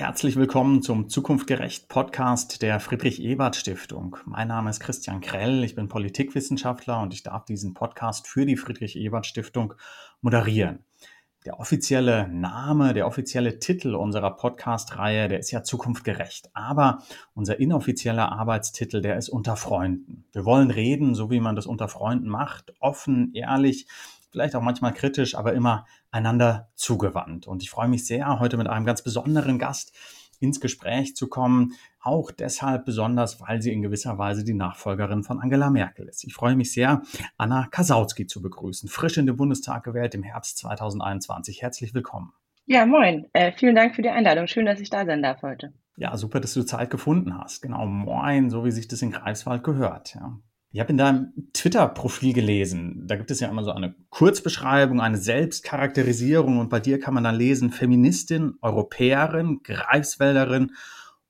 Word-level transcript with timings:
Herzlich 0.00 0.36
willkommen 0.36 0.80
zum 0.80 1.10
Zukunftgerecht 1.10 1.88
Podcast 1.88 2.62
der 2.62 2.80
Friedrich 2.80 3.20
Ebert 3.20 3.54
Stiftung. 3.54 4.16
Mein 4.24 4.48
Name 4.48 4.70
ist 4.70 4.80
Christian 4.80 5.20
Krell, 5.20 5.62
ich 5.62 5.74
bin 5.74 5.88
Politikwissenschaftler 5.88 7.02
und 7.02 7.12
ich 7.12 7.22
darf 7.22 7.44
diesen 7.44 7.74
Podcast 7.74 8.26
für 8.26 8.46
die 8.46 8.56
Friedrich 8.56 8.96
Ebert 8.96 9.26
Stiftung 9.26 9.74
moderieren. 10.22 10.86
Der 11.44 11.60
offizielle 11.60 12.28
Name, 12.28 12.94
der 12.94 13.06
offizielle 13.06 13.58
Titel 13.58 13.94
unserer 13.94 14.30
Podcast-Reihe, 14.30 15.28
der 15.28 15.38
ist 15.38 15.50
ja 15.50 15.62
zukunftgerecht. 15.62 16.48
Aber 16.54 17.02
unser 17.34 17.60
inoffizieller 17.60 18.32
Arbeitstitel, 18.32 19.02
der 19.02 19.18
ist 19.18 19.28
unter 19.28 19.56
Freunden. 19.56 20.24
Wir 20.32 20.46
wollen 20.46 20.70
reden, 20.70 21.14
so 21.14 21.30
wie 21.30 21.40
man 21.40 21.56
das 21.56 21.66
unter 21.66 21.88
Freunden 21.88 22.30
macht, 22.30 22.72
offen, 22.80 23.34
ehrlich, 23.34 23.86
vielleicht 24.30 24.54
auch 24.56 24.62
manchmal 24.62 24.94
kritisch, 24.94 25.34
aber 25.34 25.52
immer 25.52 25.86
einander 26.10 26.70
zugewandt. 26.74 27.46
Und 27.46 27.62
ich 27.62 27.70
freue 27.70 27.88
mich 27.88 28.06
sehr, 28.06 28.38
heute 28.40 28.56
mit 28.56 28.68
einem 28.68 28.86
ganz 28.86 29.02
besonderen 29.02 29.58
Gast 29.58 29.92
ins 30.40 30.60
Gespräch 30.60 31.14
zu 31.14 31.28
kommen. 31.28 31.74
Auch 32.00 32.30
deshalb 32.30 32.86
besonders, 32.86 33.40
weil 33.40 33.60
sie 33.60 33.72
in 33.72 33.82
gewisser 33.82 34.18
Weise 34.18 34.42
die 34.42 34.54
Nachfolgerin 34.54 35.22
von 35.22 35.38
Angela 35.38 35.70
Merkel 35.70 36.08
ist. 36.08 36.24
Ich 36.24 36.34
freue 36.34 36.56
mich 36.56 36.72
sehr, 36.72 37.02
Anna 37.36 37.66
Kasautsky 37.70 38.26
zu 38.26 38.40
begrüßen. 38.40 38.88
Frisch 38.88 39.18
in 39.18 39.26
den 39.26 39.36
Bundestag 39.36 39.84
gewählt 39.84 40.14
im 40.14 40.22
Herbst 40.22 40.58
2021. 40.58 41.60
Herzlich 41.62 41.94
willkommen. 41.94 42.32
Ja, 42.66 42.86
moin. 42.86 43.26
Äh, 43.32 43.52
vielen 43.52 43.74
Dank 43.74 43.94
für 43.94 44.02
die 44.02 44.10
Einladung. 44.10 44.46
Schön, 44.46 44.64
dass 44.64 44.80
ich 44.80 44.90
da 44.90 45.04
sein 45.04 45.22
darf 45.22 45.42
heute. 45.42 45.72
Ja, 45.96 46.16
super, 46.16 46.40
dass 46.40 46.54
du 46.54 46.62
Zeit 46.62 46.88
gefunden 46.88 47.36
hast. 47.36 47.60
Genau, 47.60 47.84
moin, 47.84 48.48
so 48.48 48.64
wie 48.64 48.70
sich 48.70 48.88
das 48.88 49.02
in 49.02 49.10
Greifswald 49.10 49.62
gehört. 49.62 50.14
Ja. 50.14 50.38
Ich 50.72 50.78
habe 50.78 50.90
in 50.90 50.98
deinem 50.98 51.32
Twitter-Profil 51.52 52.32
gelesen, 52.32 53.04
da 53.08 53.16
gibt 53.16 53.32
es 53.32 53.40
ja 53.40 53.48
immer 53.48 53.64
so 53.64 53.72
eine 53.72 53.96
Kurzbeschreibung, 54.10 55.00
eine 55.00 55.16
Selbstcharakterisierung 55.16 56.58
und 56.58 56.68
bei 56.68 56.78
dir 56.78 57.00
kann 57.00 57.12
man 57.12 57.24
dann 57.24 57.34
lesen, 57.34 57.70
Feministin, 57.70 58.54
Europäerin, 58.62 59.62
Greifswälderin 59.64 60.70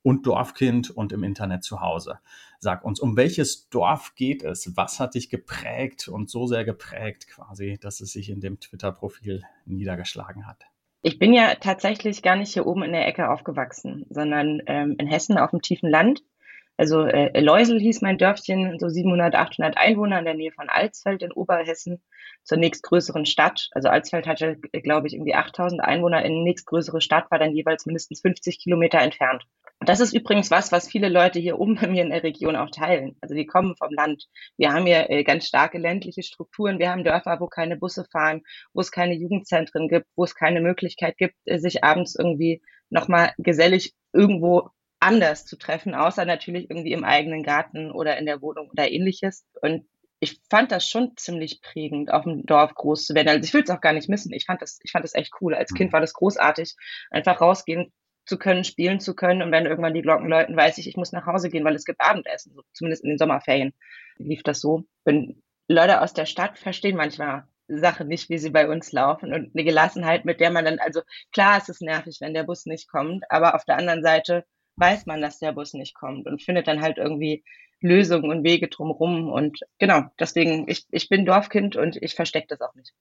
und 0.03 0.27
Dorfkind 0.27 0.91
und 0.91 1.11
im 1.11 1.23
Internet 1.23 1.63
zu 1.63 1.81
Hause. 1.81 2.19
Sag 2.59 2.85
uns, 2.85 2.99
um 2.99 3.17
welches 3.17 3.67
Dorf 3.69 4.13
geht 4.13 4.43
es? 4.43 4.77
Was 4.77 4.99
hat 4.99 5.15
dich 5.15 5.29
geprägt 5.29 6.07
und 6.07 6.29
so 6.29 6.45
sehr 6.45 6.63
geprägt 6.63 7.27
quasi, 7.27 7.79
dass 7.81 7.99
es 7.99 8.11
sich 8.11 8.29
in 8.29 8.41
dem 8.41 8.59
Twitter-Profil 8.59 9.41
niedergeschlagen 9.65 10.45
hat? 10.45 10.65
Ich 11.01 11.17
bin 11.17 11.33
ja 11.33 11.55
tatsächlich 11.55 12.21
gar 12.21 12.35
nicht 12.35 12.53
hier 12.53 12.67
oben 12.67 12.83
in 12.83 12.91
der 12.91 13.07
Ecke 13.07 13.31
aufgewachsen, 13.31 14.05
sondern 14.11 14.61
ähm, 14.67 14.97
in 14.99 15.07
Hessen 15.07 15.39
auf 15.39 15.49
dem 15.49 15.63
tiefen 15.63 15.89
Land 15.89 16.21
also 16.81 17.03
äh, 17.03 17.39
Leusel 17.39 17.79
hieß 17.79 18.01
mein 18.01 18.17
Dörfchen, 18.17 18.79
so 18.79 18.89
700, 18.89 19.35
800 19.35 19.77
Einwohner 19.77 20.17
in 20.17 20.25
der 20.25 20.33
Nähe 20.33 20.51
von 20.51 20.67
Alsfeld 20.67 21.21
in 21.21 21.31
Oberhessen, 21.31 22.01
zur 22.43 22.57
nächstgrößeren 22.57 23.27
Stadt. 23.27 23.69
Also 23.73 23.87
Alsfeld 23.87 24.25
hatte, 24.25 24.57
glaube 24.81 25.05
ich, 25.05 25.13
irgendwie 25.13 25.35
8000 25.35 25.79
Einwohner. 25.79 26.25
In 26.25 26.43
nächstgrößere 26.43 26.99
Stadt 26.99 27.29
war 27.29 27.37
dann 27.37 27.53
jeweils 27.53 27.85
mindestens 27.85 28.21
50 28.21 28.57
Kilometer 28.57 28.97
entfernt. 28.97 29.43
Und 29.79 29.89
das 29.89 29.99
ist 29.99 30.11
übrigens 30.11 30.49
was, 30.49 30.71
was 30.71 30.89
viele 30.89 31.09
Leute 31.09 31.39
hier 31.39 31.59
oben 31.59 31.75
bei 31.75 31.85
mir 31.85 32.01
in 32.01 32.09
der 32.09 32.23
Region 32.23 32.55
auch 32.55 32.71
teilen. 32.71 33.15
Also 33.21 33.35
die 33.35 33.45
kommen 33.45 33.75
vom 33.77 33.93
Land. 33.93 34.25
Wir 34.57 34.73
haben 34.73 34.87
hier 34.87 35.07
äh, 35.11 35.23
ganz 35.23 35.45
starke 35.45 35.77
ländliche 35.77 36.23
Strukturen. 36.23 36.79
Wir 36.79 36.89
haben 36.89 37.03
Dörfer, 37.03 37.39
wo 37.39 37.45
keine 37.45 37.77
Busse 37.77 38.05
fahren, 38.11 38.41
wo 38.73 38.81
es 38.81 38.91
keine 38.91 39.13
Jugendzentren 39.13 39.87
gibt, 39.87 40.07
wo 40.15 40.23
es 40.23 40.33
keine 40.33 40.61
Möglichkeit 40.61 41.15
gibt, 41.19 41.35
äh, 41.45 41.59
sich 41.59 41.83
abends 41.83 42.15
irgendwie 42.15 42.63
nochmal 42.89 43.33
gesellig 43.37 43.93
irgendwo 44.13 44.71
anders 45.01 45.45
zu 45.45 45.57
treffen, 45.57 45.95
außer 45.95 46.25
natürlich 46.25 46.69
irgendwie 46.69 46.93
im 46.93 47.03
eigenen 47.03 47.43
Garten 47.43 47.91
oder 47.91 48.17
in 48.17 48.25
der 48.25 48.41
Wohnung 48.41 48.69
oder 48.69 48.89
ähnliches. 48.89 49.45
Und 49.61 49.85
ich 50.19 50.39
fand 50.49 50.71
das 50.71 50.87
schon 50.87 51.17
ziemlich 51.17 51.61
prägend, 51.61 52.13
auf 52.13 52.23
dem 52.23 52.45
Dorf 52.45 52.75
groß 52.75 53.05
zu 53.05 53.15
werden. 53.15 53.27
Also 53.27 53.43
ich 53.43 53.53
will 53.53 53.63
es 53.63 53.69
auch 53.71 53.81
gar 53.81 53.93
nicht 53.93 54.07
missen. 54.07 54.31
Ich 54.31 54.45
fand 54.45 54.61
das, 54.61 54.79
ich 54.83 54.91
fand 54.91 55.03
das 55.03 55.15
echt 55.15 55.33
cool. 55.41 55.55
Als 55.55 55.73
Kind 55.73 55.91
mhm. 55.91 55.93
war 55.93 56.01
das 56.01 56.13
großartig, 56.13 56.75
einfach 57.09 57.41
rausgehen 57.41 57.91
zu 58.25 58.37
können, 58.37 58.63
spielen 58.63 58.99
zu 58.99 59.15
können. 59.15 59.41
Und 59.41 59.51
wenn 59.51 59.65
irgendwann 59.65 59.95
die 59.95 60.03
Glocken 60.03 60.29
läuten, 60.29 60.55
weiß 60.55 60.77
ich, 60.77 60.87
ich 60.87 60.95
muss 60.95 61.11
nach 61.11 61.25
Hause 61.25 61.49
gehen, 61.49 61.65
weil 61.65 61.75
es 61.75 61.85
gibt 61.85 61.99
Abendessen. 61.99 62.53
So, 62.53 62.61
zumindest 62.71 63.03
in 63.03 63.09
den 63.09 63.17
Sommerferien 63.17 63.73
lief 64.17 64.43
das 64.43 64.61
so. 64.61 64.83
Und 65.03 65.41
Leute 65.67 66.01
aus 66.01 66.13
der 66.13 66.27
Stadt 66.27 66.59
verstehen 66.59 66.95
manchmal 66.95 67.47
Sachen 67.67 68.07
nicht, 68.07 68.29
wie 68.29 68.37
sie 68.37 68.51
bei 68.51 68.69
uns 68.69 68.91
laufen 68.91 69.33
und 69.33 69.55
eine 69.55 69.63
Gelassenheit, 69.63 70.25
mit 70.25 70.39
der 70.39 70.51
man 70.51 70.65
dann, 70.65 70.79
also 70.79 71.01
klar, 71.31 71.57
es 71.57 71.69
ist 71.69 71.81
nervig, 71.81 72.17
wenn 72.19 72.33
der 72.33 72.43
Bus 72.43 72.65
nicht 72.65 72.89
kommt, 72.89 73.23
aber 73.29 73.55
auf 73.55 73.65
der 73.65 73.77
anderen 73.77 74.03
Seite 74.03 74.45
weiß 74.81 75.05
man, 75.05 75.21
dass 75.21 75.39
der 75.39 75.53
Bus 75.53 75.73
nicht 75.73 75.95
kommt 75.95 76.27
und 76.27 76.41
findet 76.41 76.67
dann 76.67 76.81
halt 76.81 76.97
irgendwie 76.97 77.43
Lösungen 77.81 78.29
und 78.29 78.43
Wege 78.43 78.67
drumherum. 78.67 79.29
Und 79.29 79.59
genau, 79.79 80.03
deswegen, 80.19 80.67
ich, 80.67 80.85
ich 80.91 81.09
bin 81.09 81.25
Dorfkind 81.25 81.75
und 81.75 81.97
ich 82.01 82.15
verstecke 82.15 82.47
das 82.49 82.61
auch 82.61 82.75
nicht. 82.75 82.93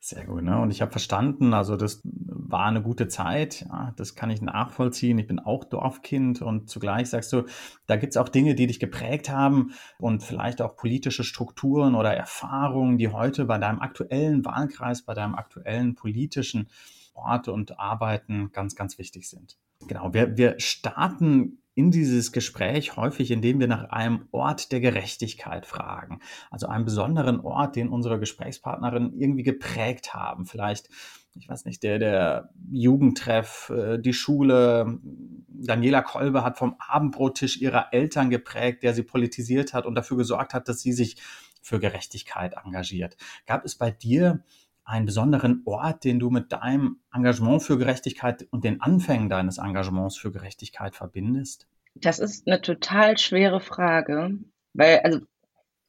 Sehr 0.00 0.24
gut, 0.24 0.42
ne? 0.42 0.60
Und 0.60 0.70
ich 0.70 0.82
habe 0.82 0.92
verstanden, 0.92 1.54
also 1.54 1.76
das 1.76 2.00
war 2.04 2.66
eine 2.66 2.82
gute 2.82 3.08
Zeit, 3.08 3.66
ja, 3.68 3.92
das 3.96 4.14
kann 4.14 4.30
ich 4.30 4.40
nachvollziehen. 4.40 5.18
Ich 5.18 5.26
bin 5.26 5.40
auch 5.40 5.64
Dorfkind 5.64 6.42
und 6.42 6.68
zugleich 6.68 7.08
sagst 7.08 7.32
du, 7.32 7.44
da 7.86 7.96
gibt 7.96 8.12
es 8.12 8.16
auch 8.16 8.28
Dinge, 8.28 8.54
die 8.54 8.66
dich 8.66 8.78
geprägt 8.78 9.28
haben 9.30 9.72
und 9.98 10.22
vielleicht 10.22 10.60
auch 10.60 10.76
politische 10.76 11.24
Strukturen 11.24 11.94
oder 11.94 12.14
Erfahrungen, 12.14 12.98
die 12.98 13.08
heute 13.08 13.44
bei 13.44 13.58
deinem 13.58 13.80
aktuellen 13.80 14.44
Wahlkreis, 14.44 15.02
bei 15.02 15.14
deinem 15.14 15.34
aktuellen 15.34 15.94
politischen 15.94 16.68
Ort 17.16 17.48
und 17.48 17.78
Arbeiten 17.78 18.50
ganz, 18.52 18.76
ganz 18.76 18.98
wichtig 18.98 19.28
sind. 19.28 19.58
Genau, 19.86 20.14
wir, 20.14 20.36
wir 20.36 20.58
starten 20.58 21.58
in 21.76 21.90
dieses 21.90 22.32
Gespräch 22.32 22.96
häufig, 22.96 23.30
indem 23.30 23.60
wir 23.60 23.68
nach 23.68 23.90
einem 23.90 24.28
Ort 24.32 24.72
der 24.72 24.80
Gerechtigkeit 24.80 25.66
fragen. 25.66 26.20
Also 26.50 26.68
einem 26.68 26.86
besonderen 26.86 27.40
Ort, 27.40 27.76
den 27.76 27.90
unsere 27.90 28.18
Gesprächspartnerin 28.18 29.12
irgendwie 29.12 29.42
geprägt 29.42 30.14
haben. 30.14 30.46
Vielleicht, 30.46 30.88
ich 31.34 31.50
weiß 31.50 31.66
nicht, 31.66 31.82
der, 31.82 31.98
der 31.98 32.48
Jugendtreff, 32.70 33.70
äh, 33.76 33.98
die 33.98 34.14
Schule. 34.14 34.98
Daniela 35.48 36.00
Kolbe 36.00 36.42
hat 36.42 36.56
vom 36.56 36.76
Abendbrottisch 36.78 37.60
ihrer 37.60 37.92
Eltern 37.92 38.30
geprägt, 38.30 38.82
der 38.82 38.94
sie 38.94 39.02
politisiert 39.02 39.74
hat 39.74 39.84
und 39.84 39.94
dafür 39.94 40.16
gesorgt 40.16 40.54
hat, 40.54 40.68
dass 40.68 40.80
sie 40.80 40.92
sich 40.92 41.16
für 41.60 41.78
Gerechtigkeit 41.78 42.54
engagiert. 42.64 43.18
Gab 43.44 43.66
es 43.66 43.76
bei 43.76 43.90
dir 43.90 44.42
einen 44.86 45.04
besonderen 45.04 45.62
Ort, 45.66 46.04
den 46.04 46.18
du 46.18 46.30
mit 46.30 46.52
deinem 46.52 47.00
Engagement 47.12 47.62
für 47.62 47.76
Gerechtigkeit 47.76 48.46
und 48.50 48.64
den 48.64 48.80
Anfängen 48.80 49.28
deines 49.28 49.58
Engagements 49.58 50.16
für 50.16 50.32
Gerechtigkeit 50.32 50.94
verbindest? 50.94 51.66
Das 51.94 52.18
ist 52.18 52.46
eine 52.46 52.60
total 52.60 53.18
schwere 53.18 53.60
Frage, 53.60 54.38
weil 54.74 55.00
also 55.00 55.20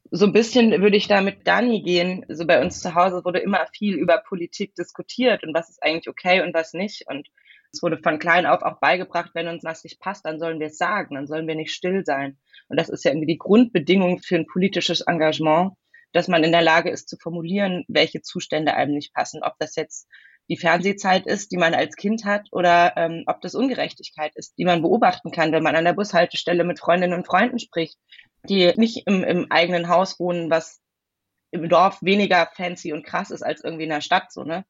so 0.10 0.26
ein 0.26 0.34
bisschen 0.34 0.72
würde 0.82 0.98
ich 0.98 1.08
da 1.08 1.22
mit 1.22 1.46
Dani 1.48 1.82
gehen. 1.82 2.26
So 2.30 2.48
bei 2.48 2.62
uns 2.62 2.82
zu 2.82 2.96
Hause 2.96 3.24
wurde 3.26 3.40
immer 3.40 3.68
viel 3.74 3.96
über 3.96 4.18
Politik 4.18 4.74
diskutiert 4.76 5.44
und 5.44 5.54
was 5.54 5.70
ist 5.70 5.84
eigentlich 5.84 6.08
okay 6.08 6.42
und 6.42 6.54
was 6.54 6.74
nicht. 6.74 7.06
Und 7.08 7.28
es 7.74 7.84
wurde 7.84 7.98
von 7.98 8.18
klein 8.18 8.46
auf 8.46 8.62
auch 8.64 8.80
beigebracht, 8.80 9.32
wenn 9.34 9.48
uns 9.48 9.64
was 9.64 9.84
nicht 9.84 10.00
passt, 10.00 10.26
dann 10.26 10.40
sollen 10.40 10.60
wir 10.60 10.68
es 10.68 10.78
sagen, 10.78 11.16
dann 11.16 11.28
sollen 11.28 11.48
wir 11.48 11.56
nicht 11.56 11.74
still 11.74 12.04
sein. 12.06 12.38
Und 12.70 12.80
das 12.80 12.90
ist 12.90 13.04
ja 13.04 13.12
irgendwie 13.12 13.28
die 13.28 13.38
Grundbedingung 13.38 14.20
für 14.20 14.36
ein 14.38 14.48
politisches 14.48 15.02
Engagement 15.02 15.74
dass 16.18 16.28
man 16.28 16.44
in 16.44 16.52
der 16.52 16.64
Lage 16.64 16.90
ist 16.90 17.08
zu 17.08 17.18
formulieren, 17.18 17.86
welche 17.88 18.22
Zustände 18.22 18.74
einem 18.74 18.96
nicht 18.96 19.14
passen. 19.14 19.44
Ob 19.44 19.54
das 19.60 19.76
jetzt 19.76 20.08
die 20.50 20.58
Fernsehzeit 20.58 21.28
ist, 21.28 21.52
die 21.52 21.58
man 21.58 21.74
als 21.74 21.96
Kind 21.96 22.26
hat, 22.26 22.48
oder 22.52 22.94
ähm, 22.98 23.24
ob 23.28 23.42
das 23.42 23.54
Ungerechtigkeit 23.54 24.32
ist, 24.36 24.58
die 24.58 24.66
man 24.66 24.82
beobachten 24.82 25.32
kann, 25.32 25.52
wenn 25.52 25.64
man 25.64 25.76
an 25.76 25.86
der 25.86 25.94
Bushaltestelle 25.94 26.64
mit 26.64 26.80
Freundinnen 26.80 27.14
und 27.14 27.28
Freunden 27.28 27.60
spricht, 27.60 27.98
die 28.50 28.74
nicht 28.78 29.06
im, 29.06 29.24
im 29.24 29.52
eigenen 29.52 29.90
Haus 29.90 30.20
wohnen, 30.20 30.50
was 30.50 30.82
im 31.52 31.70
Dorf 31.70 32.02
weniger 32.02 32.50
fancy 32.56 32.94
und 32.94 33.06
krass 33.06 33.30
ist 33.30 33.44
als 33.44 33.64
irgendwie 33.64 33.84
in 33.84 33.90
der 33.90 34.02
Stadt, 34.02 34.32
so, 34.32 34.44
ne? 34.44 34.66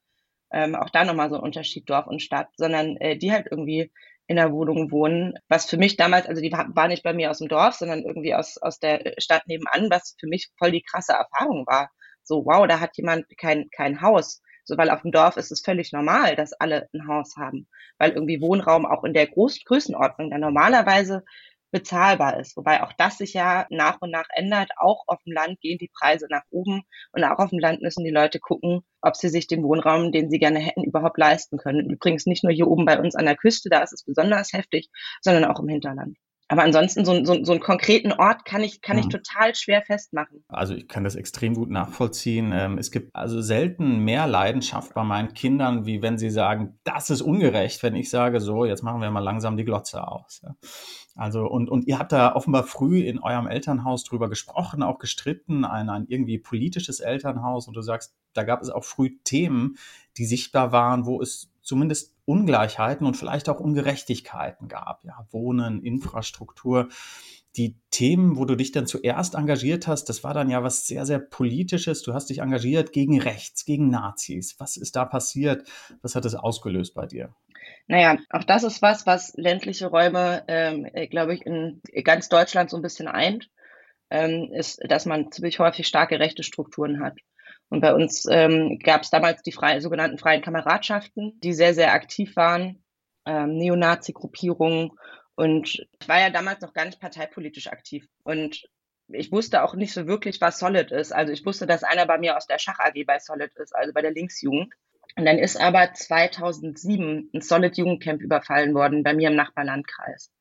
Ähm, 0.51 0.75
auch 0.75 0.89
da 0.89 1.03
nochmal 1.03 1.29
so 1.29 1.35
ein 1.35 1.43
Unterschied 1.43 1.89
Dorf 1.89 2.07
und 2.07 2.21
Stadt, 2.21 2.49
sondern 2.55 2.97
äh, 2.97 3.17
die 3.17 3.31
halt 3.31 3.47
irgendwie 3.51 3.91
in 4.27 4.35
der 4.35 4.51
Wohnung 4.51 4.91
wohnen, 4.91 5.33
was 5.47 5.69
für 5.69 5.77
mich 5.77 5.95
damals, 5.95 6.27
also 6.27 6.41
die 6.41 6.51
war, 6.51 6.87
nicht 6.87 7.03
bei 7.03 7.13
mir 7.13 7.31
aus 7.31 7.39
dem 7.39 7.47
Dorf, 7.47 7.75
sondern 7.75 8.03
irgendwie 8.03 8.35
aus, 8.35 8.57
aus 8.57 8.79
der 8.79 9.13
Stadt 9.17 9.47
nebenan, 9.47 9.89
was 9.89 10.15
für 10.19 10.27
mich 10.27 10.49
voll 10.57 10.71
die 10.71 10.83
krasse 10.83 11.13
Erfahrung 11.13 11.65
war. 11.65 11.89
So, 12.23 12.45
wow, 12.45 12.67
da 12.67 12.79
hat 12.81 12.97
jemand 12.97 13.25
kein, 13.37 13.69
kein 13.71 14.01
Haus. 14.01 14.41
So, 14.65 14.77
weil 14.77 14.89
auf 14.89 15.01
dem 15.01 15.11
Dorf 15.13 15.37
ist 15.37 15.51
es 15.51 15.61
völlig 15.61 15.93
normal, 15.93 16.35
dass 16.35 16.51
alle 16.51 16.89
ein 16.93 17.07
Haus 17.07 17.35
haben. 17.37 17.67
Weil 17.97 18.11
irgendwie 18.11 18.41
Wohnraum 18.41 18.85
auch 18.85 19.05
in 19.05 19.13
der 19.13 19.27
Groß 19.27 19.63
Größenordnung 19.63 20.29
der 20.29 20.39
normalerweise 20.39 21.23
bezahlbar 21.71 22.39
ist. 22.39 22.55
Wobei 22.57 22.83
auch 22.83 22.93
das 22.93 23.17
sich 23.17 23.33
ja 23.33 23.65
nach 23.69 24.01
und 24.01 24.11
nach 24.11 24.27
ändert. 24.33 24.71
Auch 24.77 25.03
auf 25.07 25.21
dem 25.23 25.33
Land 25.33 25.59
gehen 25.59 25.77
die 25.77 25.91
Preise 25.93 26.27
nach 26.29 26.43
oben 26.49 26.83
und 27.11 27.23
auch 27.23 27.39
auf 27.39 27.49
dem 27.49 27.59
Land 27.59 27.81
müssen 27.81 28.03
die 28.03 28.11
Leute 28.11 28.39
gucken, 28.39 28.81
ob 29.01 29.15
sie 29.15 29.29
sich 29.29 29.47
den 29.47 29.63
Wohnraum, 29.63 30.11
den 30.11 30.29
sie 30.29 30.39
gerne 30.39 30.59
hätten, 30.59 30.83
überhaupt 30.83 31.17
leisten 31.17 31.57
können. 31.57 31.89
Übrigens 31.89 32.25
nicht 32.25 32.43
nur 32.43 32.53
hier 32.53 32.67
oben 32.67 32.85
bei 32.85 32.99
uns 32.99 33.15
an 33.15 33.25
der 33.25 33.35
Küste, 33.35 33.69
da 33.69 33.81
ist 33.81 33.93
es 33.93 34.03
besonders 34.03 34.53
heftig, 34.53 34.89
sondern 35.21 35.45
auch 35.45 35.59
im 35.59 35.67
Hinterland. 35.67 36.17
Aber 36.49 36.63
ansonsten 36.63 37.03
so, 37.03 37.25
so, 37.25 37.43
so 37.43 37.51
einen 37.51 37.61
konkreten 37.61 38.13
Ort 38.13 38.45
kann 38.45 38.63
ich, 38.63 38.81
kann 38.81 38.97
ich 38.97 39.05
mhm. 39.05 39.09
total 39.09 39.53
schwer 39.53 39.81
festmachen. 39.81 40.45
Also 40.47 40.75
ich 40.75 40.87
kann 40.87 41.03
das 41.03 41.15
extrem 41.15 41.53
gut 41.53 41.69
nachvollziehen. 41.69 42.53
Ähm, 42.53 42.77
es 42.77 42.91
gibt 42.91 43.13
also 43.13 43.41
selten 43.41 43.99
mehr 43.99 44.27
Leidenschaft 44.27 44.93
bei 44.93 45.03
meinen 45.03 45.33
Kindern, 45.33 45.85
wie 45.85 46.01
wenn 46.01 46.17
sie 46.17 46.29
sagen, 46.29 46.79
das 46.85 47.09
ist 47.09 47.21
ungerecht, 47.21 47.83
wenn 47.83 47.95
ich 47.95 48.09
sage, 48.09 48.39
so, 48.39 48.63
jetzt 48.63 48.81
machen 48.81 49.01
wir 49.01 49.11
mal 49.11 49.19
langsam 49.19 49.57
die 49.57 49.65
Glotze 49.65 50.07
aus. 50.07 50.41
Also, 51.17 51.47
und, 51.47 51.69
und 51.69 51.87
ihr 51.87 51.97
habt 51.97 52.11
da 52.11 52.35
offenbar 52.35 52.63
früh 52.63 52.99
in 52.99 53.19
eurem 53.19 53.47
Elternhaus 53.47 54.03
drüber 54.03 54.29
gesprochen, 54.29 54.83
auch 54.83 54.99
gestritten, 54.99 55.65
ein, 55.65 55.89
ein 55.89 56.05
irgendwie 56.07 56.37
politisches 56.37 56.99
Elternhaus. 56.99 57.67
Und 57.67 57.73
du 57.73 57.81
sagst, 57.81 58.15
da 58.33 58.43
gab 58.43 58.61
es 58.61 58.69
auch 58.69 58.83
früh 58.83 59.17
Themen, 59.23 59.77
die 60.17 60.25
sichtbar 60.25 60.71
waren, 60.71 61.07
wo 61.07 61.19
es 61.19 61.49
zumindest 61.63 62.13
Ungleichheiten 62.25 63.07
und 63.07 63.17
vielleicht 63.17 63.49
auch 63.49 63.59
Ungerechtigkeiten 63.59 64.67
gab. 64.67 65.03
Ja, 65.05 65.25
Wohnen, 65.31 65.81
Infrastruktur. 65.81 66.89
Die 67.55 67.75
Themen, 67.89 68.37
wo 68.37 68.45
du 68.45 68.55
dich 68.55 68.71
dann 68.71 68.85
zuerst 68.85 69.33
engagiert 69.33 69.87
hast, 69.87 70.05
das 70.09 70.23
war 70.23 70.35
dann 70.35 70.51
ja 70.51 70.61
was 70.61 70.85
sehr, 70.85 71.07
sehr 71.07 71.17
Politisches. 71.17 72.03
Du 72.03 72.13
hast 72.13 72.29
dich 72.29 72.39
engagiert 72.39 72.91
gegen 72.91 73.19
Rechts, 73.19 73.65
gegen 73.65 73.89
Nazis. 73.89 74.59
Was 74.59 74.77
ist 74.77 74.95
da 74.95 75.05
passiert? 75.05 75.67
Was 76.03 76.13
hat 76.13 76.25
das 76.25 76.35
ausgelöst 76.35 76.93
bei 76.93 77.07
dir? 77.07 77.33
Naja, 77.87 78.17
auch 78.29 78.43
das 78.43 78.63
ist 78.63 78.81
was, 78.81 79.05
was 79.05 79.33
ländliche 79.35 79.87
Räume, 79.87 80.43
ähm, 80.47 80.85
äh, 80.93 81.07
glaube 81.07 81.33
ich, 81.33 81.45
in 81.45 81.81
ganz 82.03 82.27
Deutschland 82.27 82.69
so 82.69 82.75
ein 82.75 82.81
bisschen 82.81 83.07
eint, 83.07 83.49
ähm, 84.09 84.51
ist, 84.53 84.79
dass 84.87 85.05
man 85.05 85.31
ziemlich 85.31 85.59
häufig 85.59 85.87
starke 85.87 86.19
rechte 86.19 86.43
Strukturen 86.43 87.01
hat. 87.01 87.17
Und 87.69 87.81
bei 87.81 87.93
uns 87.93 88.25
ähm, 88.29 88.79
gab 88.79 89.01
es 89.01 89.09
damals 89.09 89.41
die 89.41 89.51
frei, 89.51 89.79
sogenannten 89.79 90.17
freien 90.17 90.41
Kameradschaften, 90.41 91.39
die 91.41 91.53
sehr, 91.53 91.73
sehr 91.73 91.93
aktiv 91.93 92.35
waren, 92.35 92.83
ähm, 93.25 93.57
Neonazi-Gruppierungen. 93.57 94.91
Und 95.35 95.85
ich 95.99 96.07
war 96.09 96.19
ja 96.19 96.29
damals 96.29 96.61
noch 96.61 96.73
gar 96.73 96.85
nicht 96.85 96.99
parteipolitisch 96.99 97.67
aktiv. 97.67 98.07
Und 98.23 98.67
ich 99.09 99.31
wusste 99.31 99.63
auch 99.63 99.75
nicht 99.75 99.93
so 99.93 100.07
wirklich, 100.07 100.41
was 100.41 100.59
Solid 100.59 100.91
ist. 100.91 101.13
Also 101.13 101.31
ich 101.31 101.45
wusste, 101.45 101.67
dass 101.67 101.83
einer 101.83 102.05
bei 102.05 102.17
mir 102.17 102.35
aus 102.35 102.47
der 102.47 102.59
Schach 102.59 102.79
AG 102.79 103.05
bei 103.05 103.19
Solid 103.19 103.53
ist, 103.55 103.75
also 103.75 103.93
bei 103.93 104.01
der 104.01 104.11
Linksjugend. 104.11 104.73
Und 105.15 105.25
dann 105.25 105.39
ist 105.39 105.59
aber 105.59 105.93
2007 105.93 107.31
ein 107.33 107.41
Solid 107.41 107.77
Jugendcamp 107.77 108.21
überfallen 108.21 108.73
worden 108.73 109.03
bei 109.03 109.13
mir 109.13 109.29
im 109.29 109.35
Nachbarlandkreis. 109.35 110.31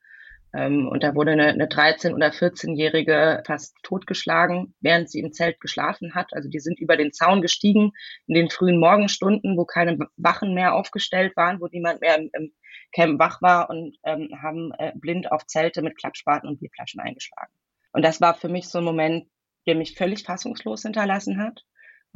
Ähm, 0.55 0.89
und 0.89 1.03
da 1.03 1.15
wurde 1.15 1.33
eine, 1.33 1.49
eine 1.49 1.67
13- 1.67 2.15
oder 2.15 2.31
14-Jährige 2.31 3.43
fast 3.47 3.77
totgeschlagen, 3.83 4.75
während 4.81 5.11
sie 5.11 5.21
im 5.21 5.33
Zelt 5.33 5.61
geschlafen 5.61 6.15
hat. 6.15 6.33
Also 6.33 6.49
die 6.49 6.61
sind 6.61 6.79
über 6.79 6.97
den 6.97 7.13
Zaun 7.13 7.43
gestiegen 7.43 7.93
in 8.27 8.35
den 8.35 8.51
frühen 8.51 8.79
Morgenstunden, 8.79 9.57
wo 9.57 9.65
keine 9.65 9.99
Wachen 10.17 10.55
mehr 10.55 10.75
aufgestellt 10.75 11.37
waren, 11.37 11.61
wo 11.61 11.69
niemand 11.69 12.01
mehr 12.01 12.17
im, 12.19 12.31
im 12.33 12.53
Camp 12.93 13.19
wach 13.19 13.43
war 13.43 13.69
und 13.69 13.97
ähm, 14.05 14.31
haben 14.43 14.73
äh, 14.79 14.93
blind 14.95 15.31
auf 15.31 15.47
Zelte 15.47 15.83
mit 15.83 15.99
Klappspaten 15.99 16.49
und 16.49 16.61
Bierflaschen 16.61 17.01
eingeschlagen. 17.01 17.53
Und 17.93 18.03
das 18.03 18.21
war 18.21 18.35
für 18.35 18.49
mich 18.49 18.69
so 18.69 18.79
ein 18.79 18.85
Moment, 18.85 19.27
der 19.67 19.75
mich 19.75 19.95
völlig 19.95 20.23
fassungslos 20.23 20.83
hinterlassen 20.83 21.39
hat 21.39 21.65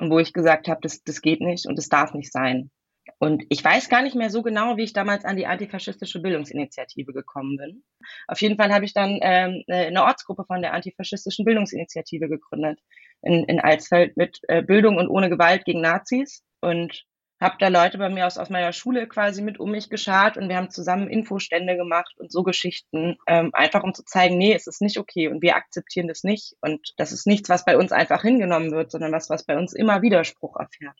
und 0.00 0.10
wo 0.10 0.18
ich 0.18 0.32
gesagt 0.32 0.68
habe, 0.68 0.80
das, 0.82 1.02
das 1.04 1.20
geht 1.20 1.40
nicht 1.40 1.66
und 1.66 1.76
das 1.76 1.88
darf 1.88 2.14
nicht 2.14 2.32
sein. 2.32 2.70
Und 3.18 3.44
ich 3.50 3.62
weiß 3.62 3.90
gar 3.90 4.02
nicht 4.02 4.16
mehr 4.16 4.30
so 4.30 4.42
genau, 4.42 4.78
wie 4.78 4.84
ich 4.84 4.94
damals 4.94 5.26
an 5.26 5.36
die 5.36 5.46
antifaschistische 5.46 6.20
Bildungsinitiative 6.20 7.12
gekommen 7.12 7.58
bin. 7.58 7.82
Auf 8.26 8.40
jeden 8.40 8.56
Fall 8.56 8.72
habe 8.72 8.86
ich 8.86 8.94
dann 8.94 9.18
ähm, 9.20 9.62
eine 9.68 10.04
Ortsgruppe 10.04 10.44
von 10.44 10.62
der 10.62 10.72
antifaschistischen 10.72 11.44
Bildungsinitiative 11.44 12.28
gegründet 12.28 12.80
in, 13.20 13.44
in 13.44 13.60
Alsfeld 13.60 14.16
mit 14.16 14.40
äh, 14.48 14.62
Bildung 14.62 14.96
und 14.96 15.08
ohne 15.08 15.28
Gewalt 15.28 15.66
gegen 15.66 15.82
Nazis 15.82 16.42
und 16.62 17.04
habe 17.40 17.56
da 17.58 17.68
Leute 17.68 17.98
bei 17.98 18.08
mir 18.08 18.26
aus, 18.26 18.38
aus 18.38 18.50
meiner 18.50 18.72
Schule 18.72 19.06
quasi 19.06 19.42
mit 19.42 19.58
um 19.58 19.70
mich 19.70 19.90
geschart 19.90 20.36
und 20.36 20.48
wir 20.48 20.56
haben 20.56 20.70
zusammen 20.70 21.08
Infostände 21.08 21.76
gemacht 21.76 22.14
und 22.18 22.30
so 22.30 22.42
Geschichten, 22.42 23.16
ähm, 23.26 23.50
einfach 23.52 23.82
um 23.82 23.94
zu 23.94 24.04
zeigen, 24.04 24.38
nee, 24.38 24.54
es 24.54 24.66
ist 24.66 24.82
nicht 24.82 24.98
okay 24.98 25.28
und 25.28 25.42
wir 25.42 25.56
akzeptieren 25.56 26.08
das 26.08 26.24
nicht 26.24 26.56
und 26.60 26.94
das 26.96 27.12
ist 27.12 27.26
nichts, 27.26 27.48
was 27.48 27.64
bei 27.64 27.76
uns 27.76 27.92
einfach 27.92 28.22
hingenommen 28.22 28.72
wird, 28.72 28.90
sondern 28.90 29.12
was, 29.12 29.30
was 29.30 29.44
bei 29.44 29.56
uns 29.56 29.72
immer 29.72 30.02
Widerspruch 30.02 30.56
erfährt 30.56 30.96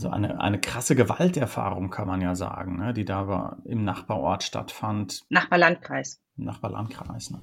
also 0.00 0.08
eine, 0.08 0.40
eine 0.40 0.58
krasse 0.58 0.94
Gewalterfahrung, 0.94 1.90
kann 1.90 2.08
man 2.08 2.22
ja 2.22 2.34
sagen, 2.34 2.78
ne, 2.78 2.94
die 2.94 3.04
da 3.04 3.58
im 3.66 3.84
Nachbarort 3.84 4.42
stattfand. 4.42 5.24
Nachbarlandkreis. 5.28 6.22
Nachbarlandkreis, 6.36 7.30
ne, 7.30 7.42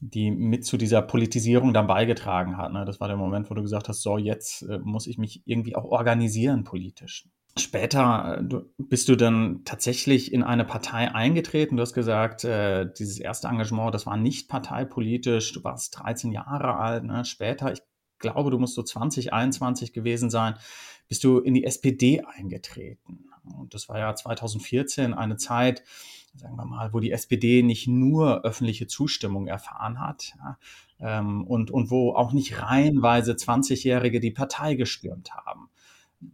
die 0.00 0.30
mit 0.30 0.66
zu 0.66 0.76
dieser 0.76 1.00
Politisierung 1.00 1.72
dann 1.72 1.86
beigetragen 1.86 2.58
hat. 2.58 2.72
Ne. 2.72 2.84
Das 2.84 3.00
war 3.00 3.08
der 3.08 3.16
Moment, 3.16 3.50
wo 3.50 3.54
du 3.54 3.62
gesagt 3.62 3.88
hast, 3.88 4.02
so 4.02 4.18
jetzt 4.18 4.62
äh, 4.68 4.80
muss 4.80 5.06
ich 5.06 5.16
mich 5.16 5.42
irgendwie 5.46 5.76
auch 5.76 5.84
organisieren 5.84 6.64
politisch. 6.64 7.26
Später 7.56 8.44
äh, 8.50 8.56
bist 8.78 9.08
du 9.08 9.16
dann 9.16 9.64
tatsächlich 9.64 10.32
in 10.32 10.42
eine 10.42 10.64
Partei 10.64 11.14
eingetreten. 11.14 11.76
Du 11.76 11.82
hast 11.82 11.92
gesagt, 11.92 12.42
äh, 12.44 12.86
dieses 12.98 13.18
erste 13.18 13.46
Engagement, 13.48 13.94
das 13.94 14.06
war 14.06 14.16
nicht 14.16 14.48
parteipolitisch. 14.48 15.52
Du 15.52 15.62
warst 15.62 15.98
13 16.00 16.32
Jahre 16.32 16.76
alt. 16.76 17.04
Ne. 17.04 17.24
Später, 17.24 17.72
ich 17.72 17.82
glaube, 18.18 18.50
du 18.50 18.58
musst 18.58 18.74
so 18.74 18.82
20, 18.82 19.32
21 19.32 19.92
gewesen 19.92 20.30
sein, 20.30 20.54
bist 21.08 21.22
du 21.22 21.38
in 21.38 21.54
die 21.54 21.64
SPD 21.64 22.22
eingetreten. 22.22 23.24
Und 23.44 23.74
das 23.74 23.88
war 23.88 23.98
ja 23.98 24.14
2014 24.14 25.14
eine 25.14 25.36
Zeit, 25.36 25.84
sagen 26.34 26.56
wir 26.56 26.64
mal, 26.64 26.92
wo 26.92 26.98
die 26.98 27.12
SPD 27.12 27.62
nicht 27.62 27.86
nur 27.86 28.44
öffentliche 28.44 28.86
Zustimmung 28.86 29.46
erfahren 29.46 30.00
hat 30.00 30.34
ja, 30.38 30.58
ähm, 31.00 31.44
und, 31.46 31.70
und 31.70 31.90
wo 31.90 32.14
auch 32.14 32.32
nicht 32.32 32.62
reihenweise 32.62 33.32
20-Jährige 33.32 34.18
die 34.18 34.30
Partei 34.30 34.74
gestürmt 34.74 35.34
haben. 35.34 35.68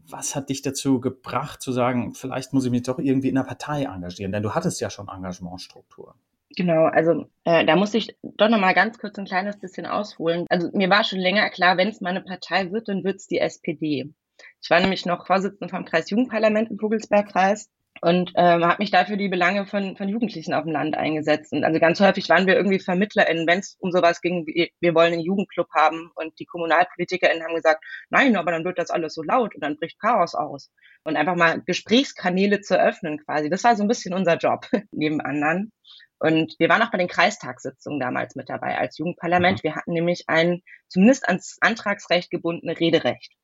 Was 0.08 0.34
hat 0.34 0.48
dich 0.48 0.62
dazu 0.62 1.00
gebracht 1.00 1.62
zu 1.62 1.72
sagen, 1.72 2.14
vielleicht 2.14 2.52
muss 2.52 2.64
ich 2.64 2.70
mich 2.70 2.82
doch 2.82 2.98
irgendwie 2.98 3.28
in 3.28 3.34
der 3.34 3.42
Partei 3.42 3.84
engagieren? 3.84 4.32
Denn 4.32 4.42
du 4.42 4.54
hattest 4.54 4.80
ja 4.80 4.90
schon 4.90 5.08
Engagementstruktur. 5.08 6.14
Genau, 6.56 6.86
also 6.86 7.26
äh, 7.44 7.64
da 7.64 7.76
muss 7.76 7.94
ich 7.94 8.16
doch 8.22 8.48
noch 8.48 8.58
mal 8.58 8.74
ganz 8.74 8.98
kurz 8.98 9.18
ein 9.18 9.24
kleines 9.24 9.58
bisschen 9.58 9.86
ausholen. 9.86 10.46
Also 10.48 10.68
mir 10.72 10.90
war 10.90 11.04
schon 11.04 11.20
länger 11.20 11.48
klar, 11.50 11.76
wenn 11.76 11.88
es 11.88 12.00
mal 12.00 12.10
eine 12.10 12.22
Partei 12.22 12.72
wird, 12.72 12.88
dann 12.88 13.04
wird 13.04 13.16
es 13.16 13.28
die 13.28 13.38
SPD. 13.38 14.12
Ich 14.60 14.70
war 14.70 14.80
nämlich 14.80 15.06
noch 15.06 15.26
Vorsitzende 15.26 15.68
vom 15.68 15.84
Kreisjugendparlament 15.84 16.70
im 16.70 16.78
Vogelsbergkreis 16.78 17.70
und 18.02 18.32
ähm, 18.36 18.64
habe 18.64 18.76
mich 18.78 18.90
dafür 18.90 19.16
die 19.16 19.28
Belange 19.28 19.66
von, 19.66 19.96
von 19.96 20.08
Jugendlichen 20.08 20.54
auf 20.54 20.64
dem 20.64 20.72
Land 20.72 20.96
eingesetzt. 20.96 21.52
Und 21.52 21.64
also 21.64 21.78
ganz 21.78 22.00
häufig 22.00 22.28
waren 22.30 22.46
wir 22.46 22.56
irgendwie 22.56 22.78
VermittlerInnen, 22.78 23.46
wenn 23.46 23.58
es 23.58 23.76
um 23.78 23.92
sowas 23.92 24.22
ging, 24.22 24.46
wie 24.46 24.72
wir 24.80 24.94
wollen 24.94 25.12
einen 25.12 25.22
Jugendclub 25.22 25.68
haben 25.74 26.10
und 26.14 26.38
die 26.38 26.46
KommunalpolitikerInnen 26.46 27.44
haben 27.44 27.54
gesagt, 27.54 27.84
nein, 28.08 28.36
aber 28.36 28.52
dann 28.52 28.64
wird 28.64 28.78
das 28.78 28.90
alles 28.90 29.14
so 29.14 29.22
laut 29.22 29.54
und 29.54 29.62
dann 29.62 29.76
bricht 29.76 30.00
Chaos 30.00 30.34
aus. 30.34 30.70
Und 31.04 31.16
einfach 31.16 31.36
mal 31.36 31.62
Gesprächskanäle 31.62 32.60
zu 32.60 32.80
öffnen 32.80 33.18
quasi. 33.18 33.50
Das 33.50 33.64
war 33.64 33.76
so 33.76 33.82
ein 33.82 33.88
bisschen 33.88 34.14
unser 34.14 34.36
Job 34.36 34.66
neben 34.92 35.20
anderen. 35.20 35.72
Und 36.18 36.54
wir 36.58 36.68
waren 36.68 36.82
auch 36.82 36.90
bei 36.90 36.98
den 36.98 37.08
Kreistagssitzungen 37.08 38.00
damals 38.00 38.34
mit 38.34 38.48
dabei 38.48 38.78
als 38.78 38.98
Jugendparlament. 38.98 39.58
Mhm. 39.58 39.62
Wir 39.62 39.74
hatten 39.74 39.92
nämlich 39.92 40.24
ein 40.26 40.62
zumindest 40.88 41.26
ans 41.28 41.58
Antragsrecht 41.60 42.30
gebundene 42.30 42.78
Rederecht 42.78 43.34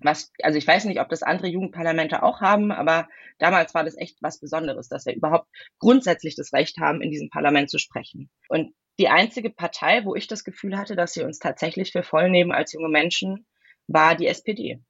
was, 0.00 0.32
also 0.42 0.58
ich 0.58 0.66
weiß 0.66 0.84
nicht, 0.84 1.00
ob 1.00 1.08
das 1.08 1.22
andere 1.22 1.48
Jugendparlamente 1.48 2.22
auch 2.22 2.40
haben, 2.40 2.72
aber 2.72 3.08
damals 3.38 3.74
war 3.74 3.84
das 3.84 3.96
echt 3.96 4.18
was 4.20 4.40
Besonderes, 4.40 4.88
dass 4.88 5.06
wir 5.06 5.14
überhaupt 5.14 5.48
grundsätzlich 5.78 6.36
das 6.36 6.52
Recht 6.52 6.78
haben, 6.78 7.02
in 7.02 7.10
diesem 7.10 7.30
Parlament 7.30 7.70
zu 7.70 7.78
sprechen. 7.78 8.30
Und 8.48 8.74
die 8.98 9.08
einzige 9.08 9.50
Partei, 9.50 10.04
wo 10.04 10.14
ich 10.14 10.26
das 10.26 10.44
Gefühl 10.44 10.76
hatte, 10.76 10.96
dass 10.96 11.12
sie 11.12 11.22
uns 11.22 11.38
tatsächlich 11.38 11.92
für 11.92 12.02
voll 12.02 12.30
nehmen 12.30 12.52
als 12.52 12.72
junge 12.72 12.88
Menschen, 12.88 13.46
war 13.86 14.16
die 14.16 14.26
SPD. 14.26 14.80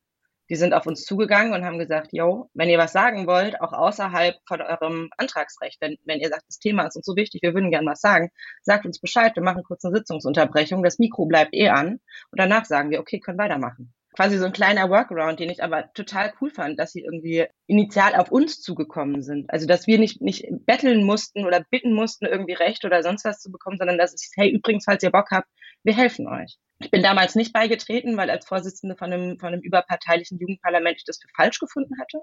Die 0.50 0.56
sind 0.56 0.72
auf 0.72 0.86
uns 0.86 1.04
zugegangen 1.04 1.52
und 1.52 1.64
haben 1.66 1.78
gesagt, 1.78 2.08
yo, 2.12 2.48
wenn 2.54 2.70
ihr 2.70 2.78
was 2.78 2.92
sagen 2.92 3.26
wollt, 3.26 3.60
auch 3.60 3.74
außerhalb 3.74 4.34
von 4.46 4.62
eurem 4.62 5.10
Antragsrecht, 5.18 5.78
wenn, 5.80 5.98
wenn 6.04 6.20
ihr 6.20 6.30
sagt, 6.30 6.44
das 6.48 6.58
Thema 6.58 6.86
ist 6.86 6.96
uns 6.96 7.04
so 7.04 7.16
wichtig, 7.16 7.42
wir 7.42 7.52
würden 7.52 7.70
gern 7.70 7.84
was 7.84 8.00
sagen, 8.00 8.30
sagt 8.62 8.86
uns 8.86 8.98
Bescheid, 8.98 9.36
wir 9.36 9.42
machen 9.42 9.62
kurz 9.62 9.84
eine 9.84 9.94
Sitzungsunterbrechung, 9.94 10.82
das 10.82 10.98
Mikro 10.98 11.26
bleibt 11.26 11.54
eh 11.54 11.68
an 11.68 12.00
und 12.30 12.40
danach 12.40 12.64
sagen 12.64 12.90
wir, 12.90 13.00
okay, 13.00 13.20
können 13.20 13.38
weitermachen 13.38 13.92
quasi 14.18 14.36
so 14.36 14.46
ein 14.46 14.52
kleiner 14.52 14.90
Workaround, 14.90 15.38
den 15.38 15.48
ich 15.48 15.62
aber 15.62 15.92
total 15.92 16.32
cool 16.40 16.50
fand, 16.50 16.76
dass 16.80 16.90
sie 16.90 17.04
irgendwie 17.04 17.46
initial 17.68 18.16
auf 18.16 18.32
uns 18.32 18.60
zugekommen 18.60 19.22
sind. 19.22 19.48
Also, 19.48 19.64
dass 19.64 19.86
wir 19.86 19.96
nicht, 20.00 20.20
nicht 20.20 20.44
betteln 20.66 21.04
mussten 21.04 21.46
oder 21.46 21.64
bitten 21.70 21.92
mussten, 21.92 22.26
irgendwie 22.26 22.54
Recht 22.54 22.84
oder 22.84 23.04
sonst 23.04 23.24
was 23.24 23.38
zu 23.38 23.52
bekommen, 23.52 23.78
sondern 23.78 23.96
dass 23.96 24.12
es, 24.12 24.32
hey, 24.34 24.50
übrigens, 24.50 24.86
falls 24.86 25.04
ihr 25.04 25.12
Bock 25.12 25.28
habt, 25.30 25.46
wir 25.84 25.94
helfen 25.94 26.26
euch. 26.26 26.56
Ich 26.80 26.90
bin 26.90 27.04
damals 27.04 27.36
nicht 27.36 27.52
beigetreten, 27.52 28.16
weil 28.16 28.28
als 28.28 28.44
Vorsitzende 28.44 28.96
von 28.96 29.12
einem, 29.12 29.38
von 29.38 29.52
einem 29.52 29.62
überparteilichen 29.62 30.40
Jugendparlament 30.40 30.96
ich 30.96 31.04
das 31.04 31.20
für 31.20 31.28
falsch 31.36 31.60
gefunden 31.60 31.94
hatte, 32.00 32.18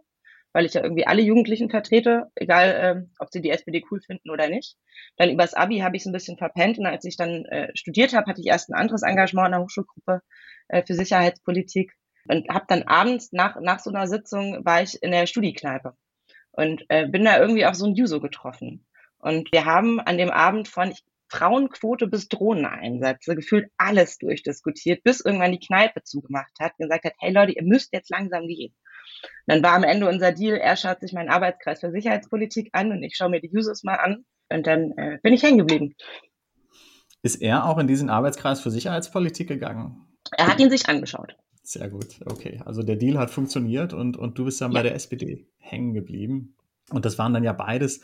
weil 0.56 0.66
ich 0.66 0.74
ja 0.74 0.82
irgendwie 0.82 1.06
alle 1.06 1.22
Jugendlichen 1.22 1.70
vertrete, 1.70 2.32
egal 2.34 2.70
äh, 2.70 3.06
ob 3.20 3.28
sie 3.30 3.42
die 3.42 3.50
SPD 3.50 3.84
cool 3.92 4.00
finden 4.00 4.30
oder 4.30 4.48
nicht. 4.48 4.78
Dann 5.18 5.30
übers 5.30 5.54
Abi 5.54 5.80
habe 5.80 5.98
ich 5.98 6.04
es 6.04 6.06
ein 6.06 6.14
bisschen 6.14 6.38
verpennt 6.38 6.80
und 6.80 6.86
als 6.86 7.04
ich 7.04 7.18
dann 7.18 7.44
äh, 7.44 7.76
studiert 7.76 8.14
habe, 8.14 8.28
hatte 8.28 8.40
ich 8.40 8.48
erst 8.48 8.70
ein 8.70 8.74
anderes 8.74 9.02
Engagement 9.02 9.48
in 9.48 9.52
der 9.52 9.62
Hochschulgruppe 9.62 10.22
äh, 10.70 10.82
für 10.82 10.94
Sicherheitspolitik 10.94 11.92
und 12.30 12.48
habe 12.48 12.64
dann 12.70 12.84
abends 12.84 13.34
nach, 13.34 13.60
nach 13.60 13.80
so 13.80 13.90
einer 13.90 14.08
Sitzung 14.08 14.64
war 14.64 14.82
ich 14.82 15.04
in 15.04 15.12
der 15.12 15.26
Studiekneipe 15.26 15.98
und 16.52 16.86
äh, 16.88 17.06
bin 17.06 17.26
da 17.26 17.38
irgendwie 17.38 17.66
auf 17.66 17.76
so 17.76 17.86
ein 17.86 17.96
Juso 17.96 18.22
getroffen. 18.22 18.88
Und 19.18 19.52
wir 19.52 19.66
haben 19.66 20.00
an 20.00 20.18
dem 20.18 20.32
Abend 20.32 20.70
von 20.70 20.94
Frauenquote 21.28 22.08
bis 22.08 22.30
Drohneneinsätze 22.30 23.36
gefühlt 23.36 23.70
alles 23.76 24.20
durchdiskutiert, 24.20 25.04
bis 25.04 25.20
irgendwann 25.20 25.52
die 25.52 25.60
Kneipe 25.60 26.04
zugemacht 26.04 26.54
hat 26.62 26.72
und 26.78 26.86
gesagt 26.86 27.04
hat, 27.04 27.14
hey 27.20 27.34
Leute, 27.34 27.52
ihr 27.52 27.64
müsst 27.64 27.92
jetzt 27.92 28.10
langsam 28.10 28.48
gehen. 28.48 28.74
Und 29.48 29.54
dann 29.54 29.64
war 29.64 29.74
am 29.74 29.84
Ende 29.84 30.08
unser 30.08 30.32
Deal, 30.32 30.58
er 30.58 30.76
schaut 30.76 31.02
sich 31.02 31.14
meinen 31.14 31.30
Arbeitskreis 31.30 31.80
für 31.80 31.92
Sicherheitspolitik 31.92 32.70
an 32.74 32.92
und 32.92 33.04
ich 33.04 33.16
schaue 33.16 33.30
mir 33.30 33.42
die 33.42 33.52
Users 33.56 33.84
mal 33.84 33.96
an 33.96 34.26
und 34.50 34.68
dann 34.68 34.92
äh, 34.98 35.20
bin 35.22 35.34
ich 35.34 35.44
hängen 35.44 35.60
geblieben. 35.60 35.96
Ist 37.22 37.42
er 37.42 37.66
auch 37.66 37.78
in 37.78 37.88
diesen 37.88 38.10
Arbeitskreis 38.10 38.62
für 38.62 38.72
Sicherheitspolitik 38.72 39.48
gegangen? 39.48 40.06
Er 40.38 40.48
hat 40.48 40.60
ihn 40.60 40.70
sich 40.70 40.88
angeschaut. 40.88 41.36
Sehr 41.64 41.90
gut, 41.90 42.20
okay. 42.26 42.62
Also 42.64 42.84
der 42.84 42.96
Deal 42.96 43.18
hat 43.18 43.32
funktioniert 43.32 43.94
und, 43.94 44.18
und 44.18 44.38
du 44.38 44.46
bist 44.46 44.62
dann 44.62 44.72
ja. 44.72 44.80
bei 44.80 44.84
der 44.84 44.94
SPD 44.94 45.48
hängen 45.58 45.94
geblieben. 45.94 46.56
Und 46.92 47.06
das 47.06 47.18
waren 47.18 47.34
dann 47.34 47.44
ja 47.44 47.54
beides 47.54 48.02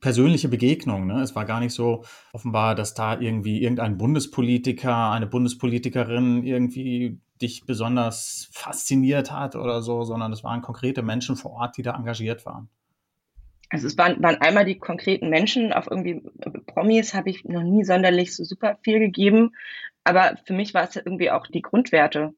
persönliche 0.00 0.48
Begegnungen. 0.48 1.06
Ne? 1.06 1.22
Es 1.22 1.36
war 1.36 1.44
gar 1.44 1.60
nicht 1.60 1.72
so 1.72 2.04
offenbar, 2.32 2.74
dass 2.74 2.94
da 2.94 3.20
irgendwie 3.20 3.62
irgendein 3.62 3.96
Bundespolitiker, 3.96 5.10
eine 5.12 5.28
Bundespolitikerin 5.28 6.42
irgendwie 6.42 7.20
dich 7.40 7.64
besonders 7.66 8.48
fasziniert 8.52 9.30
hat 9.30 9.56
oder 9.56 9.82
so, 9.82 10.04
sondern 10.04 10.32
es 10.32 10.44
waren 10.44 10.62
konkrete 10.62 11.02
Menschen 11.02 11.36
vor 11.36 11.52
Ort, 11.52 11.76
die 11.76 11.82
da 11.82 11.94
engagiert 11.94 12.44
waren. 12.46 12.68
Also 13.70 13.86
es 13.86 13.98
waren, 13.98 14.22
waren 14.22 14.40
einmal 14.40 14.64
die 14.64 14.78
konkreten 14.78 15.28
Menschen, 15.28 15.72
auf 15.72 15.88
irgendwie 15.90 16.22
Promis 16.66 17.12
habe 17.12 17.30
ich 17.30 17.44
noch 17.44 17.62
nie 17.62 17.84
sonderlich 17.84 18.34
so 18.34 18.44
super 18.44 18.78
viel 18.82 18.98
gegeben. 18.98 19.54
Aber 20.04 20.38
für 20.46 20.54
mich 20.54 20.72
war 20.72 20.84
es 20.84 20.96
irgendwie 20.96 21.30
auch 21.30 21.46
die 21.46 21.60
Grundwerte, 21.60 22.32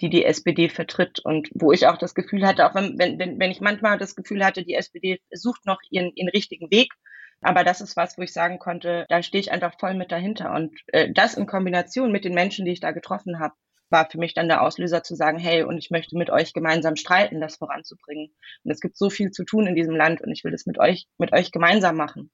die 0.00 0.10
die 0.10 0.24
SPD 0.24 0.68
vertritt 0.68 1.20
und 1.20 1.48
wo 1.54 1.72
ich 1.72 1.86
auch 1.86 1.96
das 1.96 2.14
Gefühl 2.14 2.46
hatte, 2.46 2.66
auch 2.66 2.74
wenn, 2.74 2.98
wenn, 2.98 3.38
wenn 3.38 3.50
ich 3.50 3.60
manchmal 3.60 3.96
das 3.96 4.14
Gefühl 4.14 4.44
hatte, 4.44 4.64
die 4.64 4.74
SPD 4.74 5.20
sucht 5.32 5.64
noch 5.64 5.78
ihren, 5.90 6.12
ihren 6.14 6.28
richtigen 6.28 6.70
Weg, 6.70 6.92
aber 7.40 7.62
das 7.62 7.80
ist 7.80 7.96
was, 7.96 8.16
wo 8.16 8.22
ich 8.22 8.32
sagen 8.32 8.58
konnte, 8.58 9.06
da 9.08 9.22
stehe 9.22 9.40
ich 9.40 9.52
einfach 9.52 9.78
voll 9.78 9.94
mit 9.94 10.10
dahinter. 10.10 10.52
Und 10.52 10.72
äh, 10.88 11.12
das 11.12 11.34
in 11.34 11.46
Kombination 11.46 12.10
mit 12.10 12.24
den 12.24 12.34
Menschen, 12.34 12.64
die 12.64 12.72
ich 12.72 12.80
da 12.80 12.92
getroffen 12.92 13.38
habe, 13.38 13.54
war 13.94 14.10
für 14.10 14.18
mich 14.18 14.34
dann 14.34 14.48
der 14.48 14.62
Auslöser 14.62 15.04
zu 15.04 15.14
sagen, 15.14 15.38
hey, 15.38 15.62
und 15.62 15.78
ich 15.78 15.90
möchte 15.90 16.18
mit 16.18 16.28
euch 16.28 16.52
gemeinsam 16.52 16.96
streiten, 16.96 17.40
das 17.40 17.56
voranzubringen. 17.56 18.30
Und 18.64 18.70
es 18.72 18.80
gibt 18.80 18.98
so 18.98 19.08
viel 19.08 19.30
zu 19.30 19.44
tun 19.44 19.68
in 19.68 19.76
diesem 19.76 19.94
Land 19.94 20.20
und 20.20 20.32
ich 20.32 20.42
will 20.42 20.50
das 20.50 20.66
mit 20.66 20.78
euch, 20.78 21.06
mit 21.16 21.32
euch 21.32 21.52
gemeinsam 21.52 21.96
machen. 21.96 22.30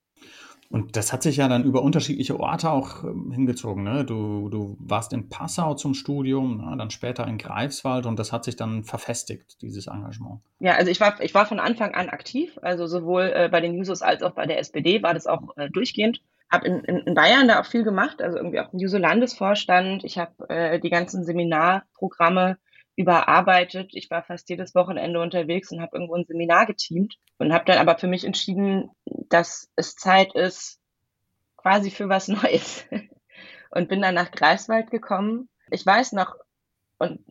Und 0.70 0.96
das 0.96 1.12
hat 1.12 1.22
sich 1.22 1.36
ja 1.36 1.48
dann 1.48 1.64
über 1.64 1.82
unterschiedliche 1.82 2.38
Orte 2.38 2.70
auch 2.70 3.02
ähm, 3.02 3.32
hingezogen. 3.32 3.82
Ne? 3.82 4.04
Du, 4.04 4.48
du 4.48 4.76
warst 4.78 5.12
in 5.12 5.28
Passau 5.28 5.74
zum 5.74 5.94
Studium, 5.94 6.58
ne? 6.58 6.76
dann 6.78 6.90
später 6.90 7.26
in 7.26 7.38
Greifswald 7.38 8.06
und 8.06 8.18
das 8.18 8.32
hat 8.32 8.44
sich 8.44 8.54
dann 8.54 8.84
verfestigt, 8.84 9.60
dieses 9.62 9.88
Engagement. 9.88 10.40
Ja, 10.60 10.76
also 10.76 10.90
ich 10.90 11.00
war, 11.00 11.20
ich 11.20 11.34
war 11.34 11.44
von 11.44 11.58
Anfang 11.58 11.94
an 11.94 12.08
aktiv, 12.08 12.56
also 12.62 12.86
sowohl 12.86 13.32
äh, 13.34 13.48
bei 13.50 13.60
den 13.60 13.74
Jusos 13.74 14.00
als 14.00 14.22
auch 14.22 14.30
bei 14.30 14.46
der 14.46 14.60
SPD 14.60 15.02
war 15.02 15.12
das 15.12 15.26
auch 15.26 15.56
äh, 15.56 15.68
durchgehend. 15.70 16.22
Habe 16.50 16.66
in, 16.66 16.80
in, 16.84 16.98
in 16.98 17.14
Bayern 17.14 17.48
da 17.48 17.60
auch 17.60 17.66
viel 17.66 17.84
gemacht, 17.84 18.20
also 18.20 18.36
irgendwie 18.36 18.60
auch 18.60 18.72
im 18.72 18.78
Juso-Landesvorstand. 18.78 20.04
Ich 20.04 20.18
habe 20.18 20.48
äh, 20.48 20.80
die 20.80 20.90
ganzen 20.90 21.24
Seminarprogramme 21.24 22.58
überarbeitet. 22.96 23.90
Ich 23.94 24.10
war 24.10 24.22
fast 24.22 24.48
jedes 24.48 24.74
Wochenende 24.74 25.20
unterwegs 25.20 25.70
und 25.70 25.80
habe 25.80 25.96
irgendwo 25.96 26.16
ein 26.16 26.26
Seminar 26.26 26.66
geteamt 26.66 27.16
und 27.38 27.52
habe 27.52 27.64
dann 27.64 27.78
aber 27.78 27.98
für 27.98 28.08
mich 28.08 28.24
entschieden, 28.24 28.90
dass 29.04 29.70
es 29.76 29.94
Zeit 29.94 30.34
ist, 30.34 30.80
quasi 31.56 31.90
für 31.90 32.08
was 32.08 32.28
Neues. 32.28 32.84
und 33.70 33.88
bin 33.88 34.02
dann 34.02 34.14
nach 34.14 34.30
Greifswald 34.30 34.90
gekommen. 34.90 35.48
Ich 35.70 35.86
weiß 35.86 36.12
noch, 36.12 36.34
und 36.98 37.24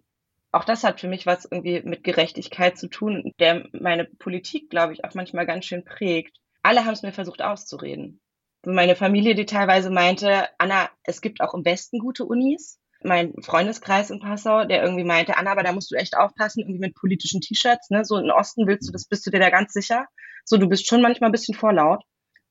auch 0.52 0.64
das 0.64 0.84
hat 0.84 1.00
für 1.00 1.08
mich 1.08 1.26
was 1.26 1.46
irgendwie 1.46 1.82
mit 1.82 2.04
Gerechtigkeit 2.04 2.78
zu 2.78 2.88
tun, 2.88 3.34
der 3.40 3.68
meine 3.72 4.06
Politik, 4.06 4.70
glaube 4.70 4.94
ich, 4.94 5.04
auch 5.04 5.14
manchmal 5.14 5.46
ganz 5.46 5.66
schön 5.66 5.84
prägt. 5.84 6.38
Alle 6.64 6.86
haben 6.86 6.94
es 6.94 7.04
mir 7.04 7.12
versucht 7.12 7.42
auszureden. 7.42 8.20
Meine 8.66 8.96
Familie, 8.96 9.36
die 9.36 9.46
teilweise 9.46 9.89
meinte, 9.89 10.48
Anna, 10.58 10.89
es 11.04 11.22
gibt 11.22 11.42
auch 11.42 11.54
im 11.54 11.66
Westen 11.66 12.00
gute 12.00 12.25
Unis 12.25 12.80
mein 13.01 13.34
Freundeskreis 13.42 14.10
in 14.10 14.20
Passau, 14.20 14.66
der 14.66 14.84
irgendwie 14.84 15.04
meinte, 15.04 15.38
Anna, 15.38 15.51
aber 15.51 15.63
da 15.63 15.72
musst 15.72 15.92
du 15.92 15.96
echt 15.96 16.18
aufpassen, 16.18 16.62
irgendwie 16.62 16.80
mit 16.80 16.96
politischen 16.96 17.42
T-Shirts, 17.42 17.89
ne? 17.89 18.04
So 18.04 18.18
im 18.18 18.30
Osten 18.30 18.68
willst 18.68 18.88
du 18.88 18.92
das, 18.92 19.06
bist 19.06 19.25
du 19.25 19.32
dir 19.32 19.39
da 19.39 19.50
ganz 19.50 19.74
sicher. 19.74 20.06
So, 20.44 20.58
du 20.58 20.68
bist 20.68 20.88
schon 20.88 21.01
manchmal 21.01 21.30
ein 21.30 21.34
bisschen 21.34 21.56
vorlaut. 21.56 22.04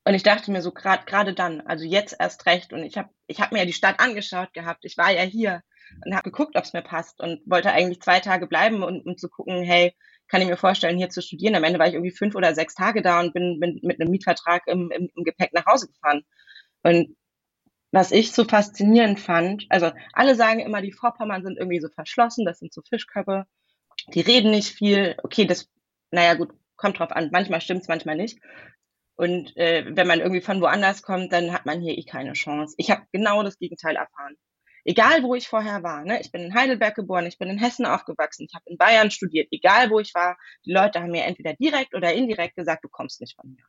Und 0.04 0.14
ich 0.14 0.22
dachte 0.22 0.50
mir 0.50 0.62
so 0.62 0.72
gerade 0.72 1.04
gerade 1.04 1.34
dann, 1.34 1.60
also 1.62 1.84
jetzt 1.84 2.16
erst 2.18 2.46
recht. 2.46 2.72
Und 2.72 2.82
ich 2.82 2.96
habe 2.96 3.10
ich 3.26 3.40
hab 3.40 3.52
mir 3.52 3.58
ja 3.58 3.66
die 3.66 3.74
Stadt 3.74 4.00
angeschaut 4.00 4.54
gehabt. 4.54 4.84
Ich 4.84 4.96
war 4.96 5.10
ja 5.10 5.22
hier 5.22 5.62
und 6.04 6.14
habe 6.14 6.30
geguckt, 6.30 6.56
ob 6.56 6.64
es 6.64 6.72
mir 6.72 6.82
passt 6.82 7.20
und 7.20 7.40
wollte 7.44 7.72
eigentlich 7.72 8.00
zwei 8.00 8.20
Tage 8.20 8.46
bleiben 8.46 8.82
und 8.82 9.04
um 9.04 9.18
zu 9.18 9.28
gucken, 9.28 9.62
hey, 9.62 9.94
kann 10.28 10.42
ich 10.42 10.48
mir 10.48 10.56
vorstellen, 10.56 10.98
hier 10.98 11.10
zu 11.10 11.22
studieren. 11.22 11.54
Am 11.54 11.64
Ende 11.64 11.78
war 11.78 11.88
ich 11.88 11.94
irgendwie 11.94 12.14
fünf 12.14 12.34
oder 12.34 12.54
sechs 12.54 12.74
Tage 12.74 13.02
da 13.02 13.20
und 13.20 13.32
bin, 13.32 13.60
bin 13.60 13.80
mit 13.82 14.00
einem 14.00 14.10
Mietvertrag 14.10 14.62
im, 14.66 14.90
im, 14.90 15.10
im 15.14 15.24
Gepäck 15.24 15.52
nach 15.52 15.66
Hause 15.66 15.88
gefahren. 15.88 16.22
Und 16.82 17.16
was 17.90 18.12
ich 18.12 18.32
so 18.32 18.44
faszinierend 18.44 19.18
fand, 19.18 19.66
also 19.70 19.90
alle 20.12 20.34
sagen 20.34 20.60
immer, 20.60 20.82
die 20.82 20.92
Vorpommern 20.92 21.42
sind 21.42 21.58
irgendwie 21.58 21.80
so 21.80 21.88
verschlossen, 21.88 22.44
das 22.44 22.58
sind 22.58 22.72
so 22.72 22.82
Fischköpfe, 22.88 23.44
die 24.14 24.20
reden 24.20 24.50
nicht 24.50 24.68
viel. 24.70 25.16
Okay, 25.22 25.46
das, 25.46 25.68
naja 26.10 26.34
gut, 26.34 26.50
kommt 26.76 26.98
drauf 26.98 27.12
an, 27.12 27.30
manchmal 27.32 27.60
stimmt's, 27.60 27.88
manchmal 27.88 28.16
nicht. 28.16 28.38
Und 29.16 29.56
äh, 29.56 29.84
wenn 29.88 30.06
man 30.06 30.20
irgendwie 30.20 30.42
von 30.42 30.60
woanders 30.60 31.02
kommt, 31.02 31.32
dann 31.32 31.52
hat 31.52 31.66
man 31.66 31.80
hier 31.80 31.98
eh 31.98 32.04
keine 32.04 32.34
Chance. 32.34 32.74
Ich 32.78 32.90
habe 32.90 33.02
genau 33.10 33.42
das 33.42 33.58
Gegenteil 33.58 33.96
erfahren. 33.96 34.36
Egal, 34.88 35.22
wo 35.22 35.34
ich 35.34 35.46
vorher 35.46 35.82
war. 35.82 36.02
Ne? 36.02 36.18
Ich 36.18 36.32
bin 36.32 36.40
in 36.40 36.54
Heidelberg 36.54 36.94
geboren, 36.94 37.26
ich 37.26 37.36
bin 37.36 37.50
in 37.50 37.58
Hessen 37.58 37.84
aufgewachsen, 37.84 38.46
ich 38.48 38.54
habe 38.54 38.64
in 38.70 38.78
Bayern 38.78 39.10
studiert. 39.10 39.48
Egal, 39.50 39.90
wo 39.90 40.00
ich 40.00 40.14
war, 40.14 40.38
die 40.64 40.72
Leute 40.72 41.02
haben 41.02 41.10
mir 41.10 41.24
entweder 41.24 41.52
direkt 41.52 41.94
oder 41.94 42.14
indirekt 42.14 42.56
gesagt, 42.56 42.84
du 42.84 42.88
kommst 42.88 43.20
nicht 43.20 43.36
von 43.36 43.50
mir. 43.50 43.62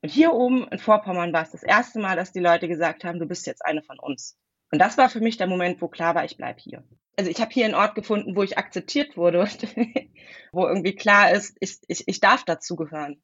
Und 0.00 0.10
hier 0.10 0.32
oben 0.32 0.68
in 0.68 0.78
Vorpommern 0.78 1.32
war 1.32 1.42
es 1.42 1.50
das 1.50 1.64
erste 1.64 1.98
Mal, 1.98 2.14
dass 2.14 2.30
die 2.30 2.38
Leute 2.38 2.68
gesagt 2.68 3.02
haben, 3.02 3.18
du 3.18 3.26
bist 3.26 3.48
jetzt 3.48 3.66
eine 3.66 3.82
von 3.82 3.98
uns. 3.98 4.38
Und 4.70 4.78
das 4.78 4.96
war 4.96 5.10
für 5.10 5.18
mich 5.18 5.38
der 5.38 5.48
Moment, 5.48 5.82
wo 5.82 5.88
klar 5.88 6.14
war, 6.14 6.24
ich 6.24 6.36
bleib 6.36 6.60
hier. 6.60 6.84
Also 7.16 7.28
ich 7.28 7.40
habe 7.40 7.50
hier 7.50 7.64
einen 7.64 7.74
Ort 7.74 7.96
gefunden, 7.96 8.36
wo 8.36 8.44
ich 8.44 8.56
akzeptiert 8.56 9.16
wurde, 9.16 9.40
wo 10.52 10.68
irgendwie 10.68 10.94
klar 10.94 11.32
ist, 11.32 11.56
ich, 11.58 11.78
ich, 11.88 12.06
ich 12.06 12.20
darf 12.20 12.44
dazugehören. 12.44 13.20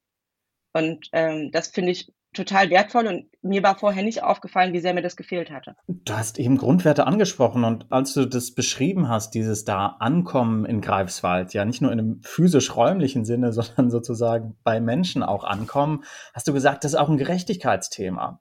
Und 0.72 1.08
ähm, 1.12 1.50
das 1.52 1.68
finde 1.68 1.92
ich 1.92 2.12
total 2.34 2.70
wertvoll 2.70 3.06
und 3.06 3.26
mir 3.42 3.62
war 3.62 3.78
vorher 3.78 4.02
nicht 4.02 4.22
aufgefallen, 4.22 4.72
wie 4.72 4.80
sehr 4.80 4.94
mir 4.94 5.02
das 5.02 5.16
gefehlt 5.16 5.50
hatte. 5.50 5.76
Du 5.86 6.12
hast 6.12 6.38
eben 6.38 6.58
Grundwerte 6.58 7.06
angesprochen 7.06 7.64
und 7.64 7.90
als 7.90 8.12
du 8.14 8.26
das 8.26 8.54
beschrieben 8.54 9.08
hast, 9.08 9.34
dieses 9.34 9.64
da 9.64 9.96
Ankommen 9.98 10.64
in 10.66 10.80
Greifswald, 10.80 11.54
ja 11.54 11.64
nicht 11.64 11.80
nur 11.80 11.90
in 11.90 11.98
einem 11.98 12.20
physisch-räumlichen 12.22 13.24
Sinne, 13.24 13.52
sondern 13.54 13.90
sozusagen 13.90 14.56
bei 14.62 14.80
Menschen 14.80 15.22
auch 15.22 15.44
ankommen, 15.44 16.04
hast 16.34 16.46
du 16.46 16.52
gesagt, 16.52 16.84
das 16.84 16.92
ist 16.92 16.98
auch 16.98 17.08
ein 17.08 17.18
Gerechtigkeitsthema. 17.18 18.40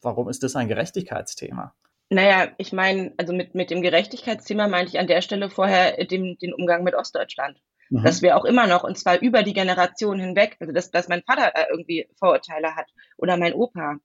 Warum 0.00 0.28
ist 0.28 0.42
das 0.42 0.54
ein 0.54 0.68
Gerechtigkeitsthema? 0.68 1.74
Naja, 2.08 2.48
ich 2.58 2.72
meine, 2.72 3.12
also 3.16 3.32
mit, 3.32 3.56
mit 3.56 3.70
dem 3.70 3.82
Gerechtigkeitsthema 3.82 4.68
meinte 4.68 4.92
ich 4.92 5.00
an 5.00 5.08
der 5.08 5.22
Stelle 5.22 5.50
vorher 5.50 6.04
den, 6.04 6.38
den 6.38 6.54
Umgang 6.54 6.84
mit 6.84 6.94
Ostdeutschland. 6.94 7.60
Mhm. 7.90 8.02
Dass 8.02 8.22
wir 8.22 8.36
auch 8.36 8.44
immer 8.44 8.66
noch, 8.66 8.84
und 8.84 8.98
zwar 8.98 9.20
über 9.20 9.42
die 9.42 9.52
Generation 9.52 10.18
hinweg, 10.18 10.56
also 10.60 10.72
dass, 10.72 10.90
dass 10.90 11.08
mein 11.08 11.22
Vater 11.22 11.52
da 11.54 11.66
irgendwie 11.70 12.08
Vorurteile 12.18 12.74
hat 12.74 12.90
oder 13.16 13.36
mein 13.36 13.54
Opa, 13.54 13.96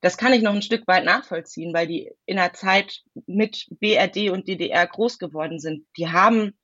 das 0.00 0.16
kann 0.16 0.32
ich 0.32 0.42
noch 0.42 0.54
ein 0.54 0.62
Stück 0.62 0.86
weit 0.86 1.04
nachvollziehen, 1.04 1.74
weil 1.74 1.86
die 1.86 2.10
in 2.24 2.36
der 2.36 2.52
Zeit 2.54 3.02
mit 3.26 3.66
BRD 3.80 4.30
und 4.30 4.48
DDR 4.48 4.86
groß 4.86 5.18
geworden 5.18 5.58
sind. 5.58 5.86
Die 5.98 6.08
haben 6.08 6.54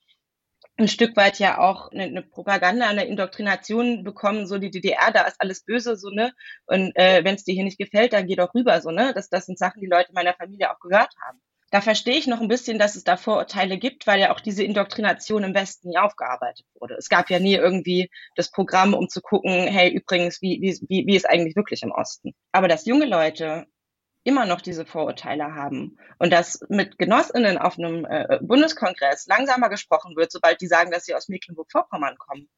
ein 0.79 0.89
Stück 0.89 1.17
weit 1.17 1.39
ja 1.39 1.59
auch 1.59 1.91
eine, 1.91 2.05
eine 2.05 2.23
Propaganda, 2.23 2.87
eine 2.87 3.07
Indoktrination 3.07 4.05
bekommen, 4.05 4.47
so 4.47 4.59
die 4.59 4.71
DDR, 4.71 5.11
da 5.13 5.23
ist 5.23 5.41
alles 5.41 5.65
böse, 5.65 5.97
so, 5.97 6.11
ne? 6.11 6.33
Und 6.67 6.95
äh, 6.97 7.25
wenn 7.25 7.35
es 7.35 7.45
dir 7.45 7.55
hier 7.55 7.65
nicht 7.65 7.79
gefällt, 7.79 8.13
dann 8.13 8.27
geh 8.27 8.37
doch 8.37 8.55
rüber, 8.55 8.81
so, 8.81 8.91
ne? 8.91 9.13
Das, 9.15 9.29
das 9.31 9.47
sind 9.47 9.59
Sachen, 9.59 9.81
die 9.81 9.87
Leute 9.87 10.13
meiner 10.13 10.35
Familie 10.35 10.71
auch 10.71 10.81
gehört 10.81 11.15
haben 11.27 11.41
da 11.71 11.81
verstehe 11.81 12.17
ich 12.17 12.27
noch 12.27 12.41
ein 12.41 12.49
bisschen, 12.49 12.79
dass 12.79 12.95
es 12.95 13.05
da 13.05 13.17
Vorurteile 13.17 13.77
gibt, 13.79 14.07
weil 14.07 14.21
ja 14.21 14.33
auch 14.33 14.41
diese 14.41 14.63
Indoktrination 14.63 15.43
im 15.43 15.55
Westen 15.55 15.89
nie 15.89 15.99
aufgearbeitet 15.99 16.67
wurde. 16.75 16.95
Es 16.95 17.09
gab 17.09 17.29
ja 17.29 17.41
nie 17.41 17.55
irgendwie 17.55 18.11
das 18.37 18.51
Programm, 18.51 18.95
um 18.95 19.09
zu 19.09 19.21
gucken, 19.21 19.67
hey, 19.67 19.91
übrigens, 19.91 20.41
wie, 20.43 20.61
wie, 20.61 20.79
wie, 20.89 21.07
wie 21.07 21.17
ist 21.17 21.29
eigentlich 21.29 21.57
wirklich 21.57 21.83
im 21.83 21.91
Osten? 21.91 22.35
Aber 22.53 22.69
dass 22.69 22.87
junge 22.87 23.07
Leute 23.07 23.67
immer 24.23 24.47
noch 24.47 24.61
diese 24.61 24.85
Vorurteile 24.85 25.55
haben 25.55 25.99
und 26.19 26.33
dass 26.33 26.61
mit 26.69 26.99
Genossinnen 26.99 27.59
auf 27.59 27.79
einem 27.79 28.05
äh, 28.05 28.39
Bundeskongress 28.43 29.27
langsamer 29.27 29.69
gesprochen 29.69 30.17
wird, 30.17 30.33
sobald 30.33 30.61
die 30.61 30.67
sagen, 30.67 30.91
dass 30.91 31.05
sie 31.05 31.15
aus 31.15 31.29
Mecklenburg-Vorpommern 31.29 32.17
kommen. 32.19 32.49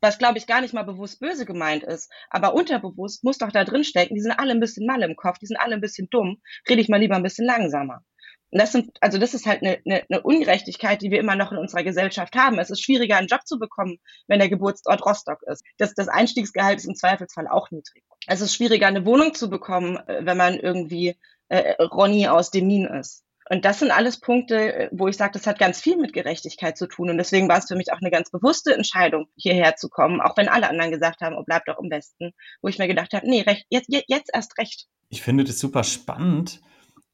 Was, 0.00 0.16
glaube 0.16 0.38
ich, 0.38 0.46
gar 0.46 0.62
nicht 0.62 0.72
mal 0.72 0.82
bewusst 0.82 1.20
böse 1.20 1.44
gemeint 1.44 1.82
ist, 1.82 2.10
aber 2.30 2.54
unterbewusst 2.54 3.22
muss 3.22 3.36
doch 3.36 3.52
da 3.52 3.64
drin 3.64 3.84
stecken, 3.84 4.14
die 4.14 4.22
sind 4.22 4.32
alle 4.32 4.52
ein 4.52 4.60
bisschen 4.60 4.86
mal 4.86 5.02
im 5.02 5.14
Kopf, 5.14 5.38
die 5.38 5.46
sind 5.46 5.58
alle 5.58 5.74
ein 5.74 5.82
bisschen 5.82 6.08
dumm, 6.08 6.40
rede 6.66 6.80
ich 6.80 6.88
mal 6.88 7.00
lieber 7.00 7.16
ein 7.16 7.22
bisschen 7.22 7.44
langsamer. 7.44 8.02
Und 8.50 8.60
das 8.60 8.72
sind, 8.72 8.90
also 9.00 9.18
das 9.18 9.34
ist 9.34 9.46
halt 9.46 9.62
eine, 9.62 9.78
eine, 9.86 10.02
eine 10.08 10.22
Ungerechtigkeit, 10.22 11.02
die 11.02 11.10
wir 11.10 11.20
immer 11.20 11.36
noch 11.36 11.52
in 11.52 11.58
unserer 11.58 11.84
Gesellschaft 11.84 12.34
haben. 12.34 12.58
Es 12.58 12.70
ist 12.70 12.82
schwieriger, 12.82 13.16
einen 13.16 13.28
Job 13.28 13.46
zu 13.46 13.58
bekommen, 13.58 13.98
wenn 14.26 14.40
der 14.40 14.48
Geburtsort 14.48 15.04
Rostock 15.04 15.42
ist. 15.46 15.64
Das, 15.78 15.94
das 15.94 16.08
Einstiegsgehalt 16.08 16.78
ist 16.78 16.86
im 16.86 16.96
Zweifelsfall 16.96 17.46
auch 17.46 17.70
niedrig. 17.70 18.02
Es 18.26 18.40
ist 18.40 18.54
schwieriger, 18.54 18.86
eine 18.86 19.06
Wohnung 19.06 19.34
zu 19.34 19.48
bekommen, 19.48 19.96
äh, 20.08 20.24
wenn 20.24 20.36
man 20.36 20.54
irgendwie 20.54 21.16
äh, 21.48 21.80
Ronny 21.82 22.28
aus 22.28 22.50
Demin 22.50 22.86
ist. 22.86 23.24
Und 23.50 23.64
das 23.64 23.80
sind 23.80 23.90
alles 23.90 24.20
Punkte, 24.20 24.74
äh, 24.74 24.88
wo 24.92 25.08
ich 25.08 25.16
sage, 25.16 25.32
das 25.32 25.46
hat 25.46 25.58
ganz 25.58 25.80
viel 25.80 25.96
mit 25.96 26.12
Gerechtigkeit 26.12 26.78
zu 26.78 26.86
tun. 26.86 27.10
Und 27.10 27.18
deswegen 27.18 27.48
war 27.48 27.58
es 27.58 27.66
für 27.66 27.74
mich 27.74 27.92
auch 27.92 28.00
eine 28.00 28.10
ganz 28.10 28.30
bewusste 28.30 28.72
Entscheidung, 28.72 29.26
hierher 29.36 29.74
zu 29.74 29.88
kommen, 29.88 30.20
auch 30.20 30.36
wenn 30.36 30.48
alle 30.48 30.68
anderen 30.68 30.92
gesagt 30.92 31.20
haben, 31.20 31.36
oh, 31.36 31.42
bleib 31.44 31.64
doch 31.66 31.78
im 31.78 31.90
Westen, 31.90 32.32
wo 32.62 32.68
ich 32.68 32.78
mir 32.78 32.86
gedacht 32.86 33.12
habe, 33.12 33.28
nee, 33.28 33.42
recht, 33.42 33.66
jetzt, 33.68 33.88
jetzt 33.88 34.30
erst 34.32 34.56
recht. 34.58 34.86
Ich 35.08 35.22
finde 35.22 35.42
das 35.42 35.58
super 35.58 35.82
spannend, 35.82 36.60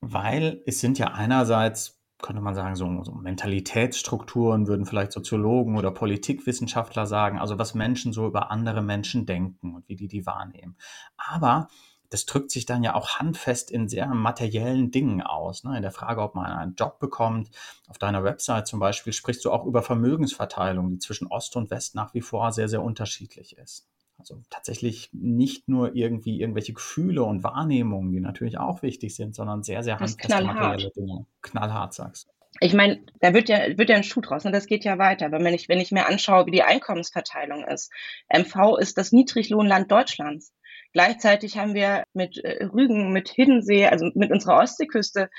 weil 0.00 0.62
es 0.66 0.80
sind 0.80 0.98
ja 0.98 1.08
einerseits, 1.08 2.00
könnte 2.22 2.42
man 2.42 2.54
sagen, 2.54 2.76
so, 2.76 3.04
so 3.04 3.12
Mentalitätsstrukturen, 3.12 4.66
würden 4.66 4.86
vielleicht 4.86 5.12
Soziologen 5.12 5.76
oder 5.76 5.90
Politikwissenschaftler 5.90 7.06
sagen, 7.06 7.38
also 7.38 7.58
was 7.58 7.74
Menschen 7.74 8.12
so 8.12 8.26
über 8.26 8.50
andere 8.50 8.82
Menschen 8.82 9.26
denken 9.26 9.74
und 9.74 9.88
wie 9.88 9.96
die 9.96 10.08
die 10.08 10.26
wahrnehmen. 10.26 10.76
Aber 11.16 11.68
das 12.10 12.26
drückt 12.26 12.50
sich 12.50 12.66
dann 12.66 12.82
ja 12.82 12.94
auch 12.94 13.18
handfest 13.18 13.70
in 13.70 13.88
sehr 13.88 14.06
materiellen 14.06 14.90
Dingen 14.90 15.22
aus. 15.22 15.64
Ne? 15.64 15.76
In 15.76 15.82
der 15.82 15.92
Frage, 15.92 16.22
ob 16.22 16.34
man 16.34 16.46
einen 16.46 16.74
Job 16.74 16.98
bekommt. 16.98 17.50
Auf 17.88 17.98
deiner 17.98 18.24
Website 18.24 18.66
zum 18.66 18.80
Beispiel 18.80 19.12
sprichst 19.12 19.44
du 19.44 19.50
auch 19.50 19.66
über 19.66 19.82
Vermögensverteilung, 19.82 20.90
die 20.90 20.98
zwischen 20.98 21.26
Ost 21.26 21.56
und 21.56 21.70
West 21.70 21.94
nach 21.94 22.14
wie 22.14 22.20
vor 22.20 22.52
sehr, 22.52 22.68
sehr 22.68 22.82
unterschiedlich 22.82 23.56
ist. 23.58 23.88
Also 24.30 24.42
tatsächlich 24.50 25.08
nicht 25.12 25.68
nur 25.68 25.94
irgendwie 25.94 26.40
irgendwelche 26.40 26.72
Gefühle 26.72 27.22
und 27.22 27.44
Wahrnehmungen, 27.44 28.10
die 28.10 28.20
natürlich 28.20 28.58
auch 28.58 28.82
wichtig 28.82 29.14
sind, 29.14 29.34
sondern 29.34 29.62
sehr, 29.62 29.82
sehr 29.84 30.00
handfeste 30.00 30.44
materielle 30.44 30.90
Dinge. 30.90 31.26
Knallhart, 31.42 31.94
sagst 31.94 32.26
du. 32.26 32.32
ich 32.60 32.74
meine, 32.74 33.04
da 33.20 33.34
wird 33.34 33.48
ja, 33.48 33.78
wird 33.78 33.88
ja 33.88 33.96
ein 33.96 34.02
Schuh 34.02 34.20
draus 34.20 34.44
und 34.44 34.52
das 34.52 34.66
geht 34.66 34.84
ja 34.84 34.98
weiter. 34.98 35.30
Wenn 35.30 35.54
ich, 35.54 35.68
wenn 35.68 35.80
ich 35.80 35.92
mir 35.92 36.06
anschaue, 36.06 36.46
wie 36.46 36.50
die 36.50 36.62
Einkommensverteilung 36.62 37.64
ist. 37.64 37.92
MV 38.28 38.78
ist 38.78 38.98
das 38.98 39.12
Niedriglohnland 39.12 39.90
Deutschlands. 39.92 40.52
Gleichzeitig 40.92 41.58
haben 41.58 41.74
wir 41.74 42.04
mit 42.14 42.38
äh, 42.38 42.64
Rügen, 42.64 43.12
mit 43.12 43.28
Hiddensee, 43.28 43.86
also 43.86 44.10
mit 44.14 44.32
unserer 44.32 44.58
Ostseeküste 44.58 45.30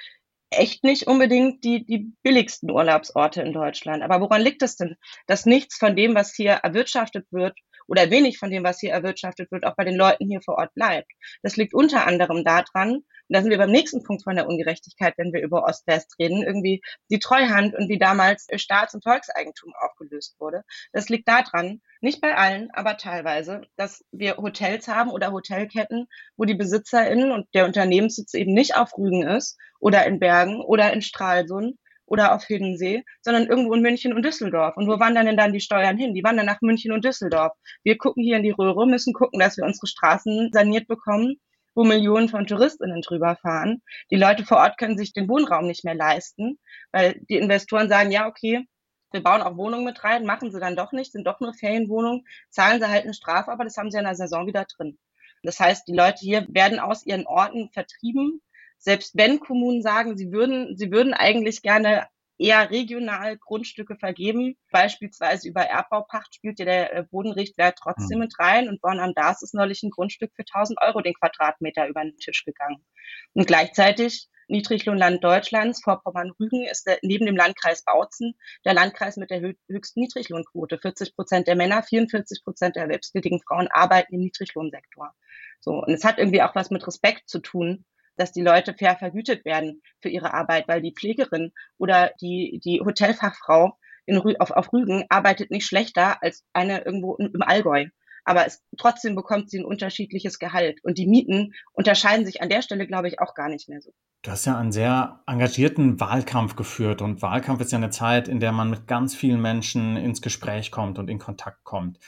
echt 0.50 0.84
nicht 0.84 1.08
unbedingt 1.08 1.63
die, 1.63 1.86
die 1.86 2.12
billigsten 2.24 2.72
Urlaubsorte 2.72 3.41
in 3.41 3.53
Deutschland. 3.53 4.03
Aber 4.03 4.22
woran 4.22 4.41
liegt 4.41 4.62
es 4.62 4.77
denn, 4.77 4.96
dass 5.25 5.46
nichts 5.46 5.77
von 5.77 5.96
dem, 5.96 6.15
was 6.15 6.34
hier 6.34 6.51
erwirtschaftet 6.51 7.27
wird, 7.32 7.58
oder 7.88 8.12
wenig 8.12 8.38
von 8.38 8.51
dem, 8.51 8.63
was 8.63 8.79
hier 8.79 8.91
erwirtschaftet 8.91 9.51
wird, 9.51 9.65
auch 9.65 9.75
bei 9.75 9.84
den 9.84 9.96
Leuten 9.96 10.27
hier 10.27 10.41
vor 10.41 10.58
Ort 10.58 10.74
bleibt? 10.74 11.12
Das 11.44 11.58
liegt 11.58 11.74
unter 11.74 12.06
anderem 12.06 12.44
daran, 12.44 13.03
und 13.29 13.36
da 13.36 13.41
sind 13.41 13.51
wir 13.51 13.58
beim 13.58 13.72
nächsten 13.72 14.03
Punkt 14.03 14.24
von 14.24 14.36
der 14.36 14.48
Ungerechtigkeit, 14.48 15.13
wenn 15.17 15.34
wir 15.34 15.41
über 15.41 15.63
Ost-West 15.65 16.15
reden, 16.20 16.44
irgendwie 16.44 16.82
die 17.10 17.20
Treuhand 17.20 17.75
und 17.75 17.89
wie 17.89 17.98
damals 17.98 18.48
Staats- 18.56 18.94
und 18.94 19.03
Volkseigentum 19.03 19.74
aufgelöst 19.82 20.36
wurde. 20.39 20.63
Das 20.94 21.10
liegt 21.10 21.27
daran, 21.27 21.82
nicht 22.00 22.22
bei 22.22 22.36
allen, 22.36 22.70
aber 22.72 22.98
teilweise, 22.98 23.62
dass 23.75 24.06
wir 24.12 24.38
Hotels 24.38 24.88
haben 24.88 25.12
oder 25.12 25.32
Hotelketten, 25.32 26.08
wo 26.38 26.46
die 26.46 26.56
BesitzerInnen 26.56 27.32
und 27.32 27.48
der 27.53 27.65
Unternehmenssitz 27.65 28.34
eben 28.34 28.53
nicht 28.53 28.77
auf 28.77 28.98
Rügen 28.98 29.27
ist 29.27 29.58
oder 29.79 30.06
in 30.06 30.20
Bergen 30.20 30.62
oder 30.62 30.94
in 30.94 31.01
Stralsund 31.01 31.77
oder 32.08 32.34
auf 32.34 32.46
Hiddensee, 32.46 33.04
sondern 33.22 33.46
irgendwo 33.46 33.74
in 33.76 33.82
München 33.82 34.14
und 34.14 34.24
Düsseldorf. 34.24 34.76
Und 34.78 34.88
wo 34.88 35.00
wandern 35.00 35.28
denn 35.28 35.38
dann 35.38 35.54
die 35.54 35.60
Steuern 35.60 35.98
hin? 35.98 36.16
Die 36.16 36.24
wandern 36.24 36.48
nach 36.48 36.62
München 36.62 36.92
und 36.92 37.06
Düsseldorf. 37.06 37.54
Wir 37.84 37.98
gucken 37.98 38.24
hier 38.24 38.38
in 38.38 38.44
die 38.44 38.52
Röhre, 38.52 38.88
müssen 38.88 39.14
gucken, 39.14 39.40
dass 39.40 39.58
wir 39.58 39.66
unsere 39.66 39.88
Straßen 39.88 40.50
saniert 40.52 40.88
bekommen 40.88 41.38
wo 41.78 41.84
Millionen 41.84 42.28
von 42.28 42.48
Touristinnen 42.48 43.04
drüber 43.04 43.36
fahren. 43.36 43.84
Die 44.10 44.16
Leute 44.16 44.44
vor 44.44 44.58
Ort 44.58 44.80
können 44.80 44.98
sich 44.98 45.14
den 45.14 45.30
Wohnraum 45.30 45.68
nicht 45.68 45.86
mehr 45.86 45.94
leisten, 45.94 46.58
weil 46.92 47.22
die 47.30 47.38
Investoren 47.38 47.88
sagen, 47.88 48.10
ja, 48.10 48.28
okay, 48.28 48.66
wir 49.12 49.22
bauen 49.22 49.44
auch 49.44 49.58
Wohnungen 49.58 49.86
mit 49.86 50.04
rein, 50.04 50.26
machen 50.26 50.52
sie 50.52 50.60
dann 50.60 50.76
doch 50.76 50.92
nicht, 50.92 51.12
sind 51.12 51.28
doch 51.28 51.40
nur 51.40 51.54
Ferienwohnungen, 51.54 52.26
zahlen 52.50 52.82
sie 52.82 52.90
halt 52.90 53.04
eine 53.04 53.14
Strafe, 53.14 53.52
aber 53.52 53.64
das 53.64 53.78
haben 53.78 53.92
sie 53.92 54.00
in 54.00 54.06
der 54.06 54.16
Saison 54.16 54.48
wieder 54.48 54.66
drin. 54.66 54.98
Das 55.44 55.60
heißt, 55.60 55.88
die 55.88 55.96
Leute 55.96 56.20
hier 56.20 56.48
werden 56.50 56.80
aus 56.80 57.06
ihren 57.06 57.28
Orten 57.28 57.70
vertrieben, 57.72 58.42
selbst 58.77 59.15
wenn 59.15 59.39
Kommunen 59.39 59.81
sagen, 59.81 60.17
sie 60.17 60.31
würden, 60.31 60.77
sie 60.77 60.91
würden 60.91 61.13
eigentlich 61.13 61.62
gerne 61.62 62.07
eher 62.38 62.69
regional 62.69 63.38
Grundstücke 63.38 63.96
vergeben. 63.96 64.57
Beispielsweise 64.72 65.48
über 65.50 65.62
Erbbaupacht 65.62 66.36
spielt 66.36 66.60
ja 66.60 66.65
der 66.65 66.93
äh, 66.96 67.03
Bodenrichtwert 67.03 67.77
trotzdem 67.81 68.19
mhm. 68.19 68.25
mit 68.25 68.39
rein 68.39 68.69
und 68.69 68.81
Born 68.81 69.00
am 69.00 69.13
Dars 69.13 69.41
ist 69.41 69.53
neulich 69.53 69.84
ein 69.84 69.89
Grundstück 69.89 70.31
für 70.36 70.43
1000 70.43 70.79
Euro 70.81 71.01
den 71.01 71.15
Quadratmeter 71.15 71.88
über 71.88 72.03
den 72.03 72.17
Tisch 72.17 72.46
gegangen. 72.46 72.86
Und 73.34 73.48
gleichzeitig 73.48 74.27
Niedriglohnland 74.50 75.22
Deutschlands, 75.24 75.81
Vorpommern-Rügen, 75.84 76.63
ist 76.63 76.88
der, 76.88 77.00
neben 77.01 77.25
dem 77.25 77.36
Landkreis 77.36 77.84
Bautzen 77.84 78.36
der 78.63 78.74
Landkreis 78.74 79.17
mit 79.17 79.29
der 79.29 79.41
höchsten 79.67 80.00
Niedriglohnquote. 80.00 80.77
40 80.77 81.15
Prozent 81.15 81.48
der 81.48 81.55
Männer, 81.55 81.84
44 81.84 82.43
Prozent 82.43 82.75
der 82.75 82.84
erwerbstätigen 82.84 83.41
Frauen 83.41 83.67
arbeiten 83.67 84.13
im 84.13 84.22
Niedriglohnsektor. 84.22 85.13
So. 85.60 85.84
Und 85.84 85.93
es 85.93 86.05
hat 86.05 86.17
irgendwie 86.17 86.41
auch 86.41 86.55
was 86.55 86.69
mit 86.69 86.86
Respekt 86.88 87.27
zu 87.27 87.39
tun, 87.39 87.84
dass 88.17 88.31
die 88.31 88.41
Leute 88.41 88.74
fair 88.74 88.97
vergütet 88.97 89.45
werden 89.45 89.81
für 90.01 90.09
ihre 90.09 90.33
Arbeit, 90.33 90.67
weil 90.67 90.81
die 90.81 90.93
Pflegerin 90.93 91.51
oder 91.77 92.12
die, 92.21 92.59
die 92.63 92.81
Hotelfachfrau 92.81 93.77
in, 94.05 94.19
auf, 94.39 94.51
auf 94.51 94.74
Rügen 94.74 95.05
arbeitet 95.09 95.51
nicht 95.51 95.65
schlechter 95.65 96.21
als 96.21 96.43
eine 96.53 96.83
irgendwo 96.83 97.15
im 97.15 97.41
Allgäu. 97.41 97.86
Aber 98.25 98.45
es, 98.45 98.62
trotzdem 98.77 99.15
bekommt 99.15 99.50
sie 99.50 99.59
ein 99.59 99.65
unterschiedliches 99.65 100.38
Gehalt. 100.38 100.83
Und 100.83 100.97
die 100.97 101.07
Mieten 101.07 101.53
unterscheiden 101.71 102.25
sich 102.25 102.41
an 102.41 102.50
der 102.50 102.62
Stelle, 102.62 102.86
glaube 102.86 103.07
ich, 103.07 103.21
auch 103.21 103.33
gar 103.33 103.47
nicht 103.47 103.69
mehr 103.69 103.79
so. 103.79 103.93
Du 104.21 104.31
hast 104.31 104.45
ja 104.45 104.57
einen 104.57 104.74
sehr 104.74 105.21
engagierten 105.27 105.97
Wahlkampf 106.01 106.57
geführt. 106.57 107.01
Und 107.01 107.21
Wahlkampf 107.21 107.62
ist 107.62 107.71
ja 107.71 107.77
eine 107.77 107.89
Zeit, 107.89 108.27
in 108.27 108.41
der 108.41 108.51
man 108.51 108.69
mit 108.69 108.86
ganz 108.86 109.15
vielen 109.15 109.41
Menschen 109.41 109.95
ins 109.95 110.21
Gespräch 110.21 110.71
kommt 110.71 111.00
und 111.00 111.09
in 111.09 111.19
Kontakt 111.19 111.63
kommt. 111.63 112.00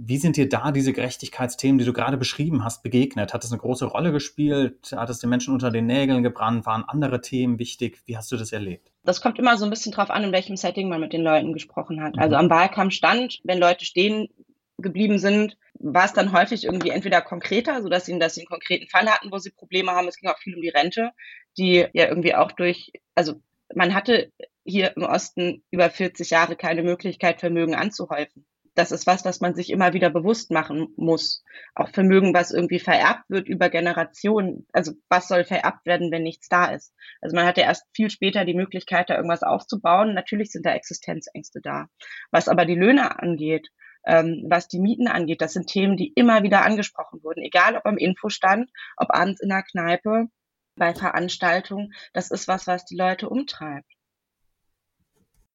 Wie 0.00 0.18
sind 0.18 0.36
dir 0.36 0.48
da 0.48 0.70
diese 0.70 0.92
Gerechtigkeitsthemen, 0.92 1.78
die 1.78 1.84
du 1.84 1.92
gerade 1.92 2.16
beschrieben 2.16 2.62
hast, 2.62 2.84
begegnet? 2.84 3.34
Hat 3.34 3.42
es 3.42 3.50
eine 3.50 3.60
große 3.60 3.84
Rolle 3.84 4.12
gespielt? 4.12 4.92
Hat 4.92 5.10
es 5.10 5.18
den 5.18 5.28
Menschen 5.28 5.52
unter 5.52 5.72
den 5.72 5.86
Nägeln 5.86 6.22
gebrannt? 6.22 6.66
Waren 6.66 6.84
andere 6.84 7.20
Themen 7.20 7.58
wichtig? 7.58 7.98
Wie 8.06 8.16
hast 8.16 8.30
du 8.30 8.36
das 8.36 8.52
erlebt? 8.52 8.92
Das 9.02 9.20
kommt 9.20 9.40
immer 9.40 9.56
so 9.56 9.64
ein 9.64 9.70
bisschen 9.70 9.90
drauf 9.90 10.10
an, 10.10 10.22
in 10.22 10.30
welchem 10.30 10.56
Setting 10.56 10.88
man 10.88 11.00
mit 11.00 11.12
den 11.12 11.22
Leuten 11.22 11.52
gesprochen 11.52 12.00
hat. 12.00 12.16
Also 12.16 12.36
mhm. 12.36 12.42
am 12.42 12.50
Wahlkampf 12.50 12.94
stand, 12.94 13.40
wenn 13.42 13.58
Leute 13.58 13.84
stehen 13.84 14.28
geblieben 14.76 15.18
sind, 15.18 15.56
war 15.80 16.04
es 16.04 16.12
dann 16.12 16.32
häufig 16.32 16.64
irgendwie 16.64 16.90
entweder 16.90 17.20
konkreter, 17.20 17.82
so 17.82 17.88
dass 17.88 18.06
sie, 18.06 18.16
dass 18.20 18.36
sie 18.36 18.42
einen 18.42 18.48
konkreten 18.48 18.86
Fall 18.86 19.08
hatten, 19.08 19.32
wo 19.32 19.38
sie 19.38 19.50
Probleme 19.50 19.90
haben. 19.90 20.06
Es 20.06 20.18
ging 20.18 20.30
auch 20.30 20.38
viel 20.38 20.54
um 20.54 20.62
die 20.62 20.68
Rente, 20.68 21.10
die 21.56 21.84
ja 21.92 22.06
irgendwie 22.06 22.36
auch 22.36 22.52
durch, 22.52 22.92
also 23.16 23.42
man 23.74 23.94
hatte 23.94 24.30
hier 24.64 24.96
im 24.96 25.02
Osten 25.02 25.64
über 25.72 25.90
40 25.90 26.30
Jahre 26.30 26.54
keine 26.54 26.84
Möglichkeit, 26.84 27.40
Vermögen 27.40 27.74
anzuhäufen 27.74 28.46
das 28.78 28.92
ist 28.92 29.08
was, 29.08 29.24
was 29.24 29.40
man 29.40 29.56
sich 29.56 29.70
immer 29.70 29.92
wieder 29.92 30.08
bewusst 30.08 30.52
machen 30.52 30.94
muss. 30.96 31.42
Auch 31.74 31.88
Vermögen, 31.88 32.32
was 32.32 32.52
irgendwie 32.52 32.78
vererbt 32.78 33.28
wird 33.28 33.48
über 33.48 33.70
Generationen. 33.70 34.68
Also 34.72 34.92
was 35.08 35.26
soll 35.26 35.42
vererbt 35.42 35.84
werden, 35.84 36.12
wenn 36.12 36.22
nichts 36.22 36.48
da 36.48 36.66
ist? 36.66 36.94
Also 37.20 37.34
man 37.34 37.44
hat 37.44 37.58
ja 37.58 37.64
erst 37.64 37.86
viel 37.92 38.08
später 38.08 38.44
die 38.44 38.54
Möglichkeit, 38.54 39.10
da 39.10 39.16
irgendwas 39.16 39.42
aufzubauen. 39.42 40.14
Natürlich 40.14 40.52
sind 40.52 40.64
da 40.64 40.74
Existenzängste 40.74 41.60
da. 41.60 41.88
Was 42.30 42.46
aber 42.46 42.66
die 42.66 42.76
Löhne 42.76 43.20
angeht, 43.20 43.68
ähm, 44.06 44.46
was 44.48 44.68
die 44.68 44.78
Mieten 44.78 45.08
angeht, 45.08 45.40
das 45.40 45.54
sind 45.54 45.66
Themen, 45.66 45.96
die 45.96 46.12
immer 46.14 46.44
wieder 46.44 46.62
angesprochen 46.62 47.20
wurden. 47.24 47.42
Egal 47.42 47.76
ob 47.76 47.84
am 47.84 47.98
Infostand, 47.98 48.70
ob 48.96 49.12
abends 49.12 49.40
in 49.40 49.48
der 49.48 49.64
Kneipe, 49.64 50.28
bei 50.76 50.94
Veranstaltungen. 50.94 51.92
Das 52.12 52.30
ist 52.30 52.46
was, 52.46 52.68
was 52.68 52.84
die 52.84 52.96
Leute 52.96 53.28
umtreibt. 53.28 53.90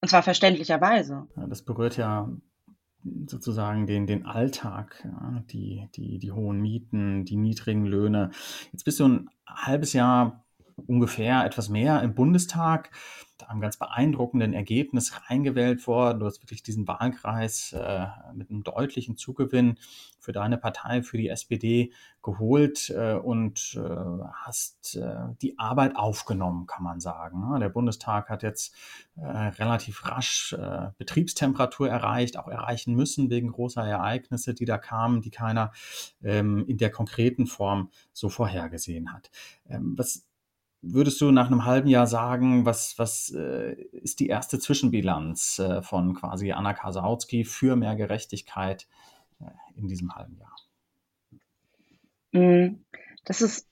Und 0.02 0.10
zwar 0.10 0.24
verständlicherweise. 0.24 1.30
Das 1.48 1.64
berührt 1.64 1.96
ja 1.96 2.30
sozusagen 3.28 3.86
den, 3.86 4.08
den 4.08 4.26
Alltag, 4.26 5.04
ja, 5.04 5.44
die, 5.52 5.88
die, 5.96 6.20
die 6.20 6.32
hohen 6.32 6.62
Mieten, 6.62 7.26
die 7.26 7.38
niedrigen 7.38 7.86
Löhne. 7.86 8.32
Jetzt 8.72 8.84
bist 8.84 9.00
du 9.00 9.08
ein 9.08 9.30
halbes 9.48 9.94
Jahr 9.94 10.43
ungefähr 10.88 11.46
etwas 11.46 11.70
mehr 11.70 12.02
im 12.02 12.16
Bundestag 12.16 12.92
einem 13.50 13.62
ganz 13.62 13.78
beeindruckenden 13.78 14.54
Ergebnis 14.54 15.14
reingewählt 15.30 15.86
worden. 15.88 16.20
Du 16.20 16.26
hast 16.26 16.42
wirklich 16.42 16.64
diesen 16.64 16.88
Wahlkreis 16.88 17.74
äh, 17.74 18.08
mit 18.34 18.50
einem 18.50 18.64
deutlichen 18.64 19.18
Zugewinn 19.18 19.78
für 20.20 20.32
deine 20.32 20.58
Partei, 20.58 21.04
für 21.04 21.18
die 21.18 21.30
SPD 21.30 21.92
geholt 22.22 22.90
äh, 22.90 23.14
und 23.14 23.78
äh, 23.78 24.24
hast 24.34 24.96
äh, 24.96 25.36
die 25.42 25.60
Arbeit 25.60 25.96
aufgenommen, 25.96 26.66
kann 26.68 26.84
man 26.84 27.00
sagen. 27.00 27.60
Der 27.60 27.70
Bundestag 27.70 28.30
hat 28.30 28.44
jetzt 28.44 28.74
äh, 29.18 29.26
relativ 29.26 30.06
rasch 30.06 30.54
äh, 30.54 30.92
Betriebstemperatur 30.98 31.90
erreicht, 31.90 32.38
auch 32.38 32.48
erreichen 32.48 32.96
müssen 32.96 33.30
wegen 33.30 33.52
großer 33.52 33.84
Ereignisse, 33.84 34.54
die 34.54 34.66
da 34.66 34.78
kamen, 34.78 35.22
die 35.22 35.32
keiner 35.32 35.72
ähm, 36.24 36.66
in 36.68 36.78
der 36.78 36.90
konkreten 36.90 37.46
Form 37.46 37.90
so 38.14 38.30
vorhergesehen 38.30 39.12
hat. 39.12 39.30
Ähm, 39.68 39.96
was 39.98 40.26
würdest 40.84 41.20
du 41.22 41.32
nach 41.32 41.48
einem 41.48 41.66
halben 41.66 41.88
Jahr 41.88 42.08
sagen, 42.08 42.66
was, 42.66 43.00
was 43.00 43.34
äh, 43.36 43.74
ist 43.92 44.20
die 44.20 44.28
erste 44.28 44.60
Zwischenbilanz 44.60 45.60
äh, 45.60 45.82
von 45.82 46.14
quasi 46.14 46.52
Anna 46.52 46.74
Kasautsky 46.74 47.46
für 47.46 47.76
mehr 47.76 47.96
Gerechtigkeit 47.96 48.88
äh, 49.40 49.46
in 49.76 49.88
diesem 49.88 50.14
halben 50.14 50.38
Jahr? 50.38 50.56
Mm, 52.34 52.84
das 53.24 53.42
ist 53.42 53.70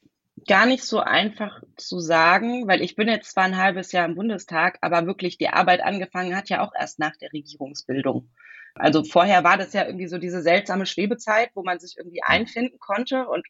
gar 0.48 0.66
nicht 0.66 0.84
so 0.84 1.02
einfach 1.02 1.62
zu 1.76 2.00
sagen, 2.00 2.68
weil 2.68 2.82
ich 2.82 2.96
bin 2.96 3.10
jetzt 3.10 3.32
zwar 3.32 3.44
ein 3.44 3.58
halbes 3.58 3.92
Jahr 3.92 4.06
im 4.06 4.16
Bundestag, 4.16 4.78
aber 4.82 5.06
wirklich 5.06 5.38
die 5.38 5.50
Arbeit 5.50 5.84
angefangen 5.84 6.36
hat 6.36 6.50
ja 6.50 6.66
auch 6.66 6.72
erst 6.80 6.98
nach 6.98 7.16
der 7.18 7.32
Regierungsbildung. 7.34 8.30
Also 8.74 9.04
vorher 9.04 9.44
war 9.44 9.58
das 9.58 9.74
ja 9.74 9.86
irgendwie 9.86 10.08
so 10.08 10.18
diese 10.18 10.42
seltsame 10.42 10.86
Schwebezeit, 10.86 11.52
wo 11.56 11.64
man 11.64 11.80
sich 11.80 11.98
irgendwie 11.98 12.24
einfinden 12.24 12.80
konnte 12.80 13.28
und 13.28 13.46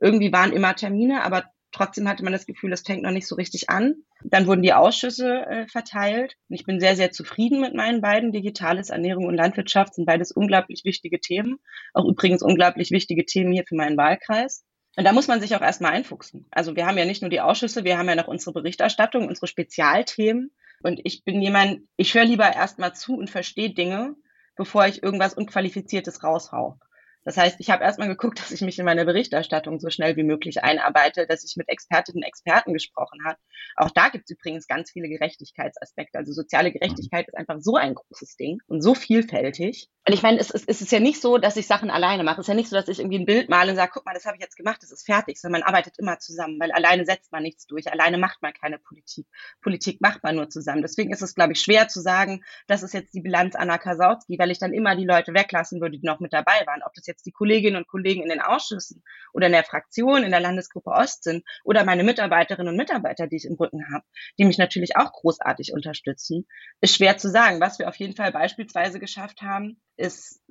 irgendwie 0.00 0.32
waren 0.32 0.52
immer 0.52 0.74
Termine, 0.74 1.22
aber 1.22 1.44
Trotzdem 1.74 2.08
hatte 2.08 2.22
man 2.22 2.32
das 2.32 2.46
Gefühl, 2.46 2.70
das 2.70 2.82
fängt 2.82 3.02
noch 3.02 3.10
nicht 3.10 3.26
so 3.26 3.34
richtig 3.34 3.68
an. 3.68 3.96
Dann 4.22 4.46
wurden 4.46 4.62
die 4.62 4.72
Ausschüsse 4.72 5.44
äh, 5.44 5.66
verteilt. 5.66 6.36
Und 6.48 6.54
ich 6.54 6.64
bin 6.64 6.78
sehr, 6.78 6.94
sehr 6.94 7.10
zufrieden 7.10 7.60
mit 7.60 7.74
meinen 7.74 8.00
beiden. 8.00 8.30
Digitales 8.30 8.90
Ernährung 8.90 9.24
und 9.26 9.34
Landwirtschaft 9.34 9.94
sind 9.94 10.06
beides 10.06 10.30
unglaublich 10.30 10.84
wichtige 10.84 11.18
Themen. 11.18 11.58
Auch 11.92 12.04
übrigens 12.04 12.42
unglaublich 12.42 12.92
wichtige 12.92 13.26
Themen 13.26 13.52
hier 13.52 13.64
für 13.66 13.74
meinen 13.74 13.96
Wahlkreis. 13.96 14.64
Und 14.96 15.02
da 15.02 15.12
muss 15.12 15.26
man 15.26 15.40
sich 15.40 15.56
auch 15.56 15.62
erstmal 15.62 15.90
einfuchsen. 15.90 16.46
Also 16.52 16.76
wir 16.76 16.86
haben 16.86 16.96
ja 16.96 17.06
nicht 17.06 17.22
nur 17.22 17.30
die 17.30 17.40
Ausschüsse, 17.40 17.82
wir 17.82 17.98
haben 17.98 18.08
ja 18.08 18.14
noch 18.14 18.28
unsere 18.28 18.52
Berichterstattung, 18.52 19.26
unsere 19.26 19.48
Spezialthemen. 19.48 20.52
Und 20.84 21.00
ich 21.02 21.24
bin 21.24 21.42
jemand, 21.42 21.80
ich 21.96 22.14
höre 22.14 22.24
lieber 22.24 22.54
erstmal 22.54 22.94
zu 22.94 23.16
und 23.16 23.30
verstehe 23.30 23.74
Dinge, 23.74 24.14
bevor 24.54 24.86
ich 24.86 25.02
irgendwas 25.02 25.34
Unqualifiziertes 25.34 26.22
raushau. 26.22 26.78
Das 27.24 27.36
heißt, 27.36 27.56
ich 27.58 27.70
habe 27.70 27.82
erstmal 27.82 28.08
geguckt, 28.08 28.38
dass 28.40 28.50
ich 28.50 28.60
mich 28.60 28.78
in 28.78 28.84
meine 28.84 29.04
Berichterstattung 29.04 29.80
so 29.80 29.90
schnell 29.90 30.16
wie 30.16 30.22
möglich 30.22 30.62
einarbeite, 30.62 31.26
dass 31.26 31.44
ich 31.44 31.56
mit 31.56 31.68
Expertinnen 31.68 32.22
und 32.22 32.28
Experten 32.28 32.72
gesprochen 32.72 33.24
habe. 33.24 33.38
Auch 33.76 33.90
da 33.90 34.08
gibt 34.08 34.24
es 34.24 34.36
übrigens 34.36 34.66
ganz 34.66 34.90
viele 34.90 35.08
Gerechtigkeitsaspekte. 35.08 36.18
Also 36.18 36.32
soziale 36.32 36.72
Gerechtigkeit 36.72 37.28
ist 37.28 37.36
einfach 37.36 37.56
so 37.60 37.76
ein 37.76 37.94
großes 37.94 38.36
Ding 38.36 38.60
und 38.66 38.82
so 38.82 38.94
vielfältig. 38.94 39.88
Und 40.06 40.12
ich 40.12 40.22
meine, 40.22 40.38
es, 40.38 40.50
es, 40.50 40.64
es 40.66 40.82
ist 40.82 40.92
ja 40.92 41.00
nicht 41.00 41.20
so, 41.20 41.38
dass 41.38 41.56
ich 41.56 41.66
Sachen 41.66 41.90
alleine 41.90 42.24
mache. 42.24 42.40
Es 42.40 42.44
ist 42.44 42.48
ja 42.48 42.54
nicht 42.54 42.68
so, 42.68 42.76
dass 42.76 42.88
ich 42.88 42.98
irgendwie 42.98 43.18
ein 43.18 43.24
Bild 43.26 43.48
male 43.48 43.70
und 43.70 43.76
sage, 43.76 43.90
guck 43.94 44.04
mal, 44.04 44.12
das 44.12 44.26
habe 44.26 44.36
ich 44.36 44.42
jetzt 44.42 44.56
gemacht, 44.56 44.82
das 44.82 44.92
ist 44.92 45.06
fertig, 45.06 45.40
sondern 45.40 45.62
man 45.62 45.68
arbeitet 45.68 45.98
immer 45.98 46.18
zusammen, 46.18 46.60
weil 46.60 46.72
alleine 46.72 47.06
setzt 47.06 47.32
man 47.32 47.42
nichts 47.42 47.66
durch, 47.66 47.90
alleine 47.90 48.18
macht 48.18 48.42
man 48.42 48.52
keine 48.52 48.78
Politik. 48.78 49.26
Politik 49.62 50.02
macht 50.02 50.22
man 50.22 50.36
nur 50.36 50.50
zusammen. 50.50 50.82
Deswegen 50.82 51.10
ist 51.10 51.22
es, 51.22 51.34
glaube 51.34 51.54
ich, 51.54 51.60
schwer 51.60 51.88
zu 51.88 52.00
sagen, 52.02 52.44
das 52.66 52.82
ist 52.82 52.92
jetzt 52.92 53.14
die 53.14 53.22
Bilanz 53.22 53.54
Anna 53.54 53.78
Kasautsky, 53.78 54.38
weil 54.38 54.50
ich 54.50 54.58
dann 54.58 54.74
immer 54.74 54.94
die 54.94 55.06
Leute 55.06 55.32
weglassen 55.32 55.80
würde, 55.80 55.98
die 55.98 56.06
noch 56.06 56.20
mit 56.20 56.34
dabei 56.34 56.66
waren. 56.66 56.82
Ob 56.84 56.92
das 56.92 57.06
jetzt 57.06 57.13
die 57.22 57.32
Kolleginnen 57.32 57.76
und 57.76 57.88
Kollegen 57.88 58.22
in 58.22 58.28
den 58.28 58.40
Ausschüssen 58.40 59.02
oder 59.32 59.46
in 59.46 59.52
der 59.52 59.64
Fraktion, 59.64 60.24
in 60.24 60.30
der 60.30 60.40
Landesgruppe 60.40 60.90
Ost 60.90 61.24
sind 61.24 61.44
oder 61.64 61.84
meine 61.84 62.04
Mitarbeiterinnen 62.04 62.68
und 62.68 62.76
Mitarbeiter, 62.76 63.26
die 63.26 63.36
ich 63.36 63.44
im 63.44 63.54
Rücken 63.54 63.92
habe, 63.92 64.04
die 64.38 64.44
mich 64.44 64.58
natürlich 64.58 64.96
auch 64.96 65.12
großartig 65.12 65.72
unterstützen, 65.72 66.46
ist 66.80 66.96
schwer 66.96 67.18
zu 67.18 67.30
sagen. 67.30 67.60
Was 67.60 67.78
wir 67.78 67.88
auf 67.88 67.96
jeden 67.96 68.16
Fall 68.16 68.32
beispielsweise 68.32 68.98
geschafft 68.98 69.42
haben, 69.42 69.80
ist 69.96 70.42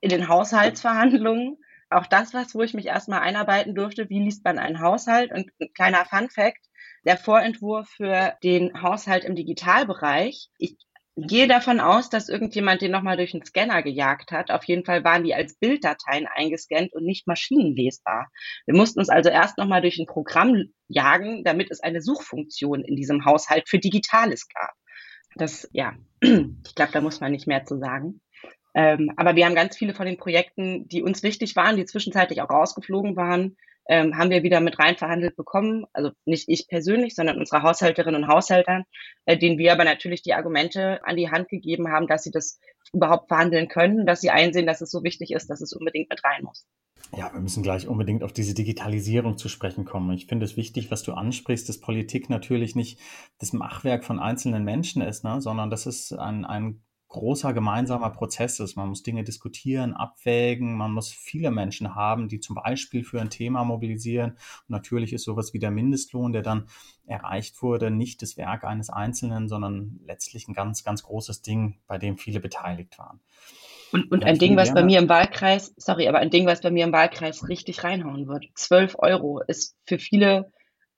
in 0.00 0.10
den 0.10 0.28
Haushaltsverhandlungen 0.28 1.58
auch 1.90 2.06
das 2.06 2.32
was, 2.32 2.54
wo 2.54 2.62
ich 2.62 2.72
mich 2.72 2.86
erstmal 2.86 3.20
einarbeiten 3.20 3.74
durfte, 3.74 4.08
wie 4.08 4.22
liest 4.22 4.44
man 4.44 4.58
einen 4.58 4.80
Haushalt. 4.80 5.32
Und 5.32 5.50
ein 5.60 5.72
kleiner 5.74 6.04
Fun 6.04 6.30
fact, 6.30 6.64
der 7.04 7.16
Vorentwurf 7.16 7.88
für 7.88 8.34
den 8.42 8.80
Haushalt 8.80 9.24
im 9.24 9.34
Digitalbereich. 9.34 10.48
Ich 10.58 10.76
gehe 11.16 11.48
davon 11.48 11.80
aus, 11.80 12.08
dass 12.08 12.28
irgendjemand 12.28 12.82
den 12.82 12.92
nochmal 12.92 13.16
durch 13.16 13.34
einen 13.34 13.44
Scanner 13.44 13.82
gejagt 13.82 14.30
hat. 14.32 14.50
Auf 14.50 14.64
jeden 14.64 14.84
Fall 14.84 15.04
waren 15.04 15.24
die 15.24 15.34
als 15.34 15.54
Bilddateien 15.54 16.26
eingescannt 16.26 16.92
und 16.92 17.04
nicht 17.04 17.26
maschinenlesbar. 17.26 18.28
Wir 18.66 18.74
mussten 18.74 19.00
uns 19.00 19.08
also 19.08 19.28
erst 19.28 19.58
nochmal 19.58 19.82
durch 19.82 19.98
ein 19.98 20.06
Programm 20.06 20.72
jagen, 20.88 21.44
damit 21.44 21.70
es 21.70 21.80
eine 21.80 22.00
Suchfunktion 22.00 22.84
in 22.84 22.96
diesem 22.96 23.24
Haushalt 23.24 23.68
für 23.68 23.78
Digitales 23.78 24.48
gab. 24.48 24.72
Das, 25.36 25.68
ja, 25.72 25.94
ich 26.20 26.74
glaube, 26.74 26.92
da 26.92 27.00
muss 27.00 27.20
man 27.20 27.32
nicht 27.32 27.46
mehr 27.46 27.64
zu 27.64 27.78
sagen. 27.78 28.20
Ähm, 28.74 29.12
aber 29.16 29.34
wir 29.34 29.46
haben 29.46 29.54
ganz 29.54 29.76
viele 29.76 29.94
von 29.94 30.06
den 30.06 30.16
Projekten, 30.16 30.86
die 30.86 31.02
uns 31.02 31.22
wichtig 31.22 31.56
waren, 31.56 31.76
die 31.76 31.86
zwischenzeitlich 31.86 32.40
auch 32.40 32.50
rausgeflogen 32.50 33.16
waren, 33.16 33.56
ähm, 33.90 34.16
haben 34.16 34.30
wir 34.30 34.44
wieder 34.44 34.60
mit 34.60 34.78
rein 34.78 34.96
verhandelt 34.96 35.36
bekommen. 35.36 35.84
Also 35.92 36.12
nicht 36.24 36.48
ich 36.48 36.68
persönlich, 36.68 37.16
sondern 37.16 37.38
unsere 37.38 37.62
Haushälterinnen 37.62 38.22
und 38.22 38.28
Haushälter, 38.30 38.84
äh, 39.26 39.36
denen 39.36 39.58
wir 39.58 39.72
aber 39.72 39.84
natürlich 39.84 40.22
die 40.22 40.32
Argumente 40.32 41.04
an 41.04 41.16
die 41.16 41.28
Hand 41.28 41.48
gegeben 41.48 41.88
haben, 41.88 42.06
dass 42.06 42.22
sie 42.22 42.30
das 42.30 42.60
überhaupt 42.92 43.26
verhandeln 43.26 43.66
können, 43.66 44.06
dass 44.06 44.20
sie 44.20 44.30
einsehen, 44.30 44.66
dass 44.66 44.80
es 44.80 44.92
so 44.92 45.02
wichtig 45.02 45.32
ist, 45.32 45.50
dass 45.50 45.60
es 45.60 45.72
unbedingt 45.72 46.08
mit 46.08 46.22
rein 46.22 46.44
muss. 46.44 46.66
Ja, 47.16 47.32
wir 47.32 47.40
müssen 47.40 47.64
gleich 47.64 47.88
unbedingt 47.88 48.22
auf 48.22 48.32
diese 48.32 48.54
Digitalisierung 48.54 49.36
zu 49.36 49.48
sprechen 49.48 49.84
kommen. 49.84 50.12
Ich 50.12 50.26
finde 50.26 50.44
es 50.44 50.56
wichtig, 50.56 50.92
was 50.92 51.02
du 51.02 51.14
ansprichst, 51.14 51.68
dass 51.68 51.80
Politik 51.80 52.30
natürlich 52.30 52.76
nicht 52.76 53.00
das 53.40 53.52
Machwerk 53.52 54.04
von 54.04 54.20
einzelnen 54.20 54.62
Menschen 54.62 55.02
ist, 55.02 55.24
ne, 55.24 55.40
sondern 55.40 55.68
das 55.68 55.86
ist 55.86 56.12
ein, 56.12 56.44
ein 56.44 56.84
großer 57.10 57.52
gemeinsamer 57.52 58.10
Prozess 58.10 58.60
ist. 58.60 58.76
Man 58.76 58.88
muss 58.88 59.02
Dinge 59.02 59.24
diskutieren, 59.24 59.92
abwägen, 59.94 60.76
man 60.76 60.92
muss 60.92 61.12
viele 61.12 61.50
Menschen 61.50 61.94
haben, 61.94 62.28
die 62.28 62.40
zum 62.40 62.54
Beispiel 62.54 63.04
für 63.04 63.20
ein 63.20 63.30
Thema 63.30 63.64
mobilisieren. 63.64 64.30
Und 64.30 64.70
natürlich 64.70 65.12
ist 65.12 65.24
sowas 65.24 65.52
wie 65.52 65.58
der 65.58 65.72
Mindestlohn, 65.72 66.32
der 66.32 66.42
dann 66.42 66.68
erreicht 67.06 67.60
wurde, 67.62 67.90
nicht 67.90 68.22
das 68.22 68.36
Werk 68.36 68.64
eines 68.64 68.90
Einzelnen, 68.90 69.48
sondern 69.48 70.00
letztlich 70.06 70.48
ein 70.48 70.54
ganz, 70.54 70.84
ganz 70.84 71.02
großes 71.02 71.42
Ding, 71.42 71.80
bei 71.86 71.98
dem 71.98 72.16
viele 72.16 72.40
beteiligt 72.40 72.96
waren. 72.98 73.20
Und, 73.92 74.12
und 74.12 74.20
ja, 74.22 74.28
ein 74.28 74.38
Ding, 74.38 74.56
was 74.56 74.72
bei 74.72 74.84
mir 74.84 75.00
im 75.00 75.08
Wahlkreis, 75.08 75.74
sorry, 75.76 76.06
aber 76.06 76.20
ein 76.20 76.30
Ding, 76.30 76.46
was 76.46 76.60
bei 76.60 76.70
mir 76.70 76.84
im 76.84 76.92
Wahlkreis 76.92 77.48
richtig 77.48 77.82
reinhauen 77.82 78.28
wird. 78.28 78.46
12 78.54 78.96
Euro 79.00 79.40
ist 79.40 79.76
für 79.84 79.98
viele 79.98 80.52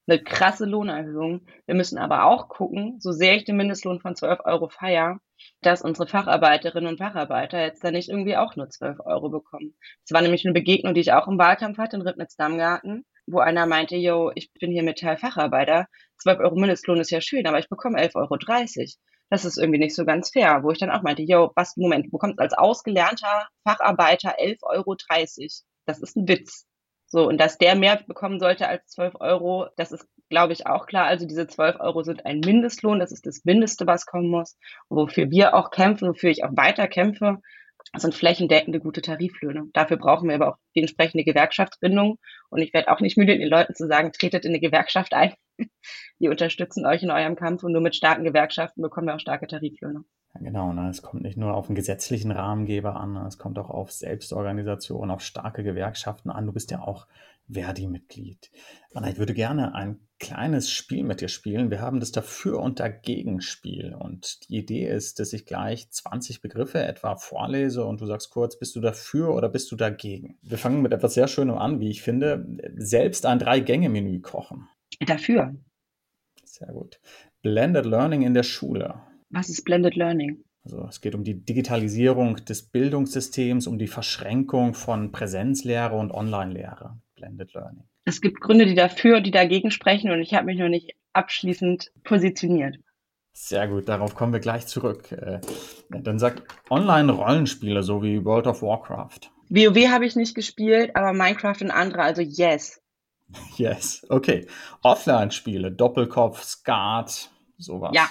eine 0.07 0.23
krasse 0.23 0.65
Lohnerhöhung. 0.65 1.47
Wir 1.67 1.75
müssen 1.75 1.99
aber 1.99 2.25
auch 2.25 2.49
gucken, 2.49 2.97
so 3.01 3.13
sehr 3.13 3.37
ich 3.37 3.45
den 3.45 3.57
Mindestlohn 3.57 4.01
von 4.01 4.17
12 4.17 4.41
Euro 4.45 4.69
feier, 4.69 5.21
dass 5.61 5.83
unsere 5.83 6.09
Facharbeiterinnen 6.09 6.89
und 6.89 6.99
Facharbeiter 6.99 7.61
jetzt 7.61 7.85
da 7.85 7.91
nicht 7.91 8.09
irgendwie 8.09 8.37
auch 8.37 8.57
nur 8.57 8.69
12 8.69 8.99
Euro 9.05 9.29
bekommen. 9.29 9.75
Es 10.05 10.13
war 10.13 10.23
nämlich 10.23 10.45
eine 10.45 10.55
Begegnung, 10.55 10.95
die 10.95 11.01
ich 11.01 11.13
auch 11.13 11.29
im 11.29 11.39
Wahlkampf 11.39 11.79
hatte 11.79 11.97
in 11.97 12.03
Ribnitz-Dammgarten, 12.03 13.05
wo 13.27 13.39
einer 13.39 13.67
meinte, 13.67 13.97
yo, 13.97 14.33
ich 14.35 14.53
bin 14.53 14.73
hier 14.73 14.83
Metall-Facharbeiter, 14.83 15.87
12 16.19 16.41
Euro 16.41 16.57
Mindestlohn 16.57 17.01
ist 17.01 17.11
ja 17.11 17.21
schön, 17.21 17.47
aber 17.47 17.59
ich 17.59 17.69
bekomme 17.69 18.01
11,30 18.01 18.17
Euro. 18.17 18.37
Das 19.31 19.45
ist 19.45 19.57
irgendwie 19.57 19.79
nicht 19.79 19.95
so 19.95 20.05
ganz 20.05 20.31
fair, 20.31 20.63
wo 20.63 20.71
ich 20.73 20.79
dann 20.79 20.91
auch 20.91 21.03
meinte, 21.03 21.23
yo, 21.23 21.53
was, 21.55 21.77
Moment, 21.77 22.07
du 22.07 22.11
bekommst 22.11 22.39
als 22.39 22.53
ausgelernter 22.53 23.49
Facharbeiter 23.67 24.39
11,30 24.39 24.59
Euro. 24.63 24.97
Das 25.87 26.01
ist 26.01 26.17
ein 26.17 26.29
Witz. 26.29 26.67
So, 27.13 27.29
und 27.29 27.39
dass 27.39 27.59
der 27.59 27.77
mehr 27.77 28.03
bekommen 28.07 28.41
sollte 28.41 28.67
als 28.69 28.87
12 28.87 29.17
Euro, 29.21 29.67
das 29.77 29.93
ist, 29.93 30.09
glaube 30.31 30.55
ich, 30.55 30.67
auch 30.67 30.87
klar. 30.87 31.05
Also 31.07 31.27
diese 31.27 31.47
12 31.47 31.79
Euro 31.79 32.03
sind 32.03 32.25
ein 32.25 32.41
Mindestlohn, 32.41 33.01
das 33.01 33.13
ist 33.13 33.27
das 33.27 33.45
Mindeste, 33.45 33.87
was 33.87 34.07
kommen 34.07 34.31
muss. 34.31 34.57
wofür 34.89 35.31
wir 35.31 35.55
auch 35.55 35.71
kämpfen, 35.71 36.09
wofür 36.09 36.31
ich 36.31 36.43
auch 36.43 36.57
weiter 36.57 36.89
kämpfe, 36.89 37.43
sind 37.95 38.15
flächendeckende 38.15 38.81
gute 38.81 39.03
Tariflöhne. 39.03 39.69
Dafür 39.75 39.99
brauchen 39.99 40.27
wir 40.31 40.37
aber 40.37 40.49
auch 40.49 40.57
die 40.75 40.81
entsprechende 40.81 41.25
Gewerkschaftsbindung. 41.25 42.19
Und 42.49 42.63
ich 42.63 42.73
werde 42.73 42.91
auch 42.91 43.01
nicht 43.01 43.19
müde, 43.19 43.37
den 43.37 43.49
Leuten 43.49 43.75
zu 43.75 43.87
sagen, 43.87 44.13
tretet 44.13 44.47
in 44.47 44.53
eine 44.53 44.61
Gewerkschaft 44.61 45.13
ein. 45.13 45.35
Die 46.19 46.29
unterstützen 46.29 46.87
euch 46.87 47.03
in 47.03 47.11
eurem 47.11 47.37
Kampf 47.37 47.63
und 47.63 47.73
nur 47.73 47.83
mit 47.83 47.95
starken 47.95 48.25
Gewerkschaften 48.25 48.81
bekommen 48.81 49.09
wir 49.09 49.17
auch 49.17 49.21
starke 49.21 49.47
Tariflöhne. 49.47 50.05
Ja, 50.35 50.41
genau, 50.41 50.73
ne? 50.73 50.89
es 50.89 51.03
kommt 51.03 51.23
nicht 51.23 51.37
nur 51.37 51.55
auf 51.55 51.69
einen 51.69 51.75
gesetzlichen 51.75 52.31
Rahmengeber 52.31 52.97
an, 52.97 53.13
ne? 53.13 53.27
es 53.27 53.39
kommt 53.39 53.59
auch 53.59 53.71
auf 53.71 53.93
Selbstorganisation, 53.93 55.11
auf 55.11 55.21
starke 55.21 55.63
Gewerkschaften 55.63 56.31
an. 56.31 56.47
Du 56.47 56.53
bist 56.53 56.71
ja 56.71 56.81
auch 56.81 57.07
Verdi-Mitglied. 57.51 58.51
Anna, 58.95 59.11
ich 59.11 59.19
würde 59.19 59.35
gerne 59.35 59.75
ein 59.75 60.01
kleines 60.19 60.71
Spiel 60.71 61.03
mit 61.03 61.21
dir 61.21 61.29
spielen. 61.29 61.71
Wir 61.71 61.81
haben 61.81 62.01
das 62.01 62.13
Dafür- 62.13 62.61
und 62.61 62.81
Dagegen-Spiel. 62.81 63.95
Und 63.95 64.49
die 64.49 64.59
Idee 64.59 64.87
ist, 64.87 65.19
dass 65.19 65.33
ich 65.33 65.47
gleich 65.47 65.91
20 65.91 66.41
Begriffe 66.41 66.83
etwa 66.83 67.17
vorlese 67.17 67.85
und 67.85 68.01
du 68.01 68.07
sagst 68.07 68.31
kurz, 68.31 68.59
bist 68.59 68.77
du 68.77 68.81
dafür 68.81 69.35
oder 69.35 69.49
bist 69.49 69.71
du 69.73 69.77
dagegen? 69.77 70.39
Wir 70.43 70.59
fangen 70.59 70.83
mit 70.83 70.93
etwas 70.93 71.15
sehr 71.15 71.29
Schönem 71.29 71.59
an, 71.59 71.81
wie 71.81 71.91
ich 71.91 72.03
finde. 72.03 72.47
Selbst 72.77 73.27
ein 73.27 73.39
Drei-Gänge-Menü 73.39 74.21
kochen. 74.21 74.69
Dafür. 75.01 75.55
Sehr 76.45 76.73
gut. 76.73 77.01
Blended 77.43 77.87
Learning 77.87 78.23
in 78.23 78.35
der 78.35 78.45
Schule. 78.45 79.03
Was 79.33 79.49
ist 79.49 79.65
Blended 79.65 79.97
Learning? 79.97 80.45
Also 80.65 80.87
es 80.89 81.01
geht 81.01 81.15
um 81.15 81.25
die 81.25 81.45
Digitalisierung 81.45 82.37
des 82.37 82.63
Bildungssystems, 82.63 83.67
um 83.67 83.79
die 83.79 83.89
Verschränkung 83.89 84.75
von 84.75 85.11
Präsenzlehre 85.11 85.97
und 85.97 86.13
Online-Lehre. 86.13 86.99
Blended 87.17 87.53
Learning. 87.55 87.85
Es 88.05 88.21
gibt 88.21 88.41
Gründe, 88.41 88.67
die 88.67 88.75
dafür 88.75 89.17
und 89.17 89.27
die 89.27 89.31
dagegen 89.31 89.71
sprechen 89.71 90.11
und 90.11 90.21
ich 90.21 90.35
habe 90.35 90.47
mich 90.47 90.59
noch 90.59 90.69
nicht 90.69 90.95
abschließend 91.15 91.91
positioniert. 92.05 92.77
Sehr 93.33 93.67
gut, 93.67 93.89
darauf 93.89 94.15
kommen 94.15 94.35
wir 94.35 94.41
gleich 94.41 94.67
zurück. 94.67 95.11
Äh, 95.11 95.41
dann 95.89 96.19
sagt 96.19 96.43
Online-Rollenspiele, 96.69 97.83
so 97.83 98.03
wie 98.03 98.25
World 98.25 98.47
of 98.47 98.61
Warcraft. 98.61 99.31
WoW 99.49 99.89
habe 99.89 100.05
ich 100.05 100.15
nicht 100.15 100.35
gespielt, 100.35 100.95
aber 100.95 101.15
Minecraft 101.15 101.61
und 101.63 101.71
andere, 101.71 102.03
also 102.03 102.21
yes. 102.21 102.83
Yes, 103.57 104.05
okay. 104.11 104.47
Offline-Spiele, 104.83 105.73
Doppelkopf, 105.73 106.43
Skat, 106.43 107.31
sowas. 107.57 107.93
Ja, 107.95 108.09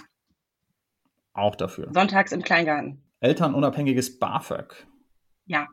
auch 1.33 1.55
dafür. 1.55 1.89
Sonntags 1.93 2.31
im 2.31 2.41
Kleingarten. 2.41 3.03
Elternunabhängiges 3.19 4.19
BAföG. 4.19 4.87
Ja. 5.45 5.67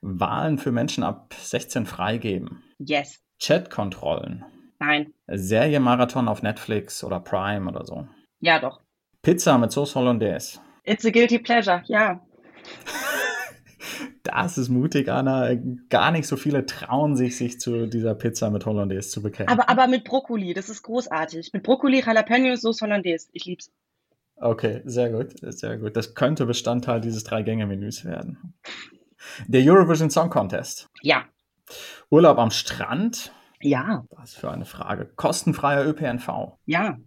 Wahlen 0.00 0.58
für 0.58 0.72
Menschen 0.72 1.02
ab 1.02 1.34
16 1.34 1.86
freigeben. 1.86 2.62
Yes. 2.78 3.20
Chatkontrollen. 3.40 4.44
Nein. 4.78 5.12
Serienmarathon 5.26 6.28
auf 6.28 6.42
Netflix 6.42 7.02
oder 7.02 7.20
Prime 7.20 7.68
oder 7.68 7.84
so. 7.84 8.06
Ja, 8.40 8.60
doch. 8.60 8.80
Pizza 9.22 9.58
mit 9.58 9.72
Sauce 9.72 9.94
Hollandaise. 9.96 10.60
It's 10.84 11.04
a 11.04 11.10
guilty 11.10 11.38
pleasure, 11.38 11.82
ja. 11.86 12.20
Das 14.22 14.58
ist 14.58 14.68
mutig, 14.68 15.08
Anna. 15.08 15.54
Gar 15.88 16.12
nicht 16.12 16.26
so 16.26 16.36
viele 16.36 16.66
trauen 16.66 17.16
sich, 17.16 17.36
sich 17.36 17.58
zu 17.58 17.86
dieser 17.86 18.14
Pizza 18.14 18.50
mit 18.50 18.66
Hollandaise 18.66 19.08
zu 19.08 19.22
bekennen. 19.22 19.48
Aber, 19.48 19.70
aber 19.70 19.86
mit 19.86 20.04
Brokkoli, 20.04 20.52
das 20.52 20.68
ist 20.68 20.82
großartig. 20.82 21.52
Mit 21.54 21.62
Brokkoli, 21.62 22.02
Jalapenos, 22.04 22.60
Sauce 22.60 22.82
Hollandaise. 22.82 23.28
Ich 23.32 23.46
lieb's. 23.46 23.72
Okay, 24.40 24.82
sehr 24.84 25.10
gut, 25.10 25.34
sehr 25.40 25.78
gut. 25.78 25.96
Das 25.96 26.14
könnte 26.14 26.46
Bestandteil 26.46 27.00
dieses 27.00 27.24
Drei-Gänge-Menüs 27.24 28.04
werden. 28.04 28.54
Der 29.48 29.62
Eurovision 29.62 30.10
Song 30.10 30.30
Contest. 30.30 30.86
Ja. 31.02 31.24
Urlaub 32.08 32.38
am 32.38 32.50
Strand. 32.50 33.32
Ja. 33.60 34.04
Was 34.10 34.34
für 34.34 34.50
eine 34.50 34.64
Frage. 34.64 35.06
Kostenfreier 35.16 35.84
ÖPNV. 35.84 36.56
Ja. 36.66 36.98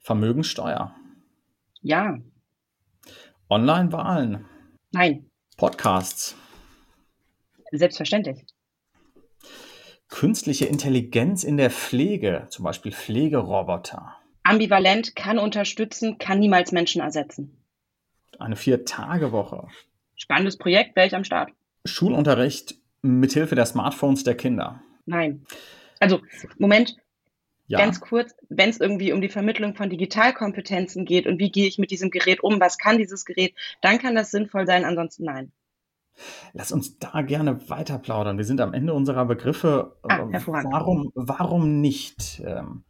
Vermögensteuer. 0.00 0.94
Ja. 1.82 2.18
Online-Wahlen. 3.48 4.44
Nein. 4.90 5.30
Podcasts. 5.56 6.36
Selbstverständlich. 7.70 8.44
Künstliche 10.08 10.66
Intelligenz 10.66 11.44
in 11.44 11.56
der 11.56 11.70
Pflege, 11.70 12.46
zum 12.50 12.64
Beispiel 12.64 12.92
Pflegeroboter 12.92 14.16
ambivalent, 14.46 15.16
kann 15.16 15.38
unterstützen, 15.38 16.18
kann 16.18 16.38
niemals 16.38 16.72
Menschen 16.72 17.00
ersetzen. 17.00 17.56
Eine 18.38 18.56
Vier-Tage-Woche. 18.56 19.68
Spannendes 20.14 20.56
Projekt, 20.56 20.96
wäre 20.96 21.06
ich 21.06 21.14
am 21.14 21.24
Start. 21.24 21.50
Schulunterricht 21.84 22.76
mithilfe 23.02 23.54
der 23.54 23.66
Smartphones 23.66 24.24
der 24.24 24.36
Kinder? 24.36 24.82
Nein. 25.04 25.46
Also, 26.00 26.20
Moment, 26.58 26.96
ja. 27.68 27.78
Ganz 27.78 28.00
kurz, 28.00 28.32
wenn 28.48 28.70
es 28.70 28.78
irgendwie 28.78 29.12
um 29.12 29.20
die 29.20 29.28
Vermittlung 29.28 29.74
von 29.74 29.90
Digitalkompetenzen 29.90 31.04
geht 31.04 31.26
und 31.26 31.40
wie 31.40 31.50
gehe 31.50 31.66
ich 31.66 31.78
mit 31.78 31.90
diesem 31.90 32.10
Gerät 32.10 32.40
um, 32.42 32.60
was 32.60 32.78
kann 32.78 32.98
dieses 32.98 33.24
Gerät, 33.24 33.54
dann 33.80 33.98
kann 33.98 34.14
das 34.14 34.30
sinnvoll 34.30 34.66
sein, 34.66 34.84
ansonsten 34.84 35.24
nein. 35.24 35.50
Lass 36.52 36.70
uns 36.70 36.98
da 36.98 37.22
gerne 37.22 37.68
weiter 37.68 37.98
plaudern. 37.98 38.38
Wir 38.38 38.44
sind 38.44 38.60
am 38.60 38.72
Ende 38.72 38.94
unserer 38.94 39.26
Begriffe. 39.26 39.96
Ah, 40.02 40.28
warum, 40.30 41.10
warum 41.14 41.80
nicht? 41.80 42.40
Ähm, 42.44 42.84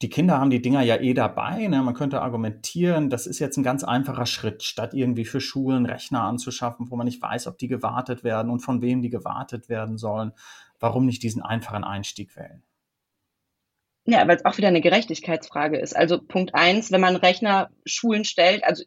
die 0.00 0.08
Kinder 0.08 0.38
haben 0.38 0.50
die 0.50 0.62
Dinger 0.62 0.82
ja 0.82 0.96
eh 0.96 1.12
dabei. 1.12 1.66
Ne? 1.66 1.82
Man 1.82 1.94
könnte 1.94 2.22
argumentieren, 2.22 3.10
das 3.10 3.26
ist 3.26 3.40
jetzt 3.40 3.56
ein 3.56 3.64
ganz 3.64 3.82
einfacher 3.82 4.26
Schritt, 4.26 4.62
statt 4.62 4.94
irgendwie 4.94 5.24
für 5.24 5.40
Schulen 5.40 5.86
Rechner 5.86 6.22
anzuschaffen, 6.22 6.90
wo 6.90 6.96
man 6.96 7.06
nicht 7.06 7.20
weiß, 7.20 7.48
ob 7.48 7.58
die 7.58 7.68
gewartet 7.68 8.22
werden 8.22 8.50
und 8.50 8.60
von 8.60 8.80
wem 8.80 9.02
die 9.02 9.10
gewartet 9.10 9.68
werden 9.68 9.98
sollen. 9.98 10.32
Warum 10.78 11.06
nicht 11.06 11.22
diesen 11.24 11.42
einfachen 11.42 11.82
Einstieg 11.82 12.36
wählen? 12.36 12.62
Ja, 14.04 14.26
weil 14.26 14.36
es 14.36 14.44
auch 14.44 14.56
wieder 14.56 14.68
eine 14.68 14.80
Gerechtigkeitsfrage 14.80 15.78
ist. 15.78 15.94
Also 15.94 16.22
Punkt 16.22 16.54
eins, 16.54 16.92
wenn 16.92 17.00
man 17.00 17.16
Rechner 17.16 17.70
Schulen 17.84 18.24
stellt, 18.24 18.62
also 18.64 18.84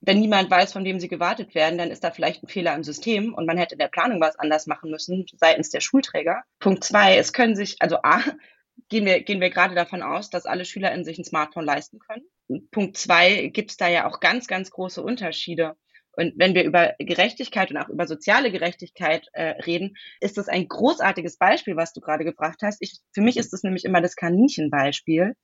wenn 0.00 0.20
niemand 0.20 0.50
weiß, 0.50 0.72
von 0.72 0.84
wem 0.84 0.98
sie 0.98 1.08
gewartet 1.08 1.54
werden, 1.54 1.78
dann 1.78 1.90
ist 1.90 2.04
da 2.04 2.10
vielleicht 2.10 2.42
ein 2.42 2.48
Fehler 2.48 2.74
im 2.74 2.84
System 2.84 3.34
und 3.34 3.46
man 3.46 3.58
hätte 3.58 3.74
in 3.74 3.80
der 3.80 3.88
Planung 3.88 4.20
was 4.20 4.38
anders 4.38 4.66
machen 4.66 4.90
müssen 4.90 5.26
seitens 5.36 5.70
der 5.70 5.80
Schulträger. 5.80 6.42
Punkt 6.60 6.84
zwei, 6.84 7.16
es 7.18 7.32
können 7.32 7.56
sich, 7.56 7.76
also 7.80 7.98
A, 8.02 8.20
gehen 8.88 9.04
wir, 9.06 9.22
gehen 9.22 9.40
wir 9.40 9.50
gerade 9.50 9.74
davon 9.74 10.02
aus, 10.02 10.30
dass 10.30 10.46
alle 10.46 10.64
SchülerInnen 10.64 11.04
sich 11.04 11.18
ein 11.18 11.24
Smartphone 11.24 11.64
leisten 11.64 11.98
können. 11.98 12.24
Punkt 12.70 12.96
zwei 12.96 13.48
gibt 13.48 13.70
es 13.70 13.76
da 13.76 13.88
ja 13.88 14.08
auch 14.08 14.20
ganz, 14.20 14.46
ganz 14.46 14.70
große 14.70 15.02
Unterschiede. 15.02 15.76
Und 16.12 16.34
wenn 16.36 16.54
wir 16.54 16.64
über 16.64 16.94
Gerechtigkeit 16.98 17.70
und 17.70 17.76
auch 17.76 17.88
über 17.88 18.06
soziale 18.06 18.50
Gerechtigkeit 18.50 19.28
äh, 19.34 19.50
reden, 19.62 19.96
ist 20.20 20.36
das 20.36 20.48
ein 20.48 20.66
großartiges 20.66 21.38
Beispiel, 21.38 21.76
was 21.76 21.92
du 21.92 22.00
gerade 22.00 22.24
gebracht 22.24 22.58
hast. 22.62 22.78
Ich, 22.80 22.98
für 23.12 23.20
mich 23.20 23.36
ist 23.36 23.52
das 23.52 23.62
nämlich 23.62 23.84
immer 23.84 24.00
das 24.00 24.16
Kaninchenbeispiel. 24.16 25.34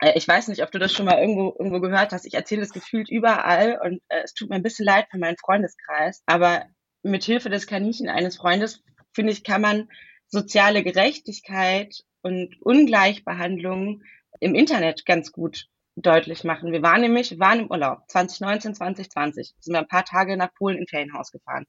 Äh, 0.00 0.12
ich 0.16 0.26
weiß 0.26 0.48
nicht, 0.48 0.64
ob 0.64 0.72
du 0.72 0.80
das 0.80 0.92
schon 0.92 1.06
mal 1.06 1.20
irgendwo, 1.20 1.54
irgendwo 1.56 1.78
gehört 1.78 2.12
hast. 2.12 2.26
Ich 2.26 2.34
erzähle 2.34 2.62
das 2.62 2.72
gefühlt 2.72 3.08
überall 3.08 3.78
und 3.80 4.00
äh, 4.08 4.22
es 4.24 4.34
tut 4.34 4.50
mir 4.50 4.56
ein 4.56 4.64
bisschen 4.64 4.84
leid 4.84 5.06
für 5.12 5.18
meinen 5.18 5.36
Freundeskreis. 5.36 6.22
Aber 6.26 6.64
mit 7.04 7.22
Hilfe 7.22 7.48
des 7.48 7.68
Kaninchen 7.68 8.08
eines 8.08 8.36
Freundes, 8.36 8.82
finde 9.14 9.32
ich, 9.32 9.44
kann 9.44 9.60
man 9.60 9.88
soziale 10.26 10.82
Gerechtigkeit 10.82 12.02
und 12.22 12.60
Ungleichbehandlung 12.62 14.02
im 14.40 14.54
Internet 14.54 15.04
ganz 15.06 15.32
gut 15.32 15.68
deutlich 15.96 16.44
machen. 16.44 16.72
Wir 16.72 16.82
waren 16.82 17.00
nämlich, 17.00 17.38
waren 17.38 17.60
im 17.60 17.70
Urlaub 17.70 18.02
2019, 18.08 18.74
2020, 18.74 19.54
sind 19.58 19.74
wir 19.74 19.80
ein 19.80 19.88
paar 19.88 20.04
Tage 20.04 20.36
nach 20.36 20.54
Polen 20.54 20.78
in 20.78 20.86
Ferienhaus 20.86 21.32
gefahren, 21.32 21.66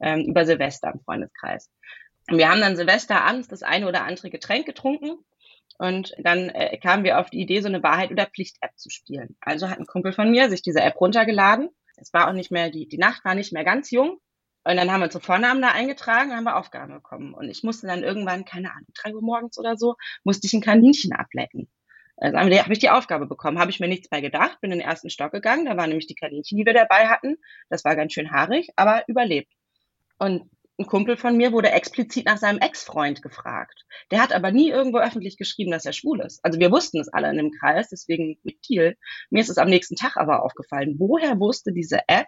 ähm, 0.00 0.24
über 0.26 0.44
Silvester 0.44 0.92
im 0.92 1.00
Freundeskreis. 1.00 1.70
Und 2.30 2.38
wir 2.38 2.48
haben 2.48 2.60
dann 2.60 2.76
Silvester 2.76 3.22
abends 3.22 3.48
das 3.48 3.62
eine 3.62 3.88
oder 3.88 4.04
andere 4.04 4.30
Getränk 4.30 4.66
getrunken 4.66 5.18
und 5.78 6.14
dann 6.18 6.48
äh, 6.50 6.76
kamen 6.78 7.04
wir 7.04 7.18
auf 7.18 7.30
die 7.30 7.40
Idee, 7.40 7.60
so 7.60 7.68
eine 7.68 7.82
Wahrheit- 7.82 8.12
oder 8.12 8.26
Pflicht-App 8.26 8.78
zu 8.78 8.90
spielen. 8.90 9.36
Also 9.40 9.68
hat 9.68 9.78
ein 9.78 9.86
Kumpel 9.86 10.12
von 10.12 10.30
mir 10.30 10.48
sich 10.48 10.62
diese 10.62 10.80
App 10.80 11.00
runtergeladen. 11.00 11.70
Es 11.96 12.12
war 12.12 12.28
auch 12.28 12.32
nicht 12.32 12.50
mehr, 12.50 12.70
die, 12.70 12.86
die 12.86 12.98
Nacht 12.98 13.24
war 13.24 13.34
nicht 13.34 13.52
mehr 13.52 13.64
ganz 13.64 13.90
jung. 13.90 14.18
Und 14.64 14.76
dann 14.76 14.90
haben 14.92 15.00
wir 15.00 15.06
unsere 15.06 15.24
Vornamen 15.24 15.60
da 15.60 15.70
eingetragen, 15.70 16.32
haben 16.32 16.44
wir 16.44 16.56
Aufgaben 16.56 16.92
bekommen. 16.94 17.34
Und 17.34 17.48
ich 17.48 17.62
musste 17.62 17.86
dann 17.86 18.02
irgendwann, 18.02 18.44
keine 18.44 18.70
Ahnung, 18.70 18.88
drei 18.94 19.14
Uhr 19.14 19.22
morgens 19.22 19.58
oder 19.58 19.76
so, 19.76 19.96
musste 20.24 20.46
ich 20.46 20.52
ein 20.52 20.60
Kaninchen 20.60 21.12
ablecken. 21.12 21.68
Also 22.16 22.38
habe 22.38 22.72
ich 22.72 22.78
die 22.78 22.90
Aufgabe 22.90 23.26
bekommen, 23.26 23.58
habe 23.58 23.70
ich 23.70 23.80
mir 23.80 23.88
nichts 23.88 24.08
bei 24.08 24.20
gedacht, 24.20 24.60
bin 24.60 24.70
in 24.70 24.78
den 24.78 24.86
ersten 24.86 25.10
Stock 25.10 25.32
gegangen, 25.32 25.64
da 25.64 25.76
waren 25.76 25.88
nämlich 25.88 26.06
die 26.06 26.14
Kaninchen, 26.14 26.56
die 26.56 26.66
wir 26.66 26.74
dabei 26.74 27.08
hatten. 27.08 27.36
Das 27.68 27.84
war 27.84 27.96
ganz 27.96 28.12
schön 28.12 28.30
haarig, 28.30 28.68
aber 28.76 29.02
überlebt. 29.08 29.52
Und 30.18 30.48
ein 30.78 30.86
Kumpel 30.86 31.16
von 31.16 31.36
mir 31.36 31.52
wurde 31.52 31.70
explizit 31.70 32.26
nach 32.26 32.38
seinem 32.38 32.58
Ex-Freund 32.58 33.22
gefragt. 33.22 33.84
Der 34.10 34.22
hat 34.22 34.32
aber 34.32 34.52
nie 34.52 34.70
irgendwo 34.70 34.98
öffentlich 34.98 35.36
geschrieben, 35.36 35.70
dass 35.70 35.84
er 35.84 35.92
schwul 35.92 36.20
ist. 36.20 36.44
Also 36.44 36.60
wir 36.60 36.70
wussten 36.70 37.00
es 37.00 37.08
alle 37.08 37.30
in 37.30 37.36
dem 37.36 37.50
Kreis, 37.50 37.88
deswegen 37.88 38.38
mit 38.42 38.62
Thiel. 38.62 38.96
Mir 39.30 39.40
ist 39.40 39.50
es 39.50 39.58
am 39.58 39.68
nächsten 39.68 39.96
Tag 39.96 40.16
aber 40.16 40.44
aufgefallen. 40.44 40.96
Woher 40.98 41.38
wusste 41.40 41.72
diese 41.72 42.00
App, 42.08 42.26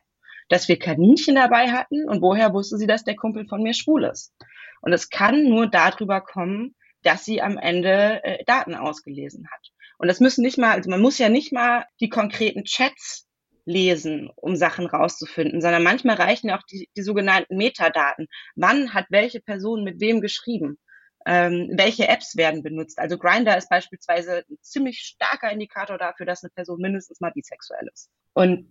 dass 0.48 0.68
wir 0.68 0.78
Kaninchen 0.78 1.34
dabei 1.34 1.72
hatten 1.72 2.08
und 2.08 2.22
woher 2.22 2.52
wusste 2.52 2.76
sie, 2.76 2.86
dass 2.86 3.04
der 3.04 3.16
Kumpel 3.16 3.46
von 3.46 3.62
mir 3.62 3.74
schwul 3.74 4.04
ist? 4.04 4.32
Und 4.80 4.92
es 4.92 5.08
kann 5.08 5.44
nur 5.44 5.66
darüber 5.66 6.20
kommen, 6.20 6.74
dass 7.02 7.24
sie 7.24 7.40
am 7.40 7.58
Ende 7.58 8.22
äh, 8.24 8.44
Daten 8.44 8.74
ausgelesen 8.74 9.48
hat. 9.50 9.70
Und 9.98 10.08
das 10.08 10.20
müssen 10.20 10.42
nicht 10.42 10.58
mal, 10.58 10.72
also 10.72 10.90
man 10.90 11.00
muss 11.00 11.18
ja 11.18 11.28
nicht 11.28 11.52
mal 11.52 11.84
die 12.00 12.08
konkreten 12.08 12.64
Chats 12.64 13.26
lesen, 13.64 14.30
um 14.36 14.56
Sachen 14.56 14.86
rauszufinden, 14.86 15.60
sondern 15.60 15.82
manchmal 15.82 16.16
reichen 16.16 16.48
ja 16.48 16.58
auch 16.58 16.62
die, 16.64 16.88
die 16.96 17.02
sogenannten 17.02 17.56
Metadaten. 17.56 18.26
Wann 18.56 18.92
hat 18.92 19.06
welche 19.08 19.40
Person 19.40 19.84
mit 19.84 20.00
wem 20.00 20.20
geschrieben? 20.20 20.78
Ähm, 21.26 21.70
welche 21.72 22.06
Apps 22.08 22.36
werden 22.36 22.62
benutzt? 22.62 22.98
Also 22.98 23.16
Grinder 23.16 23.56
ist 23.56 23.70
beispielsweise 23.70 24.44
ein 24.50 24.58
ziemlich 24.60 24.98
starker 24.98 25.50
Indikator 25.50 25.96
dafür, 25.96 26.26
dass 26.26 26.42
eine 26.42 26.50
Person 26.50 26.80
mindestens 26.80 27.20
mal 27.20 27.32
bisexuell 27.32 27.88
ist. 27.92 28.10
Und 28.34 28.68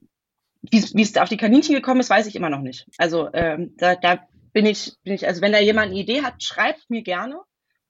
wie 0.71 1.01
es 1.01 1.17
auf 1.17 1.29
die 1.29 1.37
Kaninchen 1.37 1.75
gekommen 1.75 1.99
ist, 1.99 2.09
weiß 2.09 2.27
ich 2.27 2.35
immer 2.35 2.49
noch 2.49 2.61
nicht. 2.61 2.87
Also 2.97 3.29
ähm, 3.33 3.75
da, 3.77 3.95
da 3.95 4.27
bin 4.53 4.65
ich, 4.65 4.93
bin 5.03 5.13
ich, 5.13 5.27
also 5.27 5.41
wenn 5.41 5.51
da 5.51 5.59
jemand 5.59 5.91
eine 5.91 5.99
Idee 5.99 6.21
hat, 6.21 6.41
schreibt 6.41 6.89
mir 6.89 7.03
gerne. 7.03 7.41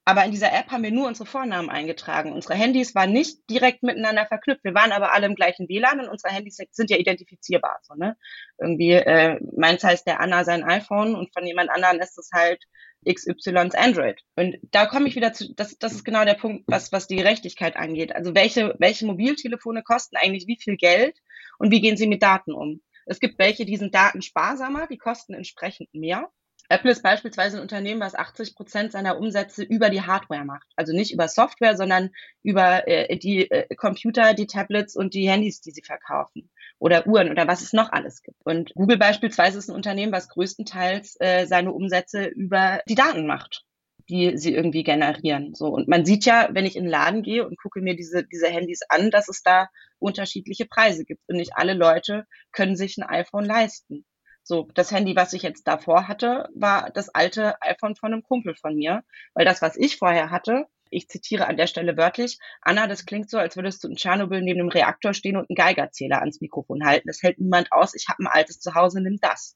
Aber 0.06 0.26
in 0.26 0.32
dieser 0.32 0.52
App 0.52 0.70
haben 0.70 0.84
wir 0.84 0.92
nur 0.92 1.08
unsere 1.08 1.26
Vornamen 1.26 1.70
eingetragen. 1.70 2.34
Unsere 2.34 2.56
Handys 2.56 2.94
waren 2.94 3.14
nicht 3.14 3.50
direkt 3.50 3.84
miteinander 3.84 4.26
verknüpft. 4.26 4.66
Wir 4.66 4.74
waren 4.74 4.92
aber 4.92 5.14
alle 5.14 5.28
im 5.28 5.36
gleichen 5.36 5.70
WLAN 5.70 6.02
und 6.02 6.10
unsere 6.10 6.34
Handys 6.34 6.58
sind 6.72 6.90
ja 6.90 6.98
identifizierbar. 6.98 7.80
So, 7.84 7.94
ne? 7.94 8.18
Irgendwie, 8.60 8.92
äh, 8.92 9.40
meins 9.56 9.82
heißt 9.82 10.06
der 10.06 10.20
Anna 10.20 10.44
sein 10.44 10.66
iPhone 10.66 11.16
und 11.16 11.32
von 11.32 11.48
jemand 11.48 11.70
anderem 11.70 12.02
ist 12.02 12.18
es 12.18 12.32
halt 12.34 12.62
XYs 13.08 13.76
Android. 13.76 14.20
Und 14.36 14.58
da 14.72 14.88
komme 14.88 15.08
ich 15.08 15.16
wieder 15.16 15.32
zu, 15.32 15.54
das, 15.56 15.78
das 15.78 15.94
ist 15.94 16.04
genau 16.04 16.26
der 16.26 16.34
Punkt, 16.34 16.66
was, 16.68 16.92
was 16.92 17.08
die 17.08 17.16
Gerechtigkeit 17.16 17.78
angeht. 17.78 18.14
Also 18.14 18.36
welche, 18.36 18.76
welche 18.80 19.06
Mobiltelefone 19.06 19.84
kosten 19.84 20.18
eigentlich 20.18 20.48
wie 20.48 20.60
viel 20.62 20.76
Geld 20.76 21.18
und 21.58 21.72
wie 21.72 21.82
gehen 21.82 21.98
sie 21.98 22.08
mit 22.08 22.24
Daten 22.24 22.54
um? 22.54 22.82
Es 23.06 23.20
gibt 23.20 23.40
welche, 23.40 23.66
die 23.66 23.78
sind 23.78 23.94
datensparsamer, 23.94 24.88
die 24.88 24.98
kosten 24.98 25.34
entsprechend 25.34 25.94
mehr. 25.94 26.30
Apple 26.70 26.92
ist 26.92 27.04
beispielsweise 27.04 27.58
ein 27.58 27.62
Unternehmen, 27.62 28.00
was 28.00 28.16
80 28.16 28.56
Prozent 28.56 28.92
seiner 28.94 29.18
Umsätze 29.18 29.64
über 29.64 29.90
die 29.90 30.02
Hardware 30.02 30.46
macht. 30.46 30.68
Also 30.78 30.94
nicht 30.94 31.14
über 31.14 31.28
Software, 31.28 31.76
sondern 31.76 32.12
über 32.42 32.88
äh, 32.88 33.18
die 33.18 33.52
äh, 33.52 33.76
Computer, 33.76 34.34
die 34.34 34.48
Tablets 34.48 34.96
und 34.96 35.14
die 35.14 35.30
Handys, 35.30 35.60
die 35.60 35.72
sie 35.72 35.84
verkaufen. 35.84 36.50
Oder 36.80 37.06
Uhren 37.06 37.30
oder 37.30 37.48
was 37.48 37.62
es 37.62 37.74
noch 37.74 37.92
alles 37.92 38.22
gibt. 38.24 38.38
Und 38.46 38.74
Google 38.76 38.98
beispielsweise 38.98 39.60
ist 39.60 39.70
ein 39.70 39.76
Unternehmen, 39.76 40.14
was 40.14 40.30
größtenteils 40.30 41.18
äh, 41.20 41.46
seine 41.46 41.74
Umsätze 41.74 42.26
über 42.26 42.82
die 42.88 42.96
Daten 42.96 43.28
macht 43.28 43.66
die 44.10 44.38
sie 44.38 44.54
irgendwie 44.54 44.84
generieren. 44.84 45.54
So 45.56 45.68
und 45.68 45.88
man 45.88 46.06
sieht 46.06 46.26
ja, 46.26 46.50
wenn 46.52 46.66
ich 46.66 46.76
in 46.76 46.84
den 46.84 46.92
Laden 46.92 47.24
gehe 47.24 47.48
und 47.48 47.60
gucke 47.62 47.82
mir 47.82 47.96
diese 47.96 48.26
diese 48.26 48.48
Handys 48.48 48.82
an, 48.90 49.12
dass 49.12 49.30
es 49.30 49.42
da 49.44 49.70
unterschiedliche 50.00 50.66
Preise 50.66 51.06
gibt 51.06 51.22
und 51.28 51.38
nicht 51.38 51.56
alle 51.56 51.74
Leute 51.74 52.26
können 52.52 52.76
sich 52.76 52.98
ein 52.98 53.04
iPhone 53.04 53.46
leisten. 53.46 54.06
So, 54.44 54.68
das 54.74 54.92
Handy, 54.92 55.16
was 55.16 55.32
ich 55.34 55.42
jetzt 55.42 55.68
davor 55.68 56.08
hatte, 56.10 56.50
war 56.54 56.90
das 56.92 57.10
alte 57.10 57.62
iPhone 57.62 57.96
von 57.96 58.12
einem 58.12 58.24
Kumpel 58.24 58.56
von 58.56 58.76
mir, 58.76 59.04
weil 59.34 59.46
das, 59.46 59.62
was 59.62 59.78
ich 59.78 59.98
vorher 59.98 60.32
hatte, 60.32 60.66
ich 60.94 61.08
zitiere 61.08 61.48
an 61.48 61.58
der 61.58 61.68
Stelle 61.68 61.98
wörtlich, 61.98 62.40
Anna, 62.62 62.88
das 62.88 63.06
klingt 63.06 63.30
so, 63.30 63.38
als 63.38 63.56
würdest 63.56 63.84
du 63.84 63.88
in 63.88 63.96
Tschernobyl 63.96 64.42
neben 64.42 64.60
einem 64.60 64.70
Reaktor 64.70 65.14
stehen 65.14 65.38
und 65.38 65.50
einen 65.50 65.56
Geigerzähler 65.56 66.20
ans 66.20 66.42
Mikrofon 66.42 66.86
halten. 66.86 67.08
Das 67.08 67.24
hält 67.24 67.40
niemand 67.40 67.72
aus. 67.72 67.96
Ich 67.96 68.08
habe 68.10 68.24
ein 68.24 68.28
altes 68.28 68.60
Zuhause, 68.60 69.02
nimm 69.02 69.18
das. 69.22 69.56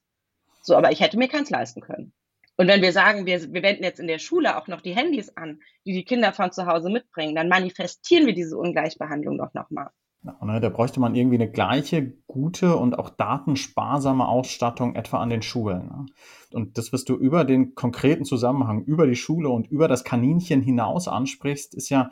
So, 0.62 0.76
aber 0.76 0.90
ich 0.90 1.00
hätte 1.00 1.18
mir 1.18 1.28
keins 1.28 1.50
leisten 1.50 1.80
können. 1.80 2.12
Und 2.58 2.66
wenn 2.66 2.82
wir 2.82 2.92
sagen, 2.92 3.24
wir, 3.24 3.52
wir 3.52 3.62
wenden 3.62 3.84
jetzt 3.84 4.00
in 4.00 4.08
der 4.08 4.18
Schule 4.18 4.58
auch 4.58 4.66
noch 4.66 4.80
die 4.80 4.94
Handys 4.94 5.34
an, 5.36 5.60
die 5.86 5.92
die 5.92 6.04
Kinder 6.04 6.32
von 6.32 6.50
zu 6.50 6.66
Hause 6.66 6.90
mitbringen, 6.90 7.36
dann 7.36 7.48
manifestieren 7.48 8.26
wir 8.26 8.34
diese 8.34 8.58
Ungleichbehandlung 8.58 9.38
doch 9.38 9.54
nochmal. 9.54 9.90
Ja, 10.24 10.36
ne, 10.44 10.60
da 10.60 10.68
bräuchte 10.68 10.98
man 10.98 11.14
irgendwie 11.14 11.36
eine 11.36 11.48
gleiche 11.50 12.14
gute 12.26 12.76
und 12.76 12.98
auch 12.98 13.10
datensparsame 13.10 14.26
Ausstattung 14.26 14.96
etwa 14.96 15.18
an 15.18 15.30
den 15.30 15.42
Schulen. 15.42 15.86
Ne? 15.86 16.06
Und 16.52 16.76
das, 16.76 16.92
was 16.92 17.04
du 17.04 17.14
über 17.14 17.44
den 17.44 17.76
konkreten 17.76 18.24
Zusammenhang, 18.24 18.82
über 18.82 19.06
die 19.06 19.14
Schule 19.14 19.48
und 19.50 19.68
über 19.68 19.86
das 19.86 20.02
Kaninchen 20.02 20.60
hinaus 20.60 21.06
ansprichst, 21.06 21.74
ist 21.74 21.88
ja 21.90 22.10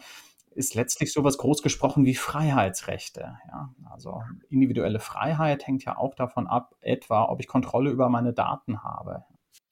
ist 0.54 0.74
letztlich 0.74 1.12
sowas 1.12 1.36
groß 1.36 1.60
gesprochen 1.60 2.06
wie 2.06 2.14
Freiheitsrechte. 2.14 3.36
Ja? 3.48 3.74
Also 3.90 4.22
individuelle 4.48 5.00
Freiheit 5.00 5.66
hängt 5.66 5.84
ja 5.84 5.98
auch 5.98 6.14
davon 6.14 6.46
ab, 6.46 6.76
etwa, 6.80 7.24
ob 7.24 7.40
ich 7.40 7.48
Kontrolle 7.48 7.90
über 7.90 8.08
meine 8.08 8.32
Daten 8.32 8.84
habe. 8.84 9.24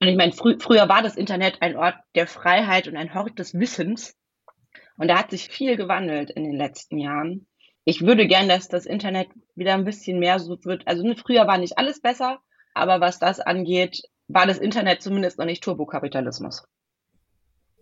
Und 0.05 0.11
ich 0.11 0.17
meine, 0.17 0.33
frü 0.33 0.59
früher 0.59 0.89
war 0.89 1.03
das 1.03 1.17
Internet 1.17 1.61
ein 1.61 1.77
Ort 1.77 1.97
der 2.15 2.27
Freiheit 2.27 2.89
und 2.89 2.97
ein 2.97 3.15
Hort 3.15 3.39
des 3.39 3.55
Wissens. 3.55 4.17
Und 4.97 5.09
da 5.09 5.19
hat 5.19 5.31
sich 5.31 5.49
viel 5.49 5.77
gewandelt 5.77 6.31
in 6.31 6.45
den 6.45 6.57
letzten 6.57 6.99
Jahren 6.99 7.47
ich 7.85 8.01
würde 8.01 8.27
gern, 8.27 8.49
dass 8.49 8.69
das 8.69 8.87
Internet 8.87 9.29
wieder 9.55 9.75
ein 9.75 9.85
bisschen 9.85 10.19
mehr 10.19 10.39
so 10.39 10.57
wird. 10.65 10.87
Also 10.87 11.03
ne, 11.03 11.17
früher 11.17 11.47
war 11.47 11.59
nicht 11.59 11.79
alles 11.79 12.01
besser, 12.01 12.41
aber 12.73 13.01
was 13.01 13.19
das 13.19 13.41
angeht, 13.41 14.03
war 14.27 14.47
das 14.47 14.59
Internet 14.59 15.03
zumindest 15.03 15.39
noch 15.39 15.45
nicht 15.45 15.63
Turbokapitalismus. 15.63 16.65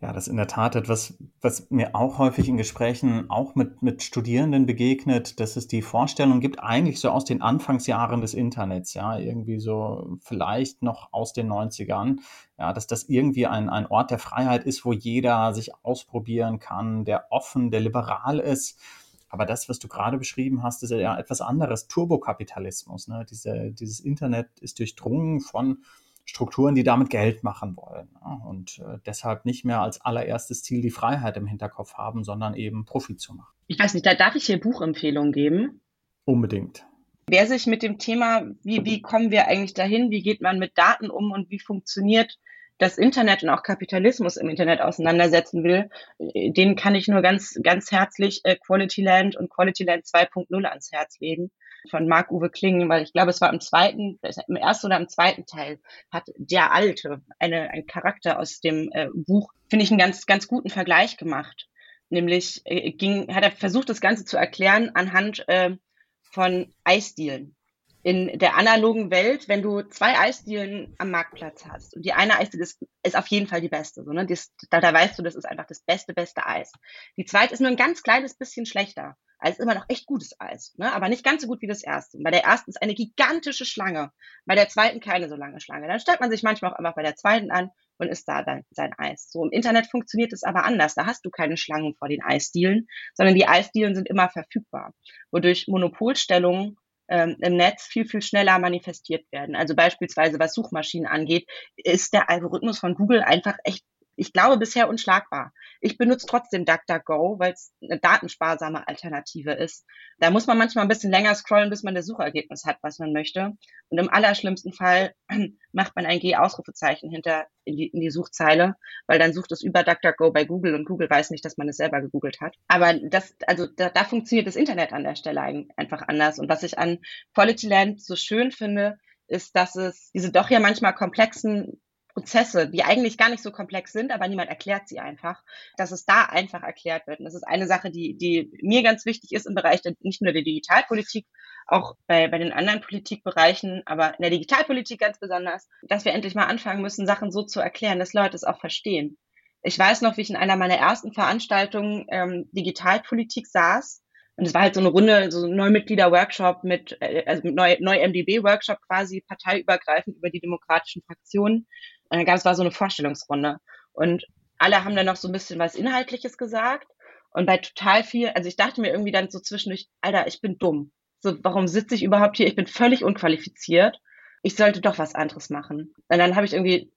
Ja, 0.02 0.12
das 0.12 0.26
ist 0.26 0.32
in 0.32 0.36
der 0.36 0.48
Tat 0.48 0.74
etwas, 0.74 1.14
was 1.40 1.70
mir 1.70 1.94
auch 1.94 2.18
häufig 2.18 2.48
in 2.48 2.56
Gesprächen 2.56 3.30
auch 3.30 3.54
mit, 3.54 3.82
mit 3.82 4.02
Studierenden 4.02 4.66
begegnet, 4.66 5.38
dass 5.38 5.54
es 5.54 5.68
die 5.68 5.80
Vorstellung 5.80 6.40
gibt, 6.40 6.58
eigentlich 6.58 6.98
so 6.98 7.10
aus 7.10 7.24
den 7.24 7.40
Anfangsjahren 7.40 8.20
des 8.20 8.34
Internets, 8.34 8.94
ja, 8.94 9.16
irgendwie 9.16 9.60
so 9.60 10.18
vielleicht 10.20 10.82
noch 10.82 11.12
aus 11.12 11.32
den 11.32 11.48
90ern, 11.48 12.16
ja, 12.58 12.72
dass 12.72 12.88
das 12.88 13.04
irgendwie 13.04 13.46
ein, 13.46 13.68
ein 13.68 13.86
Ort 13.86 14.10
der 14.10 14.18
Freiheit 14.18 14.64
ist, 14.64 14.84
wo 14.84 14.92
jeder 14.92 15.54
sich 15.54 15.70
ausprobieren 15.84 16.58
kann, 16.58 17.04
der 17.04 17.26
offen, 17.30 17.70
der 17.70 17.80
liberal 17.80 18.40
ist. 18.40 18.80
Aber 19.28 19.46
das, 19.46 19.68
was 19.68 19.78
du 19.78 19.86
gerade 19.86 20.18
beschrieben 20.18 20.64
hast, 20.64 20.82
ist 20.82 20.90
ja 20.90 21.16
etwas 21.16 21.40
anderes. 21.40 21.86
Turbokapitalismus. 21.86 23.06
Ne? 23.06 23.24
Diese, 23.30 23.70
dieses 23.70 24.00
Internet 24.00 24.48
ist 24.60 24.80
durchdrungen 24.80 25.38
von 25.38 25.78
Strukturen, 26.24 26.74
die 26.74 26.84
damit 26.84 27.10
Geld 27.10 27.42
machen 27.42 27.76
wollen 27.76 28.08
ja, 28.14 28.40
und 28.46 28.78
äh, 28.78 28.98
deshalb 29.04 29.44
nicht 29.44 29.64
mehr 29.64 29.80
als 29.80 30.00
allererstes 30.00 30.62
Ziel 30.62 30.80
die 30.80 30.90
Freiheit 30.90 31.36
im 31.36 31.46
Hinterkopf 31.46 31.94
haben, 31.94 32.24
sondern 32.24 32.54
eben 32.54 32.84
Profit 32.84 33.20
zu 33.20 33.34
machen. 33.34 33.52
Ich 33.66 33.78
weiß 33.78 33.94
nicht, 33.94 34.06
da 34.06 34.14
darf 34.14 34.34
ich 34.34 34.46
hier 34.46 34.60
Buchempfehlungen 34.60 35.32
geben? 35.32 35.80
Unbedingt. 36.24 36.86
Wer 37.28 37.46
sich 37.46 37.66
mit 37.66 37.82
dem 37.82 37.98
Thema, 37.98 38.42
wie, 38.62 38.84
wie 38.84 39.02
kommen 39.02 39.30
wir 39.30 39.48
eigentlich 39.48 39.74
dahin, 39.74 40.10
wie 40.10 40.22
geht 40.22 40.40
man 40.40 40.58
mit 40.58 40.76
Daten 40.76 41.10
um 41.10 41.32
und 41.32 41.50
wie 41.50 41.60
funktioniert 41.60 42.38
das 42.78 42.98
Internet 42.98 43.42
und 43.42 43.50
auch 43.50 43.62
Kapitalismus 43.62 44.36
im 44.36 44.48
Internet 44.48 44.80
auseinandersetzen 44.80 45.62
will, 45.62 45.88
äh, 46.18 46.50
den 46.50 46.76
kann 46.76 46.94
ich 46.94 47.08
nur 47.08 47.22
ganz, 47.22 47.58
ganz 47.62 47.90
herzlich 47.90 48.40
äh, 48.44 48.56
Quality 48.56 49.02
Land 49.02 49.36
und 49.36 49.50
Quality 49.50 49.84
Land 49.84 50.04
2.0 50.04 50.64
ans 50.64 50.90
Herz 50.92 51.18
legen 51.20 51.50
von 51.90 52.06
Marc-Uwe 52.06 52.50
Klingen, 52.50 52.88
weil 52.88 53.02
ich 53.02 53.12
glaube, 53.12 53.30
es 53.30 53.40
war 53.40 53.52
im 53.52 53.60
zweiten, 53.60 54.18
im 54.48 54.56
ersten 54.56 54.86
oder 54.86 54.96
im 54.96 55.08
zweiten 55.08 55.46
Teil 55.46 55.80
hat 56.10 56.24
der 56.36 56.72
Alte 56.72 57.22
eine, 57.38 57.70
ein 57.70 57.86
Charakter 57.86 58.38
aus 58.38 58.60
dem 58.60 58.90
äh, 58.92 59.08
Buch, 59.14 59.52
finde 59.68 59.84
ich, 59.84 59.90
einen 59.90 59.98
ganz, 59.98 60.26
ganz 60.26 60.48
guten 60.48 60.70
Vergleich 60.70 61.16
gemacht. 61.16 61.68
Nämlich 62.08 62.62
äh, 62.64 62.92
ging, 62.92 63.34
hat 63.34 63.44
er 63.44 63.52
versucht, 63.52 63.88
das 63.88 64.00
Ganze 64.00 64.24
zu 64.24 64.36
erklären 64.36 64.90
anhand 64.94 65.44
äh, 65.48 65.76
von 66.22 66.72
Eisdielen 66.84 67.56
in 68.02 68.38
der 68.38 68.56
analogen 68.56 69.10
Welt, 69.10 69.48
wenn 69.48 69.62
du 69.62 69.82
zwei 69.82 70.18
Eisdielen 70.18 70.94
am 70.98 71.10
Marktplatz 71.10 71.64
hast 71.66 71.94
und 71.94 72.04
die 72.04 72.12
eine 72.12 72.38
Eisdiele 72.38 72.64
ist, 72.64 72.84
ist 73.04 73.16
auf 73.16 73.28
jeden 73.28 73.46
Fall 73.46 73.60
die 73.60 73.68
beste, 73.68 74.02
so, 74.02 74.12
ne? 74.12 74.26
Das, 74.26 74.52
da, 74.70 74.80
da 74.80 74.92
weißt 74.92 75.18
du, 75.18 75.22
das 75.22 75.36
ist 75.36 75.44
einfach 75.44 75.66
das 75.66 75.80
beste, 75.80 76.12
beste 76.12 76.44
Eis. 76.44 76.72
Die 77.16 77.24
zweite 77.24 77.54
ist 77.54 77.60
nur 77.60 77.70
ein 77.70 77.76
ganz 77.76 78.02
kleines 78.02 78.34
bisschen 78.34 78.66
schlechter. 78.66 79.16
Also 79.42 79.62
immer 79.64 79.74
noch 79.74 79.86
echt 79.88 80.06
gutes 80.06 80.38
Eis, 80.38 80.72
ne? 80.76 80.92
aber 80.92 81.08
nicht 81.08 81.24
ganz 81.24 81.42
so 81.42 81.48
gut 81.48 81.62
wie 81.62 81.66
das 81.66 81.82
erste. 81.82 82.18
Bei 82.22 82.30
der 82.30 82.44
ersten 82.44 82.70
ist 82.70 82.80
eine 82.80 82.94
gigantische 82.94 83.64
Schlange, 83.64 84.12
bei 84.46 84.54
der 84.54 84.68
zweiten 84.68 85.00
keine 85.00 85.28
so 85.28 85.34
lange 85.34 85.60
Schlange. 85.60 85.88
Dann 85.88 85.98
stellt 85.98 86.20
man 86.20 86.30
sich 86.30 86.44
manchmal 86.44 86.72
auch 86.72 86.78
einfach 86.78 86.94
bei 86.94 87.02
der 87.02 87.16
zweiten 87.16 87.50
an 87.50 87.70
und 87.98 88.08
isst 88.08 88.28
da 88.28 88.44
dann 88.44 88.62
sein 88.70 88.94
Eis. 88.96 89.30
So 89.32 89.44
im 89.44 89.50
Internet 89.50 89.90
funktioniert 89.90 90.32
es 90.32 90.44
aber 90.44 90.64
anders. 90.64 90.94
Da 90.94 91.06
hast 91.06 91.24
du 91.24 91.30
keine 91.30 91.56
Schlangen 91.56 91.96
vor 91.96 92.08
den 92.08 92.22
Eisdielen, 92.22 92.86
sondern 93.14 93.34
die 93.34 93.48
Eisdielen 93.48 93.96
sind 93.96 94.08
immer 94.08 94.28
verfügbar, 94.28 94.94
wodurch 95.32 95.66
Monopolstellungen 95.66 96.76
ähm, 97.08 97.36
im 97.40 97.56
Netz 97.56 97.82
viel, 97.82 98.06
viel 98.06 98.22
schneller 98.22 98.60
manifestiert 98.60 99.24
werden. 99.32 99.56
Also 99.56 99.74
beispielsweise 99.74 100.38
was 100.38 100.54
Suchmaschinen 100.54 101.08
angeht, 101.08 101.48
ist 101.76 102.12
der 102.14 102.30
Algorithmus 102.30 102.78
von 102.78 102.94
Google 102.94 103.22
einfach 103.22 103.56
echt 103.64 103.84
ich 104.16 104.32
glaube, 104.32 104.56
bisher 104.58 104.88
unschlagbar. 104.88 105.52
Ich 105.80 105.98
benutze 105.98 106.26
trotzdem 106.26 106.64
DuckDuckGo, 106.64 107.38
weil 107.38 107.52
es 107.52 107.72
eine 107.82 107.98
datensparsame 107.98 108.86
Alternative 108.86 109.52
ist. 109.52 109.84
Da 110.18 110.30
muss 110.30 110.46
man 110.46 110.58
manchmal 110.58 110.84
ein 110.84 110.88
bisschen 110.88 111.10
länger 111.10 111.34
scrollen, 111.34 111.70
bis 111.70 111.82
man 111.82 111.94
das 111.94 112.06
Suchergebnis 112.06 112.64
hat, 112.64 112.78
was 112.82 112.98
man 112.98 113.12
möchte. 113.12 113.52
Und 113.88 113.98
im 113.98 114.10
allerschlimmsten 114.10 114.72
Fall 114.72 115.14
macht 115.72 115.96
man 115.96 116.06
ein 116.06 116.20
G-Ausrufezeichen 116.20 117.10
hinter 117.10 117.46
in 117.64 117.76
die, 117.76 117.88
in 117.88 118.00
die 118.00 118.10
Suchzeile, 118.10 118.76
weil 119.06 119.18
dann 119.18 119.32
sucht 119.32 119.52
es 119.52 119.62
über 119.62 119.82
DuckDuckGo 119.82 120.32
bei 120.32 120.44
Google 120.44 120.74
und 120.74 120.84
Google 120.84 121.08
weiß 121.08 121.30
nicht, 121.30 121.44
dass 121.44 121.56
man 121.56 121.68
es 121.68 121.76
selber 121.76 122.00
gegoogelt 122.00 122.40
hat. 122.40 122.54
Aber 122.68 122.94
das, 122.94 123.34
also 123.46 123.66
da, 123.66 123.88
da 123.88 124.04
funktioniert 124.04 124.46
das 124.46 124.56
Internet 124.56 124.92
an 124.92 125.04
der 125.04 125.16
Stelle 125.16 125.66
einfach 125.76 126.02
anders. 126.08 126.38
Und 126.38 126.48
was 126.48 126.62
ich 126.62 126.78
an 126.78 126.98
Quality 127.34 127.68
Land 127.68 128.02
so 128.02 128.16
schön 128.16 128.50
finde, 128.50 128.98
ist, 129.26 129.56
dass 129.56 129.76
es 129.76 130.10
diese 130.12 130.30
doch 130.30 130.50
ja 130.50 130.60
manchmal 130.60 130.94
komplexen 130.94 131.80
Prozesse, 132.14 132.68
die 132.68 132.84
eigentlich 132.84 133.16
gar 133.16 133.28
nicht 133.28 133.42
so 133.42 133.50
komplex 133.50 133.92
sind, 133.92 134.12
aber 134.12 134.28
niemand 134.28 134.50
erklärt 134.50 134.88
sie 134.88 135.00
einfach, 135.00 135.42
dass 135.76 135.92
es 135.92 136.04
da 136.04 136.24
einfach 136.24 136.62
erklärt 136.62 137.06
wird. 137.06 137.20
Und 137.20 137.24
das 137.24 137.34
ist 137.34 137.46
eine 137.46 137.66
Sache, 137.66 137.90
die, 137.90 138.16
die 138.16 138.50
mir 138.62 138.82
ganz 138.82 139.06
wichtig 139.06 139.32
ist 139.32 139.46
im 139.46 139.54
Bereich 139.54 139.82
der, 139.82 139.94
nicht 140.00 140.22
nur 140.22 140.32
der 140.32 140.42
Digitalpolitik, 140.42 141.26
auch 141.66 141.94
bei, 142.06 142.28
bei 142.28 142.38
den 142.38 142.52
anderen 142.52 142.80
Politikbereichen, 142.80 143.82
aber 143.86 144.10
in 144.18 144.22
der 144.22 144.30
Digitalpolitik 144.30 145.00
ganz 145.00 145.18
besonders, 145.18 145.68
dass 145.82 146.04
wir 146.04 146.12
endlich 146.12 146.34
mal 146.34 146.46
anfangen 146.46 146.82
müssen, 146.82 147.06
Sachen 147.06 147.30
so 147.30 147.44
zu 147.44 147.60
erklären, 147.60 147.98
dass 147.98 148.12
Leute 148.12 148.36
es 148.36 148.44
auch 148.44 148.60
verstehen. 148.60 149.16
Ich 149.62 149.78
weiß 149.78 150.00
noch, 150.02 150.16
wie 150.16 150.22
ich 150.22 150.30
in 150.30 150.36
einer 150.36 150.56
meiner 150.56 150.76
ersten 150.76 151.12
Veranstaltungen 151.12 152.06
ähm, 152.10 152.48
Digitalpolitik 152.52 153.46
saß 153.46 154.02
und 154.36 154.46
es 154.46 154.54
war 154.54 154.62
halt 154.62 154.74
so 154.74 154.80
eine 154.80 154.88
Runde, 154.88 155.30
so 155.30 155.44
ein 155.44 155.54
Neumitglieder-Workshop 155.54 156.64
mit, 156.64 156.96
äh, 157.00 157.24
also 157.26 157.42
mit 157.44 157.54
neu, 157.54 157.76
neu 157.80 157.98
MDB-Workshop 157.98 158.78
quasi, 158.86 159.20
parteiübergreifend 159.20 160.16
über 160.16 160.30
die 160.30 160.40
demokratischen 160.40 161.02
Fraktionen. 161.02 161.66
Und 162.12 162.18
dann 162.18 162.26
gab 162.26 162.36
es 162.36 162.44
war 162.44 162.54
so 162.54 162.60
eine 162.60 162.70
Vorstellungsrunde. 162.70 163.56
Und 163.94 164.26
alle 164.58 164.84
haben 164.84 164.94
dann 164.94 165.06
noch 165.06 165.16
so 165.16 165.28
ein 165.28 165.32
bisschen 165.32 165.58
was 165.58 165.74
Inhaltliches 165.74 166.36
gesagt. 166.36 166.86
Und 167.30 167.46
bei 167.46 167.56
total 167.56 168.04
viel, 168.04 168.28
also 168.28 168.50
ich 168.50 168.56
dachte 168.56 168.82
mir 168.82 168.90
irgendwie 168.90 169.12
dann 169.12 169.30
so 169.30 169.40
zwischendurch, 169.40 169.88
Alter, 170.02 170.26
ich 170.26 170.42
bin 170.42 170.58
dumm. 170.58 170.92
So, 171.20 171.42
warum 171.42 171.66
sitze 171.66 171.94
ich 171.94 172.02
überhaupt 172.02 172.36
hier? 172.36 172.46
Ich 172.46 172.54
bin 172.54 172.66
völlig 172.66 173.02
unqualifiziert. 173.02 173.98
Ich 174.42 174.56
sollte 174.56 174.82
doch 174.82 174.98
was 174.98 175.14
anderes 175.14 175.48
machen. 175.48 175.94
Und 176.08 176.18
dann 176.18 176.36
habe 176.36 176.44
ich 176.44 176.52
irgendwie 176.52 176.92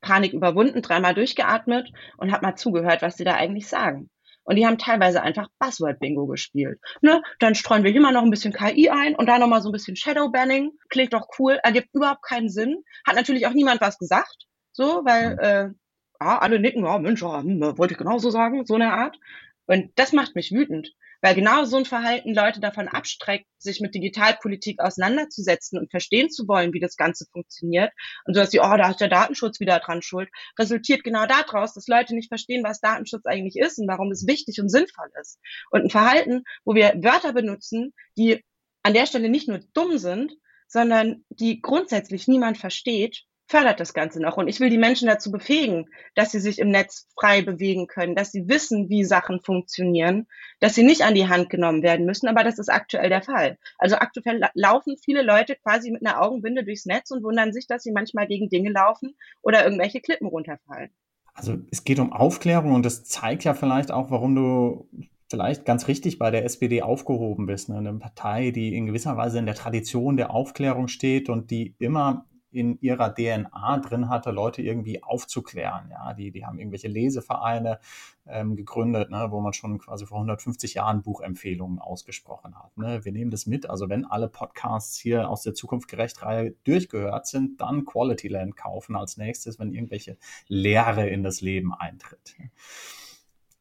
Panik 0.00 0.32
überwunden, 0.32 0.82
dreimal 0.82 1.14
durchgeatmet 1.14 1.90
und 2.16 2.30
habe 2.30 2.46
mal 2.46 2.54
zugehört, 2.54 3.02
was 3.02 3.16
sie 3.16 3.24
da 3.24 3.34
eigentlich 3.34 3.66
sagen. 3.66 4.08
Und 4.44 4.56
die 4.56 4.66
haben 4.66 4.78
teilweise 4.78 5.22
einfach 5.22 5.48
Buzzword-Bingo 5.58 6.26
gespielt. 6.26 6.78
Ne? 7.00 7.22
Dann 7.38 7.54
streuen 7.54 7.82
wir 7.82 7.90
hier 7.90 8.00
mal 8.00 8.12
noch 8.12 8.22
ein 8.22 8.30
bisschen 8.30 8.52
KI 8.52 8.90
ein 8.90 9.14
und 9.14 9.26
da 9.26 9.38
nochmal 9.38 9.62
so 9.62 9.70
ein 9.70 9.72
bisschen 9.72 9.96
Shadow-Banning. 9.96 10.72
Klingt 10.90 11.12
doch 11.12 11.26
cool, 11.38 11.58
ergibt 11.62 11.88
überhaupt 11.94 12.22
keinen 12.22 12.48
Sinn. 12.48 12.84
Hat 13.06 13.16
natürlich 13.16 13.46
auch 13.46 13.52
niemand 13.54 13.80
was 13.80 13.98
gesagt. 13.98 14.46
So, 14.72 15.02
weil 15.04 15.38
äh, 15.38 16.24
ja, 16.24 16.38
alle 16.38 16.58
nicken, 16.58 16.84
ja, 16.84 16.98
Mensch, 16.98 17.22
ja, 17.22 17.42
hm, 17.42 17.78
wollte 17.78 17.92
ich 17.94 17.98
genauso 17.98 18.30
sagen, 18.30 18.64
so 18.66 18.74
eine 18.74 18.92
Art. 18.92 19.18
Und 19.66 19.90
das 19.96 20.12
macht 20.12 20.34
mich 20.34 20.52
wütend, 20.52 20.92
weil 21.24 21.34
genau 21.34 21.64
so 21.64 21.78
ein 21.78 21.86
Verhalten 21.86 22.34
Leute 22.34 22.60
davon 22.60 22.86
abstreckt, 22.86 23.46
sich 23.56 23.80
mit 23.80 23.94
Digitalpolitik 23.94 24.78
auseinanderzusetzen 24.78 25.78
und 25.78 25.90
verstehen 25.90 26.28
zu 26.28 26.46
wollen, 26.46 26.74
wie 26.74 26.80
das 26.80 26.98
Ganze 26.98 27.24
funktioniert. 27.32 27.92
Und 28.26 28.34
so 28.34 28.42
dass 28.42 28.50
sie, 28.50 28.60
oh, 28.60 28.76
da 28.76 28.90
ist 28.90 29.00
der 29.00 29.08
Datenschutz 29.08 29.58
wieder 29.58 29.78
dran 29.78 30.02
schuld, 30.02 30.28
resultiert 30.58 31.02
genau 31.02 31.24
daraus, 31.24 31.72
dass 31.72 31.86
Leute 31.86 32.14
nicht 32.14 32.28
verstehen, 32.28 32.62
was 32.62 32.80
Datenschutz 32.80 33.24
eigentlich 33.24 33.56
ist 33.56 33.78
und 33.78 33.88
warum 33.88 34.12
es 34.12 34.26
wichtig 34.26 34.60
und 34.60 34.68
sinnvoll 34.68 35.08
ist. 35.18 35.38
Und 35.70 35.84
ein 35.84 35.90
Verhalten, 35.90 36.44
wo 36.66 36.74
wir 36.74 36.92
Wörter 37.02 37.32
benutzen, 37.32 37.94
die 38.18 38.44
an 38.82 38.92
der 38.92 39.06
Stelle 39.06 39.30
nicht 39.30 39.48
nur 39.48 39.60
dumm 39.72 39.96
sind, 39.96 40.34
sondern 40.68 41.24
die 41.30 41.62
grundsätzlich 41.62 42.28
niemand 42.28 42.58
versteht 42.58 43.24
fördert 43.54 43.78
das 43.78 43.94
Ganze 43.94 44.20
noch. 44.20 44.36
Und 44.36 44.48
ich 44.48 44.58
will 44.58 44.68
die 44.68 44.78
Menschen 44.78 45.06
dazu 45.06 45.30
befähigen, 45.30 45.86
dass 46.16 46.32
sie 46.32 46.40
sich 46.40 46.58
im 46.58 46.70
Netz 46.70 47.06
frei 47.14 47.40
bewegen 47.40 47.86
können, 47.86 48.16
dass 48.16 48.32
sie 48.32 48.48
wissen, 48.48 48.88
wie 48.88 49.04
Sachen 49.04 49.40
funktionieren, 49.40 50.26
dass 50.58 50.74
sie 50.74 50.82
nicht 50.82 51.02
an 51.02 51.14
die 51.14 51.28
Hand 51.28 51.50
genommen 51.50 51.84
werden 51.84 52.04
müssen. 52.04 52.26
Aber 52.26 52.42
das 52.42 52.58
ist 52.58 52.68
aktuell 52.68 53.10
der 53.10 53.22
Fall. 53.22 53.56
Also 53.78 53.94
aktuell 53.94 54.40
laufen 54.54 54.96
viele 55.04 55.22
Leute 55.22 55.54
quasi 55.54 55.92
mit 55.92 56.04
einer 56.04 56.20
Augenbinde 56.20 56.64
durchs 56.64 56.84
Netz 56.84 57.12
und 57.12 57.22
wundern 57.22 57.52
sich, 57.52 57.68
dass 57.68 57.84
sie 57.84 57.92
manchmal 57.92 58.26
gegen 58.26 58.48
Dinge 58.48 58.72
laufen 58.72 59.14
oder 59.40 59.62
irgendwelche 59.62 60.00
Klippen 60.00 60.26
runterfallen. 60.26 60.90
Also 61.32 61.56
es 61.70 61.84
geht 61.84 62.00
um 62.00 62.12
Aufklärung 62.12 62.74
und 62.74 62.84
das 62.84 63.04
zeigt 63.04 63.44
ja 63.44 63.54
vielleicht 63.54 63.92
auch, 63.92 64.10
warum 64.10 64.34
du 64.34 64.88
vielleicht 65.30 65.64
ganz 65.64 65.86
richtig 65.86 66.18
bei 66.18 66.32
der 66.32 66.44
SPD 66.44 66.82
aufgehoben 66.82 67.46
bist. 67.46 67.68
Ne? 67.68 67.76
Eine 67.76 67.92
Partei, 67.94 68.50
die 68.50 68.74
in 68.74 68.86
gewisser 68.86 69.16
Weise 69.16 69.38
in 69.38 69.46
der 69.46 69.54
Tradition 69.54 70.16
der 70.16 70.32
Aufklärung 70.32 70.88
steht 70.88 71.28
und 71.28 71.52
die 71.52 71.76
immer 71.78 72.26
in 72.54 72.78
ihrer 72.80 73.14
DNA 73.14 73.78
drin 73.78 74.08
hatte, 74.08 74.30
Leute 74.30 74.62
irgendwie 74.62 75.02
aufzuklären. 75.02 75.90
Ja, 75.90 76.14
die, 76.14 76.30
die 76.30 76.46
haben 76.46 76.58
irgendwelche 76.58 76.88
Lesevereine 76.88 77.80
ähm, 78.26 78.56
gegründet, 78.56 79.10
ne, 79.10 79.26
wo 79.30 79.40
man 79.40 79.52
schon 79.52 79.78
quasi 79.78 80.06
vor 80.06 80.18
150 80.18 80.74
Jahren 80.74 81.02
Buchempfehlungen 81.02 81.78
ausgesprochen 81.78 82.54
hat. 82.56 82.76
Ne. 82.76 83.04
Wir 83.04 83.12
nehmen 83.12 83.30
das 83.30 83.46
mit. 83.46 83.68
Also 83.68 83.88
wenn 83.88 84.04
alle 84.04 84.28
Podcasts 84.28 84.96
hier 84.96 85.28
aus 85.28 85.42
der 85.42 85.54
Zukunft 85.54 85.88
gerecht 85.88 86.22
Reihe 86.22 86.54
durchgehört 86.64 87.26
sind, 87.26 87.60
dann 87.60 87.84
Quality 87.84 88.28
Land 88.28 88.56
kaufen 88.56 88.96
als 88.96 89.16
nächstes, 89.16 89.58
wenn 89.58 89.72
irgendwelche 89.72 90.16
Lehre 90.46 91.08
in 91.08 91.22
das 91.22 91.40
Leben 91.40 91.74
eintritt. 91.74 92.36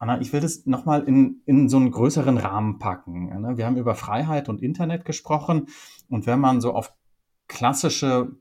Anna, 0.03 0.19
ich 0.19 0.33
will 0.33 0.41
das 0.41 0.65
nochmal 0.65 1.03
in, 1.03 1.41
in 1.45 1.69
so 1.69 1.77
einen 1.77 1.89
größeren 1.89 2.37
Rahmen 2.37 2.77
packen. 2.77 3.41
Ne. 3.41 3.57
Wir 3.57 3.65
haben 3.65 3.77
über 3.77 3.95
Freiheit 3.95 4.49
und 4.49 4.61
Internet 4.61 5.05
gesprochen 5.05 5.67
und 6.09 6.27
wenn 6.27 6.39
man 6.39 6.61
so 6.61 6.73
auf 6.73 6.93
klassische 7.47 8.31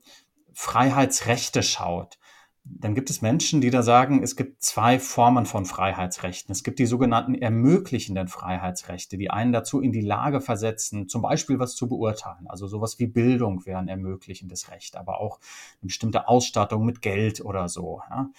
Freiheitsrechte 0.53 1.63
schaut, 1.63 2.17
dann 2.65 2.95
gibt 2.95 3.09
es 3.09 3.21
Menschen, 3.21 3.59
die 3.59 3.71
da 3.71 3.83
sagen, 3.83 4.23
es 4.23 4.37
gibt 4.37 4.63
zwei 4.63 4.97
Formen 4.97 5.45
von 5.45 5.65
Freiheitsrechten. 5.65 6.53
Es 6.53 6.63
gibt 6.63 6.79
die 6.79 6.85
sogenannten 6.85 7.35
ermöglichenden 7.35 8.29
Freiheitsrechte, 8.29 9.17
die 9.17 9.29
einen 9.29 9.51
dazu 9.51 9.81
in 9.81 9.91
die 9.91 10.01
Lage 10.01 10.39
versetzen, 10.39 11.09
zum 11.09 11.21
Beispiel 11.21 11.59
was 11.59 11.75
zu 11.75 11.89
beurteilen. 11.89 12.47
Also 12.47 12.67
sowas 12.67 12.99
wie 12.99 13.07
Bildung 13.07 13.65
wäre 13.65 13.79
ein 13.79 13.89
ermöglichendes 13.89 14.71
Recht, 14.71 14.95
aber 14.95 15.19
auch 15.19 15.39
eine 15.81 15.87
bestimmte 15.87 16.29
Ausstattung 16.29 16.85
mit 16.85 17.01
Geld 17.01 17.43
oder 17.43 17.67
so. 17.67 18.01
Ja. 18.09 18.29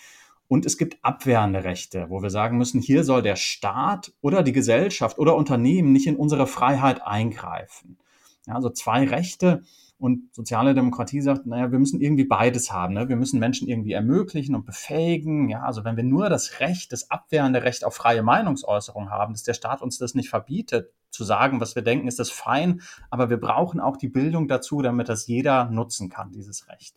Und 0.48 0.64
es 0.64 0.78
gibt 0.78 0.98
abwehrende 1.02 1.64
Rechte, 1.64 2.06
wo 2.08 2.22
wir 2.22 2.30
sagen 2.30 2.56
müssen, 2.56 2.80
hier 2.80 3.04
soll 3.04 3.20
der 3.20 3.36
Staat 3.36 4.12
oder 4.22 4.42
die 4.42 4.52
Gesellschaft 4.52 5.18
oder 5.18 5.36
Unternehmen 5.36 5.92
nicht 5.92 6.06
in 6.06 6.16
unsere 6.16 6.46
Freiheit 6.46 7.02
eingreifen. 7.06 7.98
Ja, 8.46 8.54
also 8.54 8.70
zwei 8.70 9.04
Rechte, 9.04 9.62
und 9.98 10.34
soziale 10.34 10.74
Demokratie 10.74 11.20
sagt, 11.20 11.46
naja, 11.46 11.70
wir 11.70 11.78
müssen 11.78 12.00
irgendwie 12.00 12.24
beides 12.24 12.72
haben. 12.72 12.94
Ne? 12.94 13.08
Wir 13.08 13.16
müssen 13.16 13.38
Menschen 13.38 13.68
irgendwie 13.68 13.92
ermöglichen 13.92 14.54
und 14.54 14.66
befähigen. 14.66 15.48
Ja, 15.48 15.62
also 15.62 15.84
wenn 15.84 15.96
wir 15.96 16.04
nur 16.04 16.28
das 16.28 16.60
Recht, 16.60 16.92
das 16.92 17.10
abwehrende 17.10 17.62
Recht 17.62 17.84
auf 17.84 17.94
freie 17.94 18.22
Meinungsäußerung 18.22 19.10
haben, 19.10 19.34
dass 19.34 19.44
der 19.44 19.54
Staat 19.54 19.82
uns 19.82 19.98
das 19.98 20.14
nicht 20.14 20.30
verbietet, 20.30 20.92
zu 21.10 21.24
sagen, 21.24 21.60
was 21.60 21.76
wir 21.76 21.82
denken, 21.82 22.08
ist 22.08 22.18
das 22.18 22.30
fein. 22.30 22.82
Aber 23.10 23.30
wir 23.30 23.38
brauchen 23.38 23.80
auch 23.80 23.96
die 23.96 24.08
Bildung 24.08 24.48
dazu, 24.48 24.82
damit 24.82 25.08
das 25.08 25.26
jeder 25.26 25.70
nutzen 25.70 26.10
kann, 26.10 26.32
dieses 26.32 26.68
Recht. 26.68 26.96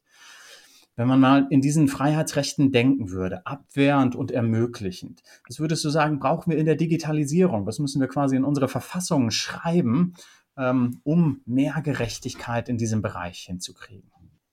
Wenn 0.96 1.08
man 1.08 1.20
mal 1.20 1.46
in 1.52 1.62
diesen 1.62 1.88
Freiheitsrechten 1.88 2.72
denken 2.72 3.12
würde, 3.12 3.46
abwehrend 3.46 4.16
und 4.16 4.32
ermöglichend, 4.32 5.22
was 5.48 5.60
würdest 5.60 5.86
du 5.86 5.92
sagen, 5.92 6.18
brauchen 6.18 6.52
wir 6.52 6.58
in 6.58 6.66
der 6.66 6.76
Digitalisierung? 6.76 7.68
Was 7.68 7.78
müssen 7.78 8.02
wir 8.02 8.08
quasi 8.08 8.36
in 8.36 8.44
unsere 8.44 8.68
Verfassungen 8.68 9.30
schreiben, 9.30 10.16
um 10.58 11.42
mehr 11.46 11.82
Gerechtigkeit 11.84 12.68
in 12.70 12.78
diesem 12.78 13.02
Bereich 13.02 13.40
hinzukriegen? 13.40 14.12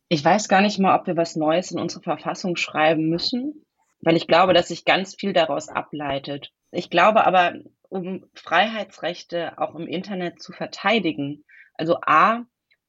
Ich 0.08 0.24
weiß 0.24 0.48
gar 0.48 0.60
nicht 0.60 0.78
mal, 0.78 0.98
ob 0.98 1.06
wir 1.06 1.16
was 1.16 1.34
Neues 1.34 1.70
in 1.70 1.80
unsere 1.80 2.02
Verfassung 2.02 2.56
schreiben 2.56 3.08
müssen, 3.08 3.64
weil 4.00 4.16
ich 4.16 4.26
glaube, 4.26 4.52
dass 4.52 4.68
sich 4.68 4.84
ganz 4.84 5.14
viel 5.14 5.32
daraus 5.32 5.68
ableitet. 5.68 6.52
Ich 6.70 6.90
glaube 6.90 7.26
aber, 7.26 7.54
um 7.88 8.24
Freiheitsrechte 8.34 9.58
auch 9.58 9.74
im 9.74 9.86
Internet 9.86 10.42
zu 10.42 10.52
verteidigen, 10.52 11.44
also 11.74 11.96
A, 12.02 12.44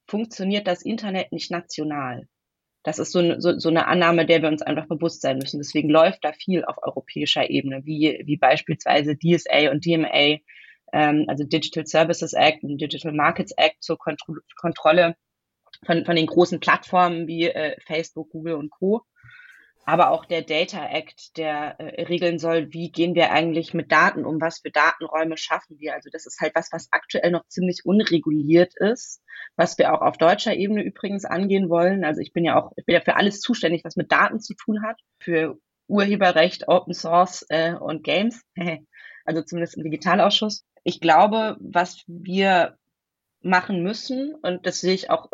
funktioniert 0.06 0.66
das 0.66 0.82
Internet 0.82 1.32
nicht 1.32 1.50
national. 1.50 2.28
Das 2.82 3.00
ist 3.00 3.10
so 3.10 3.18
eine, 3.18 3.40
so, 3.40 3.58
so 3.58 3.68
eine 3.68 3.88
Annahme, 3.88 4.26
der 4.26 4.42
wir 4.42 4.48
uns 4.48 4.62
einfach 4.62 4.86
bewusst 4.86 5.20
sein 5.20 5.38
müssen. 5.38 5.58
Deswegen 5.58 5.88
läuft 5.88 6.24
da 6.24 6.32
viel 6.32 6.64
auf 6.64 6.76
europäischer 6.80 7.50
Ebene, 7.50 7.84
wie, 7.84 8.22
wie 8.24 8.36
beispielsweise 8.36 9.16
DSA 9.16 9.72
und 9.72 9.84
DMA, 9.84 10.38
ähm, 10.92 11.24
also 11.28 11.44
Digital 11.44 11.86
Services 11.86 12.32
Act 12.32 12.62
und 12.62 12.78
Digital 12.78 13.12
Markets 13.12 13.52
Act 13.56 13.82
zur 13.82 13.98
Kontro 13.98 14.36
Kontrolle 14.56 15.16
von, 15.84 16.04
von 16.04 16.16
den 16.16 16.26
großen 16.26 16.60
Plattformen 16.60 17.26
wie 17.26 17.48
äh, 17.48 17.76
Facebook, 17.86 18.30
Google 18.30 18.54
und 18.54 18.70
Co. 18.70 19.02
Aber 19.88 20.10
auch 20.10 20.24
der 20.24 20.42
Data 20.42 20.84
Act, 20.84 21.36
der 21.36 21.78
äh, 21.78 22.02
regeln 22.02 22.40
soll, 22.40 22.72
wie 22.72 22.90
gehen 22.90 23.14
wir 23.14 23.30
eigentlich 23.30 23.72
mit 23.72 23.92
Daten 23.92 24.24
um, 24.24 24.40
was 24.40 24.58
für 24.58 24.72
Datenräume 24.72 25.36
schaffen 25.36 25.78
wir. 25.78 25.94
Also 25.94 26.10
das 26.10 26.26
ist 26.26 26.40
halt 26.40 26.56
was, 26.56 26.70
was 26.72 26.88
aktuell 26.90 27.30
noch 27.30 27.46
ziemlich 27.46 27.82
unreguliert 27.84 28.74
ist, 28.76 29.22
was 29.54 29.78
wir 29.78 29.94
auch 29.94 30.00
auf 30.00 30.18
deutscher 30.18 30.54
Ebene 30.54 30.82
übrigens 30.82 31.24
angehen 31.24 31.68
wollen. 31.70 32.04
Also 32.04 32.20
ich 32.20 32.32
bin 32.32 32.44
ja 32.44 32.60
auch, 32.60 32.72
ich 32.76 32.84
bin 32.84 32.94
ja 32.94 33.00
für 33.00 33.14
alles 33.14 33.40
zuständig, 33.40 33.84
was 33.84 33.94
mit 33.94 34.10
Daten 34.10 34.40
zu 34.40 34.54
tun 34.54 34.82
hat, 34.82 34.98
für 35.20 35.56
Urheberrecht, 35.86 36.66
Open 36.66 36.92
Source 36.92 37.46
äh, 37.48 37.74
und 37.74 38.02
Games, 38.02 38.42
also 39.24 39.42
zumindest 39.42 39.76
im 39.76 39.84
Digitalausschuss 39.84 40.64
ich 40.86 41.00
glaube, 41.00 41.56
was 41.58 42.04
wir 42.06 42.78
machen 43.42 43.82
müssen, 43.82 44.36
und 44.36 44.66
das 44.66 44.80
sehe 44.80 44.94
ich 44.94 45.10
auch 45.10 45.30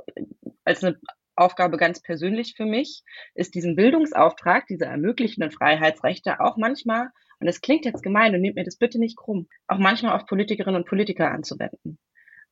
als 0.64 0.82
eine 0.82 0.98
Aufgabe 1.36 1.76
ganz 1.76 2.00
persönlich 2.00 2.54
für 2.56 2.64
mich, 2.64 3.02
ist 3.34 3.54
diesen 3.54 3.76
Bildungsauftrag, 3.76 4.66
diese 4.66 4.86
ermöglichenden 4.86 5.50
Freiheitsrechte 5.50 6.40
auch 6.40 6.56
manchmal, 6.56 7.10
und 7.38 7.46
das 7.46 7.60
klingt 7.60 7.84
jetzt 7.84 8.02
gemein 8.02 8.34
und 8.34 8.40
nehmt 8.40 8.56
mir 8.56 8.64
das 8.64 8.78
bitte 8.78 8.98
nicht 8.98 9.18
krumm, 9.18 9.46
auch 9.66 9.76
manchmal 9.76 10.16
auf 10.16 10.24
Politikerinnen 10.24 10.80
und 10.80 10.88
Politiker 10.88 11.30
anzuwenden. 11.30 11.98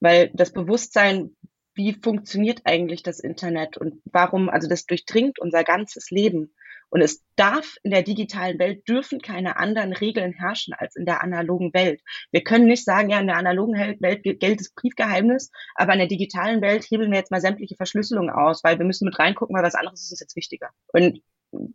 Weil 0.00 0.30
das 0.34 0.52
Bewusstsein, 0.52 1.34
wie 1.72 1.94
funktioniert 1.94 2.62
eigentlich 2.64 3.02
das 3.02 3.18
Internet 3.18 3.78
und 3.78 4.02
warum, 4.04 4.50
also 4.50 4.68
das 4.68 4.84
durchdringt 4.84 5.38
unser 5.38 5.64
ganzes 5.64 6.10
Leben. 6.10 6.52
Und 6.90 7.00
es 7.00 7.24
darf 7.36 7.76
in 7.82 7.92
der 7.92 8.02
digitalen 8.02 8.58
Welt 8.58 8.86
dürfen 8.88 9.20
keine 9.20 9.56
anderen 9.56 9.92
Regeln 9.92 10.32
herrschen 10.32 10.74
als 10.74 10.96
in 10.96 11.06
der 11.06 11.22
analogen 11.22 11.72
Welt. 11.72 12.02
Wir 12.32 12.42
können 12.42 12.66
nicht 12.66 12.84
sagen, 12.84 13.10
ja, 13.10 13.20
in 13.20 13.28
der 13.28 13.36
analogen 13.36 13.74
Welt 13.74 14.22
gilt 14.22 14.60
das 14.60 14.70
Briefgeheimnis, 14.74 15.50
aber 15.76 15.92
in 15.92 16.00
der 16.00 16.08
digitalen 16.08 16.60
Welt 16.60 16.84
hebeln 16.84 17.10
wir 17.10 17.18
jetzt 17.18 17.30
mal 17.30 17.40
sämtliche 17.40 17.76
Verschlüsselungen 17.76 18.30
aus, 18.30 18.62
weil 18.64 18.78
wir 18.78 18.86
müssen 18.86 19.06
mit 19.06 19.18
reingucken, 19.18 19.56
weil 19.56 19.62
was 19.62 19.74
anderes 19.74 20.02
ist 20.02 20.10
uns 20.10 20.20
jetzt 20.20 20.36
wichtiger. 20.36 20.70
Und 20.88 21.22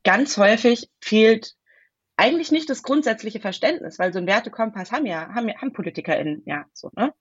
ganz 0.03 0.37
häufig 0.37 0.89
fehlt 1.01 1.55
eigentlich 2.17 2.51
nicht 2.51 2.69
das 2.69 2.83
grundsätzliche 2.83 3.39
Verständnis, 3.39 3.99
weil 3.99 4.13
so 4.13 4.19
ein 4.19 4.27
Wertekompass 4.27 4.91
haben 4.91 5.05
ja, 5.05 5.33
haben, 5.33 5.49
haben 5.49 5.73
PolitikerInnen, 5.73 6.43
ja, 6.45 6.65
so, 6.73 6.89
ne? 6.95 7.13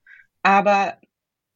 Aber 0.43 0.99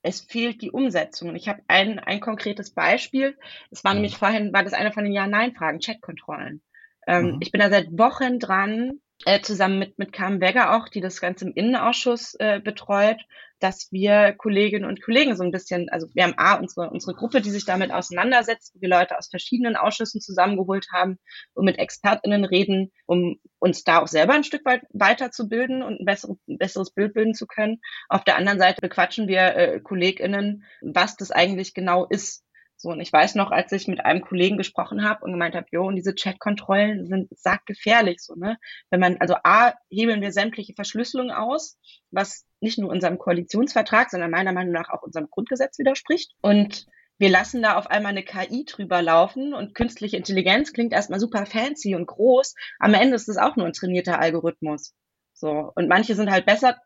es 0.03 0.21
fehlt 0.21 0.63
die 0.63 0.71
Umsetzung. 0.71 1.31
Und 1.31 1.37
ich 1.37 1.49
habe 1.49 1.63
ein, 1.69 1.99
ein 1.99 2.21
konkretes 2.21 2.71
Beispiel. 2.71 3.37
Es 3.71 3.85
war 3.85 3.95
nämlich 3.95 4.17
vorhin, 4.17 4.53
war 4.53 4.65
das 4.65 4.73
eine 4.73 4.93
von 4.93 5.05
den 5.05 5.13
Ja-Nein-Fragen, 5.13 5.81
Chatkontrollen. 5.81 6.63
Ähm, 7.07 7.33
mhm. 7.33 7.39
Ich 7.41 7.51
bin 7.51 7.61
da 7.61 7.71
seit 7.71 7.91
Wochen 7.99 8.39
dran, 8.39 9.01
äh, 9.25 9.41
zusammen 9.41 9.79
mit, 9.79 9.99
mit 9.99 10.13
Carmen 10.13 10.41
Wegger 10.41 10.77
auch, 10.77 10.89
die 10.89 11.01
das 11.01 11.21
Ganze 11.21 11.47
im 11.47 11.55
Innenausschuss 11.55 12.35
äh, 12.39 12.61
betreut, 12.61 13.19
dass 13.61 13.91
wir 13.91 14.35
Kolleginnen 14.35 14.85
und 14.85 15.03
Kollegen 15.03 15.37
so 15.37 15.43
ein 15.43 15.51
bisschen, 15.51 15.89
also 15.89 16.07
wir 16.15 16.25
haben 16.25 16.35
A, 16.37 16.55
unsere, 16.55 16.91
unsere 16.91 17.15
Gruppe, 17.15 17.41
die 17.41 17.51
sich 17.51 17.65
damit 17.65 17.91
auseinandersetzt, 17.91 18.75
wo 18.75 18.81
wir 18.81 18.89
Leute 18.89 19.19
aus 19.19 19.29
verschiedenen 19.29 19.77
Ausschüssen 19.77 20.21
zusammengeholt 20.21 20.87
haben 20.93 21.19
und 21.55 21.65
mit 21.65 21.79
ExpertInnen 21.79 22.45
reden, 22.45 22.93
um 23.07 23.41
uns 23.59 23.83
da 23.83 24.01
auch 24.01 24.09
selber 24.09 24.35
ein 24.35 24.45
Stück 24.45 24.65
weit 24.65 24.83
weiterzubilden 24.91 25.83
und 25.83 26.01
ein, 26.01 26.05
bessere, 26.05 26.37
ein 26.49 26.59
besseres 26.59 26.93
Bild 26.93 27.15
bilden 27.15 27.35
zu 27.35 27.47
können. 27.47 27.81
Auf 28.09 28.25
der 28.25 28.37
anderen 28.37 28.61
Seite 28.61 28.81
bequatschen 28.81 29.27
wir 29.27 29.57
äh, 29.57 29.81
KollegInnen, 29.81 30.65
was 30.81 31.17
das 31.17 31.33
eigentlich 31.33 31.75
genau 31.75 32.07
ist, 32.07 32.45
so, 32.81 32.91
und 32.91 33.01
ich 33.01 33.13
weiß 33.13 33.35
noch, 33.35 33.51
als 33.51 33.73
ich 33.73 33.89
mit 33.89 34.05
einem 34.05 34.21
Kollegen 34.21 34.57
gesprochen 34.57 35.03
habe 35.03 35.25
und 35.25 35.33
gemeint 35.33 35.57
habe, 35.57 35.67
jo, 35.73 35.89
und 35.89 35.97
diese 35.97 36.15
Chatkontrollen 36.15 37.09
sind 37.09 37.29
sackgefährlich, 37.37 38.21
so, 38.21 38.37
ne? 38.37 38.57
Wenn 38.89 39.01
man, 39.01 39.17
also 39.19 39.35
A, 39.43 39.75
hebeln 39.91 40.21
wir 40.21 40.31
sämtliche 40.31 40.75
Verschlüsselung 40.75 41.33
aus, 41.33 41.77
was 42.13 42.47
nicht 42.61 42.79
nur 42.79 42.89
unserem 42.89 43.19
Koalitionsvertrag, 43.19 44.11
sondern 44.11 44.31
meiner 44.31 44.53
Meinung 44.53 44.73
nach 44.73 44.91
auch 44.91 45.03
unserem 45.03 45.29
Grundgesetz 45.29 45.77
widerspricht. 45.81 46.31
Und 46.41 46.87
wir 47.19 47.31
lassen 47.31 47.63
da 47.63 47.77
auf 47.77 47.89
einmal 47.89 48.13
eine 48.13 48.23
KI 48.23 48.65
drüber 48.65 49.03
laufen 49.03 49.55
und 49.55 49.75
künstliche 49.75 50.17
Intelligenz 50.17 50.73
klingt 50.73 50.93
erstmal 50.93 51.19
super 51.19 51.47
fancy 51.47 51.97
und 51.97 52.07
groß. 52.07 52.55
Am 52.79 52.95
Ende 52.95 53.17
ist 53.17 53.29
es 53.29 53.39
auch 53.39 53.57
nur 53.57 53.67
ein 53.67 53.73
trainierter 53.73 54.21
Algorithmus. 54.21 54.95
So. 55.33 55.73
Und 55.75 55.89
manche 55.89 56.15
sind 56.15 56.31
halt 56.31 56.47
besser 56.47 56.77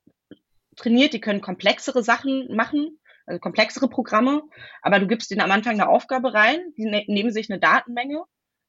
trainiert, 0.76 1.12
die 1.12 1.20
können 1.20 1.42
komplexere 1.42 2.02
Sachen 2.02 2.56
machen 2.56 2.98
also 3.26 3.40
komplexere 3.40 3.88
Programme, 3.88 4.42
aber 4.82 4.98
du 4.98 5.06
gibst 5.06 5.30
denen 5.30 5.40
am 5.40 5.50
Anfang 5.50 5.74
eine 5.74 5.88
Aufgabe 5.88 6.34
rein, 6.34 6.60
die 6.76 6.84
ne 6.84 7.04
nehmen 7.06 7.32
sich 7.32 7.50
eine 7.50 7.60
Datenmenge 7.60 8.24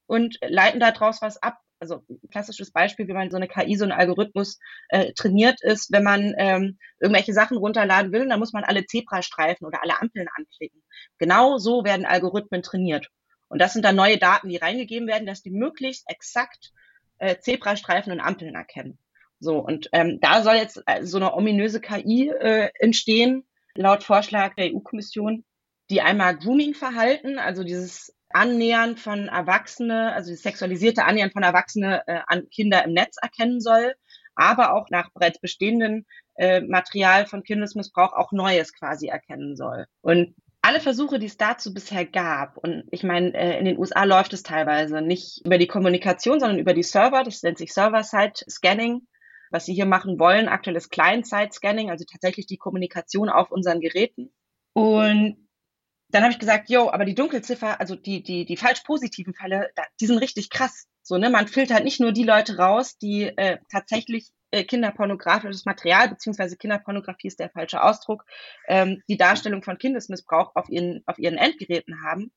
und 0.08 0.38
leiten 0.42 0.80
daraus 0.80 1.22
was 1.22 1.42
ab. 1.42 1.58
Also 1.80 2.02
klassisches 2.32 2.72
Beispiel, 2.72 3.10
wie 3.10 3.14
man 3.14 3.30
so 3.30 3.36
eine 3.36 3.50
KI, 3.50 3.76
so 3.76 3.84
ein 3.84 3.92
Algorithmus 3.92 4.58
äh, 4.88 5.12
trainiert 5.14 5.62
ist, 5.62 5.92
wenn 5.92 6.04
man 6.04 6.34
ähm, 6.38 6.78
irgendwelche 7.02 7.34
Sachen 7.34 7.58
runterladen 7.58 8.14
will, 8.14 8.28
dann 8.28 8.40
muss 8.40 8.54
man 8.54 8.64
alle 8.64 8.86
Zebrastreifen 8.86 9.68
oder 9.68 9.84
alle 9.84 10.00
Ampeln 10.00 10.28
anklicken. 10.34 10.82
Genau 11.18 11.58
so 11.58 11.84
werden 11.84 12.06
Algorithmen 12.06 12.64
trainiert. 12.64 13.10
Und 13.50 13.60
das 13.60 13.74
sind 13.74 13.84
dann 13.84 13.98
neue 13.98 14.18
Daten, 14.18 14.48
die 14.48 14.58
reingegeben 14.58 15.10
werden, 15.10 15.28
dass 15.28 15.42
die 15.42 15.52
möglichst 15.52 16.10
exakt 16.10 16.72
äh, 17.18 17.38
Zebrastreifen 17.38 18.14
und 18.14 18.22
Ampeln 18.22 18.56
erkennen. 18.56 18.98
So, 19.40 19.60
und 19.60 19.90
ähm, 19.92 20.20
da 20.22 20.42
soll 20.42 20.56
jetzt 20.56 20.82
äh, 20.86 21.06
so 21.06 21.18
eine 21.18 21.34
ominöse 21.34 21.82
KI 21.82 22.30
äh, 22.30 22.70
entstehen, 22.80 23.46
laut 23.76 24.04
Vorschlag 24.04 24.56
der 24.56 24.74
EU-Kommission, 24.74 25.44
die 25.90 26.02
einmal 26.02 26.38
Grooming-Verhalten, 26.38 27.38
also 27.38 27.64
dieses 27.64 28.16
Annähern 28.30 28.98
von 28.98 29.28
Erwachsene, 29.28 30.14
also 30.14 30.32
das 30.32 30.42
sexualisierte 30.42 31.06
Annähern 31.06 31.32
von 31.32 31.44
Erwachsene 31.44 32.04
äh, 32.08 32.20
an 32.28 32.50
Kinder 32.50 32.84
im 32.84 32.94
Netz 32.94 33.18
erkennen 33.22 33.62
soll, 33.62 33.94
aber 34.36 34.74
auch 34.74 34.90
nach 34.90 35.12
bereits 35.12 35.40
bestehenden 35.40 36.06
äh, 36.36 36.62
Material 36.62 37.28
von 37.28 37.44
Kindesmissbrauch 37.44 38.14
auch 38.14 38.32
Neues 38.32 38.74
quasi 38.74 39.08
erkennen 39.08 39.56
soll. 39.56 39.86
Und 40.02 40.36
alle 40.64 40.80
Versuche, 40.80 41.20
die 41.20 41.26
es 41.26 41.38
dazu 41.38 41.74
bisher 41.74 42.06
gab, 42.06 42.58
und 42.58 42.86
ich 42.90 43.04
meine, 43.04 43.34
äh, 43.34 43.60
in 43.60 43.66
den 43.66 43.78
USA 43.78 44.06
läuft 44.06 44.34
es 44.34 44.44
teilweise 44.44 45.02
nicht 45.02 45.46
über 45.46 45.58
die 45.58 45.68
Kommunikation, 45.68 46.40
sondern 46.40 46.58
über 46.58 46.74
die 46.74 46.84
Server, 46.84 47.24
das 47.24 47.44
nennt 47.44 47.58
sich 47.58 47.74
Server-Side-Scanning, 47.74 49.06
was 49.54 49.66
sie 49.66 49.74
hier 49.76 49.86
machen 49.86 50.18
wollen, 50.18 50.50
aktuell 50.50 50.76
ist 50.76 50.90
Client-Side-Scanning, 50.90 51.92
also 51.92 52.06
tatsächlich 52.12 52.48
die 52.48 52.58
Kommunikation 52.58 53.30
auf 53.30 53.52
unseren 53.52 53.80
Geräten. 53.82 54.34
Und 54.74 55.48
dann 56.10 56.24
habe 56.24 56.34
ich 56.34 56.40
gesagt, 56.40 56.72
jo, 56.72 56.90
aber 56.90 57.06
die 57.06 57.14
Dunkelziffer, 57.14 57.80
also 57.80 57.96
die, 57.96 58.24
die, 58.24 58.46
die 58.46 58.58
falsch 58.58 58.82
positiven 58.82 59.36
Fälle, 59.36 59.70
die 60.02 60.08
sind 60.08 60.18
richtig 60.18 60.50
krass. 60.50 60.88
So, 61.04 61.18
ne, 61.18 61.30
man 61.30 61.48
filtert 61.48 61.84
nicht 61.84 62.00
nur 62.00 62.12
die 62.12 62.24
Leute 62.24 62.58
raus, 62.58 62.98
die 62.98 63.26
äh, 63.26 63.60
tatsächlich 63.72 64.32
äh, 64.50 64.64
kinderpornografisches 64.64 65.66
Material, 65.66 66.10
beziehungsweise 66.10 66.58
Kinderpornografie 66.58 67.28
ist 67.28 67.40
der 67.40 67.52
falsche 67.52 67.84
Ausdruck, 67.84 68.26
ähm, 68.68 69.04
die 69.08 69.18
Darstellung 69.18 69.62
von 69.62 69.78
Kindesmissbrauch 69.78 70.56
auf 70.56 70.68
ihren, 70.70 71.04
auf 71.06 71.20
ihren 71.20 71.38
Endgeräten 71.38 72.04
haben, 72.04 72.32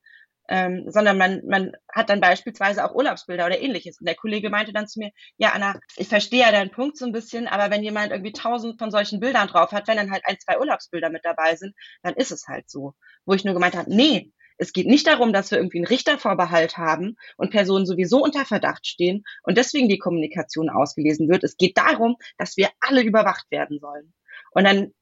ähm, 0.48 0.84
sondern 0.88 1.18
man, 1.18 1.42
man 1.46 1.72
hat 1.92 2.10
dann 2.10 2.20
beispielsweise 2.20 2.84
auch 2.84 2.94
Urlaubsbilder 2.94 3.46
oder 3.46 3.60
ähnliches. 3.60 3.98
Und 4.00 4.06
der 4.06 4.16
Kollege 4.16 4.50
meinte 4.50 4.72
dann 4.72 4.88
zu 4.88 4.98
mir, 5.00 5.10
ja, 5.36 5.50
Anna, 5.50 5.78
ich 5.96 6.08
verstehe 6.08 6.40
ja 6.40 6.52
deinen 6.52 6.70
Punkt 6.70 6.96
so 6.96 7.04
ein 7.06 7.12
bisschen, 7.12 7.46
aber 7.48 7.70
wenn 7.70 7.82
jemand 7.82 8.12
irgendwie 8.12 8.32
tausend 8.32 8.78
von 8.78 8.90
solchen 8.90 9.20
Bildern 9.20 9.48
drauf 9.48 9.72
hat, 9.72 9.88
wenn 9.88 9.96
dann 9.96 10.10
halt 10.10 10.22
ein, 10.26 10.38
zwei 10.38 10.58
Urlaubsbilder 10.58 11.10
mit 11.10 11.24
dabei 11.24 11.56
sind, 11.56 11.74
dann 12.02 12.14
ist 12.14 12.30
es 12.30 12.46
halt 12.48 12.70
so. 12.70 12.94
Wo 13.24 13.34
ich 13.34 13.44
nur 13.44 13.54
gemeint 13.54 13.76
habe, 13.76 13.94
nee, 13.94 14.32
Es 14.58 14.72
geht 14.72 14.86
nicht 14.86 15.06
darum, 15.06 15.32
dass 15.32 15.50
wir 15.50 15.58
irgendwie 15.58 15.78
einen 15.78 15.86
Richtervorbehalt 15.86 16.76
haben 16.78 17.16
und 17.36 17.50
Personen 17.50 17.86
sowieso 17.86 18.22
unter 18.22 18.44
Verdacht 18.44 18.86
stehen 18.86 19.24
und 19.42 19.58
deswegen 19.58 19.88
die 19.88 19.98
Kommunikation 19.98 20.70
ausgelesen 20.70 21.28
wird. 21.28 21.44
Es 21.44 21.56
geht 21.56 21.76
darum, 21.76 22.16
dass 22.38 22.56
wir 22.56 22.70
alle 22.80 23.02
überwacht 23.02 23.50
werden 23.50 23.78
sollen. 23.78 24.14
Und 24.52 24.64
dann 24.64 24.92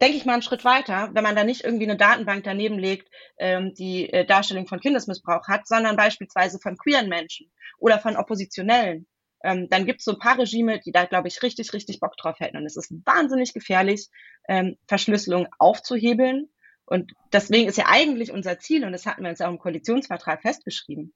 denke 0.00 0.16
ich 0.16 0.24
mal 0.24 0.34
einen 0.34 0.42
Schritt 0.42 0.64
weiter, 0.64 1.10
wenn 1.12 1.22
man 1.22 1.36
da 1.36 1.44
nicht 1.44 1.64
irgendwie 1.64 1.84
eine 1.84 1.96
Datenbank 1.96 2.44
daneben 2.44 2.78
legt, 2.78 3.08
ähm, 3.38 3.74
die 3.74 4.10
äh, 4.12 4.24
Darstellung 4.24 4.66
von 4.66 4.80
Kindesmissbrauch 4.80 5.46
hat, 5.48 5.66
sondern 5.66 5.96
beispielsweise 5.96 6.58
von 6.58 6.76
queeren 6.76 7.08
Menschen 7.08 7.50
oder 7.78 7.98
von 7.98 8.16
Oppositionellen. 8.16 9.06
Ähm, 9.42 9.68
dann 9.70 9.86
gibt 9.86 10.00
es 10.00 10.04
so 10.04 10.12
ein 10.12 10.18
paar 10.18 10.38
Regime, 10.38 10.80
die 10.80 10.92
da, 10.92 11.04
glaube 11.04 11.28
ich, 11.28 11.42
richtig, 11.42 11.72
richtig 11.72 12.00
Bock 12.00 12.16
drauf 12.16 12.40
hätten. 12.40 12.56
Und 12.56 12.66
es 12.66 12.76
ist 12.76 12.92
wahnsinnig 13.04 13.54
gefährlich, 13.54 14.08
ähm, 14.48 14.76
Verschlüsselung 14.86 15.48
aufzuhebeln. 15.58 16.50
Und 16.84 17.12
deswegen 17.32 17.68
ist 17.68 17.78
ja 17.78 17.86
eigentlich 17.88 18.32
unser 18.32 18.58
Ziel, 18.58 18.84
und 18.84 18.92
das 18.92 19.06
hatten 19.06 19.22
wir 19.22 19.30
uns 19.30 19.40
auch 19.40 19.48
im 19.48 19.58
Koalitionsvertrag 19.58 20.42
festgeschrieben, 20.42 21.14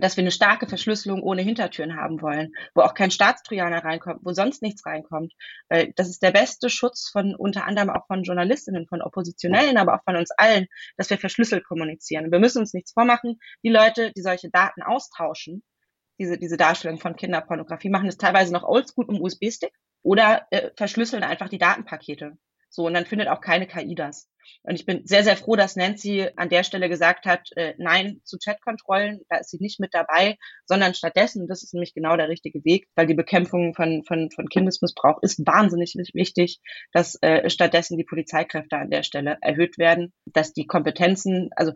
dass 0.00 0.16
wir 0.16 0.22
eine 0.22 0.30
starke 0.30 0.66
Verschlüsselung 0.66 1.22
ohne 1.22 1.42
Hintertüren 1.42 1.96
haben 1.96 2.20
wollen, 2.20 2.52
wo 2.74 2.82
auch 2.82 2.94
kein 2.94 3.10
Staatstrojaner 3.10 3.84
reinkommt, 3.84 4.20
wo 4.22 4.32
sonst 4.32 4.62
nichts 4.62 4.84
reinkommt. 4.86 5.32
Weil 5.68 5.92
das 5.96 6.08
ist 6.08 6.22
der 6.22 6.32
beste 6.32 6.68
Schutz 6.68 7.08
von 7.08 7.34
unter 7.34 7.64
anderem 7.64 7.90
auch 7.90 8.06
von 8.06 8.22
Journalistinnen, 8.22 8.86
von 8.86 9.02
Oppositionellen, 9.02 9.76
aber 9.76 9.94
auch 9.94 10.04
von 10.04 10.16
uns 10.16 10.30
allen, 10.32 10.66
dass 10.96 11.10
wir 11.10 11.18
verschlüsselt 11.18 11.64
kommunizieren. 11.64 12.32
Wir 12.32 12.40
müssen 12.40 12.58
uns 12.58 12.74
nichts 12.74 12.92
vormachen. 12.92 13.38
Die 13.62 13.70
Leute, 13.70 14.12
die 14.12 14.22
solche 14.22 14.50
Daten 14.50 14.82
austauschen, 14.82 15.62
diese, 16.18 16.38
diese 16.38 16.56
Darstellung 16.56 16.98
von 16.98 17.16
Kinderpornografie, 17.16 17.88
machen 17.88 18.08
es 18.08 18.16
teilweise 18.16 18.52
noch 18.52 18.64
oldschool 18.64 19.06
im 19.08 19.20
USB-Stick 19.20 19.72
oder 20.02 20.46
äh, 20.50 20.70
verschlüsseln 20.76 21.24
einfach 21.24 21.48
die 21.48 21.58
Datenpakete. 21.58 22.36
So, 22.74 22.86
und 22.86 22.94
dann 22.94 23.06
findet 23.06 23.28
auch 23.28 23.40
keine 23.40 23.66
KI 23.68 23.94
das. 23.94 24.28
Und 24.62 24.74
ich 24.74 24.84
bin 24.84 25.06
sehr, 25.06 25.24
sehr 25.24 25.36
froh, 25.36 25.56
dass 25.56 25.76
Nancy 25.76 26.28
an 26.36 26.48
der 26.48 26.64
Stelle 26.64 26.88
gesagt 26.88 27.24
hat, 27.24 27.50
äh, 27.56 27.74
nein 27.78 28.20
zu 28.24 28.36
Chatkontrollen, 28.38 29.20
da 29.28 29.36
ist 29.36 29.50
sie 29.50 29.58
nicht 29.60 29.78
mit 29.78 29.94
dabei, 29.94 30.36
sondern 30.66 30.94
stattdessen, 30.94 31.46
das 31.46 31.62
ist 31.62 31.72
nämlich 31.72 31.94
genau 31.94 32.16
der 32.16 32.28
richtige 32.28 32.64
Weg, 32.64 32.88
weil 32.94 33.06
die 33.06 33.14
Bekämpfung 33.14 33.74
von, 33.74 34.02
von, 34.04 34.30
von 34.30 34.48
Kindesmissbrauch 34.48 35.22
ist 35.22 35.46
wahnsinnig 35.46 35.94
wichtig, 36.14 36.60
dass 36.92 37.16
äh, 37.22 37.48
stattdessen 37.48 37.96
die 37.96 38.04
Polizeikräfte 38.04 38.76
an 38.76 38.90
der 38.90 39.02
Stelle 39.02 39.38
erhöht 39.40 39.78
werden, 39.78 40.12
dass 40.26 40.52
die 40.52 40.66
Kompetenzen, 40.66 41.50
also 41.56 41.72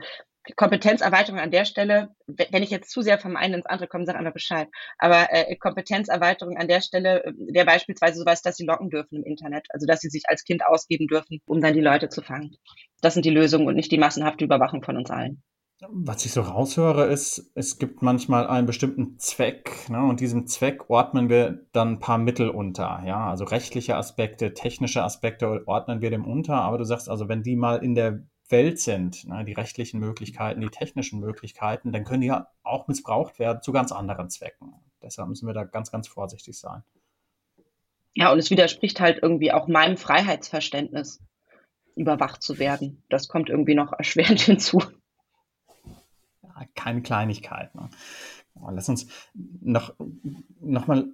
Kompetenzerweiterung 0.56 1.38
an 1.38 1.50
der 1.50 1.64
Stelle, 1.64 2.10
wenn 2.26 2.62
ich 2.62 2.70
jetzt 2.70 2.90
zu 2.90 3.02
sehr 3.02 3.18
vom 3.18 3.36
einen 3.36 3.54
ins 3.54 3.66
andere 3.66 3.88
komme, 3.88 4.06
sag 4.06 4.16
einfach 4.16 4.32
Bescheid. 4.32 4.68
Aber 4.98 5.32
äh, 5.32 5.56
Kompetenzerweiterung 5.56 6.56
an 6.56 6.68
der 6.68 6.80
Stelle 6.80 7.24
äh, 7.24 7.32
wäre 7.52 7.66
beispielsweise 7.66 8.18
sowas, 8.18 8.42
dass 8.42 8.56
sie 8.56 8.66
locken 8.66 8.90
dürfen 8.90 9.16
im 9.16 9.24
Internet. 9.24 9.66
Also 9.70 9.86
dass 9.86 10.00
sie 10.00 10.08
sich 10.08 10.24
als 10.28 10.44
Kind 10.44 10.64
ausgeben 10.64 11.06
dürfen, 11.06 11.40
um 11.46 11.60
dann 11.60 11.74
die 11.74 11.80
Leute 11.80 12.08
zu 12.08 12.22
fangen. 12.22 12.56
Das 13.00 13.14
sind 13.14 13.24
die 13.24 13.30
Lösungen 13.30 13.66
und 13.66 13.74
nicht 13.74 13.92
die 13.92 13.98
massenhafte 13.98 14.44
Überwachung 14.44 14.82
von 14.82 14.96
uns 14.96 15.10
allen. 15.10 15.42
Was 15.80 16.24
ich 16.24 16.32
so 16.32 16.40
raushöre, 16.40 17.06
ist, 17.06 17.52
es 17.54 17.78
gibt 17.78 18.02
manchmal 18.02 18.48
einen 18.48 18.66
bestimmten 18.66 19.16
Zweck 19.20 19.88
ne, 19.88 20.02
und 20.02 20.18
diesem 20.18 20.48
Zweck 20.48 20.90
ordnen 20.90 21.28
wir 21.28 21.66
dann 21.70 21.92
ein 21.92 21.98
paar 22.00 22.18
Mittel 22.18 22.50
unter. 22.50 23.04
Ja, 23.06 23.30
also 23.30 23.44
rechtliche 23.44 23.94
Aspekte, 23.94 24.54
technische 24.54 25.04
Aspekte 25.04 25.62
ordnen 25.66 26.00
wir 26.00 26.10
dem 26.10 26.24
unter. 26.24 26.54
Aber 26.54 26.78
du 26.78 26.84
sagst 26.84 27.08
also, 27.08 27.28
wenn 27.28 27.44
die 27.44 27.54
mal 27.54 27.76
in 27.76 27.94
der 27.94 28.24
Welt 28.48 28.80
sind, 28.80 29.26
ne, 29.26 29.44
die 29.44 29.52
rechtlichen 29.52 30.00
Möglichkeiten, 30.00 30.60
die 30.60 30.68
technischen 30.68 31.20
Möglichkeiten, 31.20 31.92
dann 31.92 32.04
können 32.04 32.22
die 32.22 32.28
ja 32.28 32.48
auch 32.62 32.88
missbraucht 32.88 33.38
werden 33.38 33.62
zu 33.62 33.72
ganz 33.72 33.92
anderen 33.92 34.30
Zwecken. 34.30 34.74
Deshalb 35.02 35.28
müssen 35.28 35.46
wir 35.46 35.54
da 35.54 35.64
ganz, 35.64 35.90
ganz 35.90 36.08
vorsichtig 36.08 36.58
sein. 36.58 36.82
Ja, 38.14 38.32
und 38.32 38.38
es 38.38 38.50
widerspricht 38.50 39.00
halt 39.00 39.20
irgendwie 39.22 39.52
auch 39.52 39.68
meinem 39.68 39.96
Freiheitsverständnis, 39.96 41.20
überwacht 41.94 42.42
zu 42.42 42.58
werden. 42.58 43.02
Das 43.08 43.28
kommt 43.28 43.50
irgendwie 43.50 43.74
noch 43.74 43.92
erschwerend 43.92 44.40
hinzu. 44.40 44.82
Ja, 46.42 46.64
keine 46.74 47.02
Kleinigkeit. 47.02 47.74
Ne? 47.74 47.90
Lass 48.72 48.88
uns 48.88 49.06
noch, 49.32 49.94
noch 50.60 50.86
mal 50.86 51.08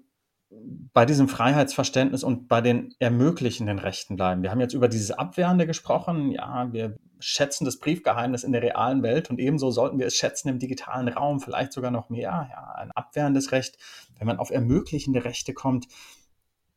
bei 0.93 1.05
diesem 1.07 1.29
Freiheitsverständnis 1.29 2.23
und 2.23 2.49
bei 2.49 2.61
den 2.61 2.95
ermöglichenden 2.99 3.79
Rechten 3.79 4.17
bleiben. 4.17 4.43
Wir 4.43 4.51
haben 4.51 4.61
jetzt 4.61 4.75
über 4.75 4.89
dieses 4.89 5.11
Abwehrende 5.11 5.67
gesprochen. 5.67 6.31
Ja, 6.31 6.73
wir 6.73 6.97
schätzen 7.19 7.65
das 7.65 7.79
Briefgeheimnis 7.79 8.45
in 8.45 8.53
der 8.53 8.63
realen 8.63 9.03
Welt 9.03 9.31
und 9.31 9.39
ebenso 9.39 9.71
sollten 9.71 9.99
wir 9.99 10.07
es 10.07 10.15
schätzen 10.15 10.49
im 10.49 10.59
digitalen 10.59 11.09
Raum, 11.09 11.41
vielleicht 11.41 11.73
sogar 11.73 11.91
noch 11.91 12.11
mehr. 12.11 12.49
Ja, 12.51 12.75
ein 12.77 12.93
abwehrendes 12.93 13.53
Recht. 13.53 13.79
Wenn 14.19 14.27
man 14.27 14.39
auf 14.39 14.51
ermöglichende 14.51 15.25
Rechte 15.25 15.55
kommt, 15.55 15.89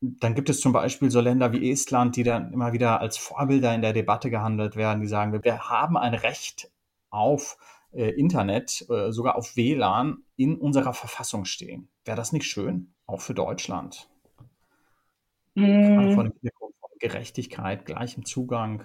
dann 0.02 0.36
gibt 0.36 0.50
es 0.50 0.62
zum 0.62 0.74
Beispiel 0.74 1.10
so 1.10 1.22
Länder 1.22 1.52
wie 1.54 1.72
Estland, 1.72 2.16
die 2.16 2.24
dann 2.24 2.54
immer 2.54 2.74
wieder 2.74 3.02
als 3.02 3.18
Vorbilder 3.18 3.74
in 3.74 3.82
der 3.82 3.94
Debatte 3.94 4.30
gehandelt 4.30 4.76
werden, 4.76 5.02
die 5.02 5.08
sagen, 5.08 5.44
wir 5.44 5.70
haben 5.70 5.98
ein 5.98 6.14
Recht 6.14 6.72
auf 7.10 7.58
äh, 7.94 8.10
Internet, 8.12 8.86
äh, 8.90 9.12
sogar 9.12 9.36
auf 9.36 9.56
WLAN 9.56 10.18
in 10.36 10.58
unserer 10.58 10.94
Verfassung 10.94 11.46
stehen. 11.46 11.90
Wäre 12.06 12.18
das 12.18 12.32
nicht 12.32 12.46
schön? 12.46 12.94
Auch 13.06 13.22
für 13.22 13.34
Deutschland. 13.34 14.10
Mm. 15.56 15.82
Gerade 15.82 16.12
von 16.14 16.34
Gerechtigkeit, 17.00 17.86
gleichem 17.86 18.26
Zugang. 18.26 18.84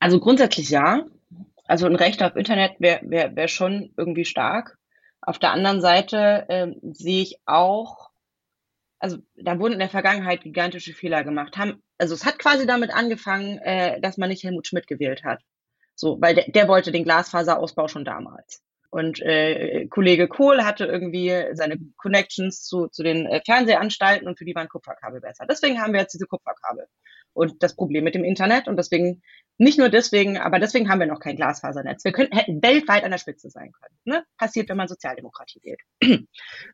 Also 0.00 0.20
grundsätzlich 0.20 0.70
ja. 0.70 1.06
Also 1.66 1.86
ein 1.86 1.96
Recht 1.96 2.22
auf 2.22 2.36
Internet 2.36 2.72
wäre 2.78 3.00
wär, 3.04 3.34
wär 3.36 3.48
schon 3.48 3.92
irgendwie 3.96 4.24
stark. 4.24 4.76
Auf 5.22 5.38
der 5.38 5.52
anderen 5.52 5.80
Seite 5.80 6.44
äh, 6.48 6.72
sehe 6.92 7.22
ich 7.22 7.38
auch, 7.46 8.10
also 8.98 9.18
da 9.36 9.58
wurden 9.58 9.74
in 9.74 9.78
der 9.78 9.88
Vergangenheit 9.88 10.42
gigantische 10.42 10.92
Fehler 10.92 11.24
gemacht. 11.24 11.56
Haben, 11.56 11.82
also 11.96 12.14
es 12.14 12.26
hat 12.26 12.38
quasi 12.38 12.66
damit 12.66 12.90
angefangen, 12.90 13.58
äh, 13.58 14.00
dass 14.00 14.18
man 14.18 14.28
nicht 14.28 14.44
Helmut 14.44 14.66
Schmidt 14.66 14.86
gewählt 14.86 15.24
hat. 15.24 15.40
So, 15.94 16.20
weil 16.20 16.34
der, 16.34 16.50
der 16.50 16.68
wollte 16.68 16.92
den 16.92 17.04
Glasfaserausbau 17.04 17.88
schon 17.88 18.04
damals. 18.04 18.62
Und 18.90 19.20
äh, 19.22 19.88
Kollege 19.88 20.28
Kohl 20.28 20.64
hatte 20.64 20.84
irgendwie 20.84 21.32
seine 21.54 21.78
Connections 21.96 22.62
zu, 22.62 22.86
zu 22.86 23.02
den 23.02 23.26
äh, 23.26 23.40
Fernsehanstalten 23.44 24.28
und 24.28 24.38
für 24.38 24.44
die 24.44 24.54
waren 24.54 24.68
Kupferkabel 24.68 25.20
besser. 25.20 25.46
Deswegen 25.50 25.80
haben 25.80 25.92
wir 25.92 26.00
jetzt 26.00 26.14
diese 26.14 26.26
Kupferkabel 26.26 26.86
und 27.32 27.62
das 27.62 27.74
Problem 27.74 28.04
mit 28.04 28.14
dem 28.14 28.22
Internet 28.22 28.68
und 28.68 28.76
deswegen, 28.76 29.22
nicht 29.58 29.78
nur 29.78 29.88
deswegen, 29.88 30.38
aber 30.38 30.60
deswegen 30.60 30.88
haben 30.88 31.00
wir 31.00 31.08
noch 31.08 31.18
kein 31.18 31.34
Glasfasernetz. 31.34 32.04
Wir 32.04 32.12
könnten, 32.12 32.36
hätten 32.36 32.62
weltweit 32.62 33.02
an 33.02 33.10
der 33.10 33.18
Spitze 33.18 33.50
sein 33.50 33.72
können. 33.72 33.96
Ne? 34.04 34.24
Passiert, 34.38 34.68
wenn 34.68 34.76
man 34.76 34.86
Sozialdemokratie 34.86 35.60
wählt. 35.64 35.80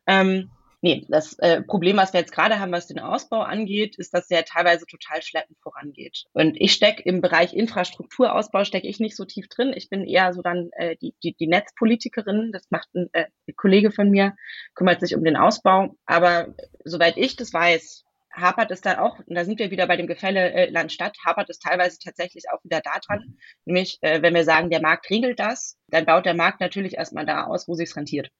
ähm, 0.05 0.51
Nee, 0.83 1.05
das 1.09 1.37
äh, 1.37 1.61
Problem, 1.61 1.97
was 1.97 2.11
wir 2.11 2.21
jetzt 2.21 2.31
gerade 2.31 2.59
haben, 2.59 2.71
was 2.71 2.87
den 2.87 2.97
Ausbau 2.97 3.41
angeht, 3.41 3.97
ist, 3.99 4.15
dass 4.15 4.27
der 4.27 4.45
teilweise 4.45 4.87
total 4.87 5.21
schleppend 5.21 5.59
vorangeht. 5.61 6.25
Und 6.33 6.59
ich 6.59 6.73
stecke 6.73 7.03
im 7.03 7.21
Bereich 7.21 7.53
Infrastrukturausbau, 7.53 8.63
stecke 8.63 8.87
ich 8.87 8.99
nicht 8.99 9.15
so 9.15 9.25
tief 9.25 9.47
drin. 9.47 9.73
Ich 9.75 9.89
bin 9.89 10.07
eher 10.07 10.33
so 10.33 10.41
dann 10.41 10.71
äh, 10.73 10.95
die, 10.97 11.13
die, 11.23 11.35
die 11.35 11.45
Netzpolitikerin. 11.45 12.51
Das 12.51 12.63
macht 12.71 12.87
ein, 12.95 13.09
äh, 13.13 13.25
Kollege 13.55 13.91
von 13.91 14.09
mir, 14.09 14.35
kümmert 14.73 15.01
sich 15.01 15.15
um 15.15 15.23
den 15.23 15.37
Ausbau. 15.37 15.95
Aber 16.07 16.55
soweit 16.83 17.15
ich 17.15 17.35
das 17.35 17.53
weiß, 17.53 18.03
hapert 18.33 18.71
es 18.71 18.81
dann 18.81 18.97
auch, 18.97 19.19
und 19.19 19.35
da 19.35 19.45
sind 19.45 19.59
wir 19.59 19.69
wieder 19.69 19.85
bei 19.85 19.97
dem 19.97 20.07
Gefälle 20.07 20.51
äh, 20.51 20.69
Land-Stadt, 20.71 21.15
hapert 21.23 21.49
es 21.51 21.59
teilweise 21.59 21.99
tatsächlich 21.99 22.45
auch 22.51 22.63
wieder 22.63 22.81
daran. 22.81 23.37
Nämlich, 23.65 23.99
äh, 24.01 24.23
wenn 24.23 24.33
wir 24.33 24.45
sagen, 24.45 24.71
der 24.71 24.81
Markt 24.81 25.11
regelt 25.11 25.39
das, 25.39 25.77
dann 25.89 26.05
baut 26.05 26.25
der 26.25 26.33
Markt 26.33 26.59
natürlich 26.59 26.95
erstmal 26.95 27.27
da 27.27 27.45
aus, 27.45 27.67
wo 27.67 27.75
sich's 27.75 27.95
rentiert. 27.95 28.31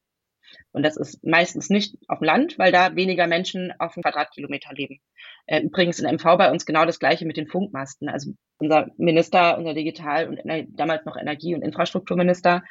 Und 0.72 0.84
das 0.84 0.98
ist 0.98 1.24
meistens 1.24 1.70
nicht 1.70 1.96
auf 2.08 2.20
dem 2.20 2.26
Land, 2.26 2.58
weil 2.60 2.72
da 2.72 2.96
weniger 2.96 3.28
Menschen 3.28 3.74
auf 3.80 3.94
dem 3.94 4.04
Quadratkilometer 4.04 4.74
leben. 4.74 5.00
Äh, 5.48 5.62
übrigens 5.62 6.00
in 6.00 6.10
MV 6.14 6.24
bei 6.38 6.52
uns 6.52 6.66
genau 6.66 6.86
das 6.86 7.00
Gleiche 7.00 7.26
mit 7.26 7.38
den 7.38 7.48
Funkmasten. 7.48 8.10
Also 8.10 8.34
unser 8.58 8.88
Minister, 8.98 9.58
unser 9.58 9.74
Digital- 9.74 10.28
und 10.30 10.42
damals 10.70 11.06
noch 11.06 11.18
Energie- 11.18 11.56
und 11.56 11.62
Infrastrukturminister 11.62 12.64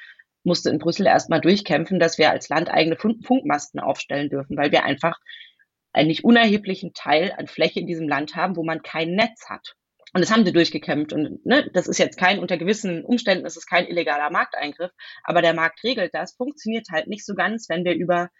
musste 0.44 0.70
in 0.70 0.78
Brüssel 0.78 1.06
erstmal 1.06 1.40
durchkämpfen, 1.40 1.98
dass 1.98 2.18
wir 2.18 2.30
als 2.30 2.48
Land 2.48 2.70
eigene 2.70 2.96
Funkmasten 2.96 3.80
aufstellen 3.80 4.30
dürfen, 4.30 4.56
weil 4.56 4.72
wir 4.72 4.84
einfach 4.84 5.18
einen 5.92 6.08
nicht 6.08 6.24
unerheblichen 6.24 6.92
Teil 6.94 7.34
an 7.36 7.46
Fläche 7.46 7.80
in 7.80 7.86
diesem 7.86 8.08
Land 8.08 8.36
haben, 8.36 8.56
wo 8.56 8.62
man 8.62 8.82
kein 8.82 9.14
Netz 9.14 9.48
hat. 9.48 9.74
Und 10.12 10.20
das 10.22 10.30
haben 10.30 10.44
sie 10.44 10.52
durchgekämpft. 10.52 11.12
Und 11.12 11.44
ne, 11.46 11.70
das 11.72 11.86
ist 11.86 11.98
jetzt 11.98 12.18
kein, 12.18 12.38
unter 12.38 12.56
gewissen 12.56 13.04
Umständen 13.04 13.46
ist 13.46 13.56
es 13.56 13.66
kein 13.66 13.86
illegaler 13.86 14.30
Markteingriff, 14.30 14.90
aber 15.24 15.42
der 15.42 15.54
Markt 15.54 15.82
regelt 15.84 16.14
das, 16.14 16.34
funktioniert 16.34 16.88
halt 16.90 17.06
nicht 17.06 17.24
so 17.24 17.34
ganz, 17.34 17.68
wenn 17.68 17.84
wir 17.84 17.94
über 17.94 18.30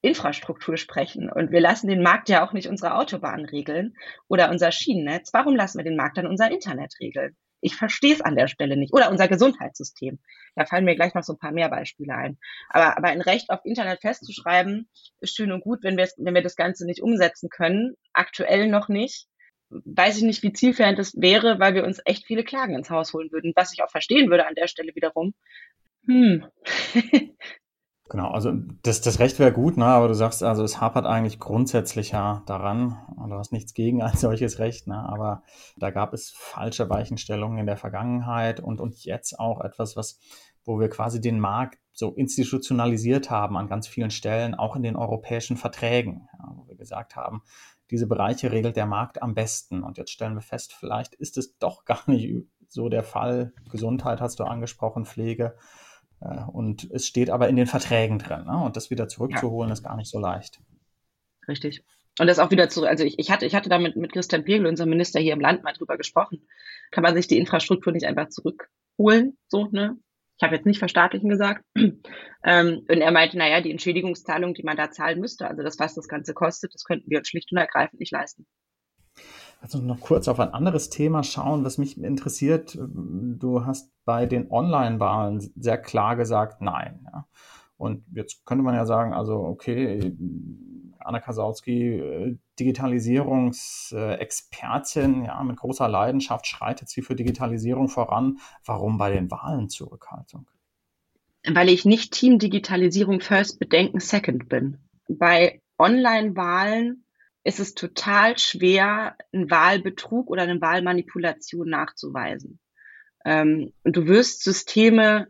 Infrastruktur 0.00 0.76
sprechen. 0.76 1.30
Und 1.30 1.50
wir 1.50 1.60
lassen 1.60 1.88
den 1.88 2.02
Markt 2.02 2.28
ja 2.28 2.46
auch 2.46 2.52
nicht 2.52 2.68
unsere 2.68 2.94
Autobahn 2.94 3.44
regeln 3.44 3.96
oder 4.28 4.50
unser 4.50 4.70
Schienennetz. 4.70 5.30
Warum 5.32 5.56
lassen 5.56 5.78
wir 5.78 5.84
den 5.84 5.96
Markt 5.96 6.18
dann 6.18 6.26
unser 6.26 6.50
Internet 6.50 6.94
regeln? 7.00 7.36
Ich 7.60 7.74
verstehe 7.74 8.14
es 8.14 8.20
an 8.20 8.36
der 8.36 8.46
Stelle 8.46 8.76
nicht. 8.76 8.92
Oder 8.92 9.10
unser 9.10 9.26
Gesundheitssystem. 9.26 10.20
Da 10.54 10.64
fallen 10.64 10.84
mir 10.84 10.94
gleich 10.94 11.14
noch 11.14 11.24
so 11.24 11.32
ein 11.32 11.38
paar 11.38 11.50
mehr 11.50 11.68
Beispiele 11.68 12.14
ein. 12.14 12.38
Aber, 12.68 12.96
aber 12.96 13.08
ein 13.08 13.20
Recht 13.20 13.50
auf 13.50 13.64
Internet 13.64 14.00
festzuschreiben, 14.00 14.88
ist 15.20 15.34
schön 15.34 15.50
und 15.50 15.62
gut, 15.62 15.82
wenn 15.82 15.96
wenn 15.96 16.34
wir 16.34 16.42
das 16.42 16.54
Ganze 16.54 16.86
nicht 16.86 17.02
umsetzen 17.02 17.48
können. 17.48 17.96
Aktuell 18.12 18.68
noch 18.68 18.88
nicht 18.88 19.26
weiß 19.70 20.18
ich 20.18 20.22
nicht, 20.22 20.42
wie 20.42 20.52
zielführend 20.52 20.98
das 20.98 21.14
wäre, 21.16 21.58
weil 21.58 21.74
wir 21.74 21.84
uns 21.84 22.00
echt 22.04 22.26
viele 22.26 22.44
Klagen 22.44 22.74
ins 22.74 22.90
Haus 22.90 23.12
holen 23.12 23.30
würden. 23.32 23.52
Was 23.56 23.72
ich 23.72 23.82
auch 23.82 23.90
verstehen 23.90 24.30
würde 24.30 24.46
an 24.46 24.54
der 24.54 24.68
Stelle 24.68 24.94
wiederum. 24.94 25.34
Hm. 26.06 26.46
genau, 28.08 28.30
also 28.30 28.52
das, 28.82 29.00
das 29.02 29.18
Recht 29.18 29.38
wäre 29.38 29.52
gut, 29.52 29.76
ne? 29.76 29.84
aber 29.84 30.08
du 30.08 30.14
sagst, 30.14 30.42
also 30.42 30.62
es 30.64 30.80
hapert 30.80 31.04
eigentlich 31.04 31.38
grundsätzlich 31.38 32.12
ja 32.12 32.42
daran, 32.46 32.98
und 33.16 33.30
du 33.30 33.36
hast 33.36 33.52
nichts 33.52 33.74
gegen 33.74 34.02
ein 34.02 34.16
solches 34.16 34.58
Recht, 34.58 34.86
ne? 34.86 34.98
aber 34.98 35.42
da 35.76 35.90
gab 35.90 36.14
es 36.14 36.30
falsche 36.30 36.88
Weichenstellungen 36.88 37.58
in 37.58 37.66
der 37.66 37.76
Vergangenheit 37.76 38.60
und, 38.60 38.80
und 38.80 39.04
jetzt 39.04 39.38
auch 39.38 39.60
etwas, 39.60 39.96
was 39.96 40.18
wo 40.68 40.78
wir 40.78 40.90
quasi 40.90 41.20
den 41.20 41.40
Markt 41.40 41.78
so 41.94 42.12
institutionalisiert 42.12 43.30
haben 43.30 43.56
an 43.56 43.68
ganz 43.68 43.88
vielen 43.88 44.10
Stellen, 44.10 44.54
auch 44.54 44.76
in 44.76 44.82
den 44.82 44.96
europäischen 44.96 45.56
Verträgen, 45.56 46.28
ja, 46.38 46.52
wo 46.54 46.68
wir 46.68 46.76
gesagt 46.76 47.16
haben, 47.16 47.42
diese 47.90 48.06
Bereiche 48.06 48.52
regelt 48.52 48.76
der 48.76 48.86
Markt 48.86 49.22
am 49.22 49.34
besten. 49.34 49.82
Und 49.82 49.98
jetzt 49.98 50.10
stellen 50.10 50.34
wir 50.34 50.42
fest, 50.42 50.72
vielleicht 50.72 51.14
ist 51.14 51.38
es 51.38 51.58
doch 51.58 51.84
gar 51.86 52.02
nicht 52.06 52.46
so 52.68 52.88
der 52.88 53.02
Fall. 53.02 53.52
Gesundheit 53.70 54.20
hast 54.20 54.40
du 54.40 54.44
angesprochen, 54.44 55.04
Pflege. 55.04 55.56
Äh, 56.20 56.44
und 56.52 56.90
es 56.90 57.06
steht 57.06 57.30
aber 57.30 57.48
in 57.48 57.56
den 57.56 57.66
Verträgen 57.66 58.18
drin. 58.18 58.44
Ne? 58.44 58.62
Und 58.62 58.76
das 58.76 58.90
wieder 58.90 59.08
zurückzuholen, 59.08 59.70
ja. 59.70 59.72
ist 59.72 59.82
gar 59.82 59.96
nicht 59.96 60.10
so 60.10 60.18
leicht. 60.18 60.60
Richtig. 61.46 61.84
Und 62.18 62.26
das 62.26 62.38
auch 62.38 62.50
wieder 62.50 62.68
zurück. 62.68 62.88
Also 62.88 63.04
ich, 63.04 63.18
ich 63.18 63.30
hatte, 63.30 63.46
ich 63.46 63.54
hatte 63.54 63.68
da 63.68 63.78
mit, 63.78 63.96
mit 63.96 64.12
Christian 64.12 64.44
Pirgel, 64.44 64.66
unserem 64.66 64.90
Minister 64.90 65.20
hier 65.20 65.32
im 65.32 65.40
Land, 65.40 65.62
mal 65.62 65.72
drüber 65.72 65.96
gesprochen. 65.96 66.46
Kann 66.90 67.02
man 67.02 67.14
sich 67.14 67.28
die 67.28 67.38
Infrastruktur 67.38 67.92
nicht 67.92 68.06
einfach 68.06 68.28
zurückholen? 68.28 69.38
So, 69.46 69.68
ne? 69.70 69.96
Ich 70.38 70.44
habe 70.44 70.54
jetzt 70.54 70.66
nicht 70.66 70.78
verstaatlichen 70.78 71.28
gesagt. 71.28 71.64
Ähm, 72.44 72.86
und 72.88 73.00
er 73.00 73.10
meinte, 73.10 73.36
naja, 73.36 73.60
die 73.60 73.72
Entschädigungszahlung, 73.72 74.54
die 74.54 74.62
man 74.62 74.76
da 74.76 74.92
zahlen 74.92 75.18
müsste, 75.18 75.48
also 75.48 75.64
das, 75.64 75.80
was 75.80 75.96
das 75.96 76.06
Ganze 76.06 76.34
kostet, 76.34 76.72
das 76.72 76.84
könnten 76.84 77.10
wir 77.10 77.18
uns 77.18 77.28
schlicht 77.28 77.50
und 77.50 77.58
ergreifend 77.58 77.98
nicht 77.98 78.12
leisten. 78.12 78.46
Also 79.60 79.78
noch 79.78 80.00
kurz 80.00 80.28
auf 80.28 80.38
ein 80.38 80.54
anderes 80.54 80.88
Thema 80.88 81.24
schauen, 81.24 81.64
was 81.64 81.78
mich 81.78 81.98
interessiert. 82.00 82.78
Du 82.78 83.66
hast 83.66 83.92
bei 84.04 84.24
den 84.26 84.52
Online-Wahlen 84.52 85.40
sehr 85.56 85.78
klar 85.78 86.14
gesagt, 86.14 86.62
nein. 86.62 87.04
Ja. 87.12 87.26
Und 87.76 88.04
jetzt 88.12 88.46
könnte 88.46 88.62
man 88.62 88.76
ja 88.76 88.86
sagen, 88.86 89.12
also 89.12 89.34
okay, 89.34 90.16
Anna 91.08 91.20
Kasautsky, 91.20 92.38
Digitalisierungsexpertin, 92.58 95.24
ja, 95.24 95.42
mit 95.42 95.56
großer 95.56 95.88
Leidenschaft 95.88 96.46
schreitet 96.46 96.88
sie 96.88 97.02
für 97.02 97.16
Digitalisierung 97.16 97.88
voran. 97.88 98.38
Warum 98.64 98.96
bei 98.98 99.10
den 99.10 99.28
Wahlen 99.30 99.68
Zurückhaltung? 99.68 100.48
Weil 101.46 101.68
ich 101.70 101.84
nicht 101.84 102.12
Team 102.12 102.38
Digitalisierung 102.38 103.20
First 103.20 103.58
Bedenken 103.58 103.98
Second 104.00 104.48
bin. 104.48 104.78
Bei 105.08 105.60
Online-Wahlen 105.78 107.04
ist 107.44 107.60
es 107.60 107.74
total 107.74 108.36
schwer, 108.38 109.16
einen 109.32 109.48
Wahlbetrug 109.50 110.28
oder 110.28 110.42
eine 110.42 110.60
Wahlmanipulation 110.60 111.70
nachzuweisen. 111.70 112.58
Ähm, 113.24 113.72
du 113.84 114.06
wirst 114.06 114.44
Systeme 114.44 115.28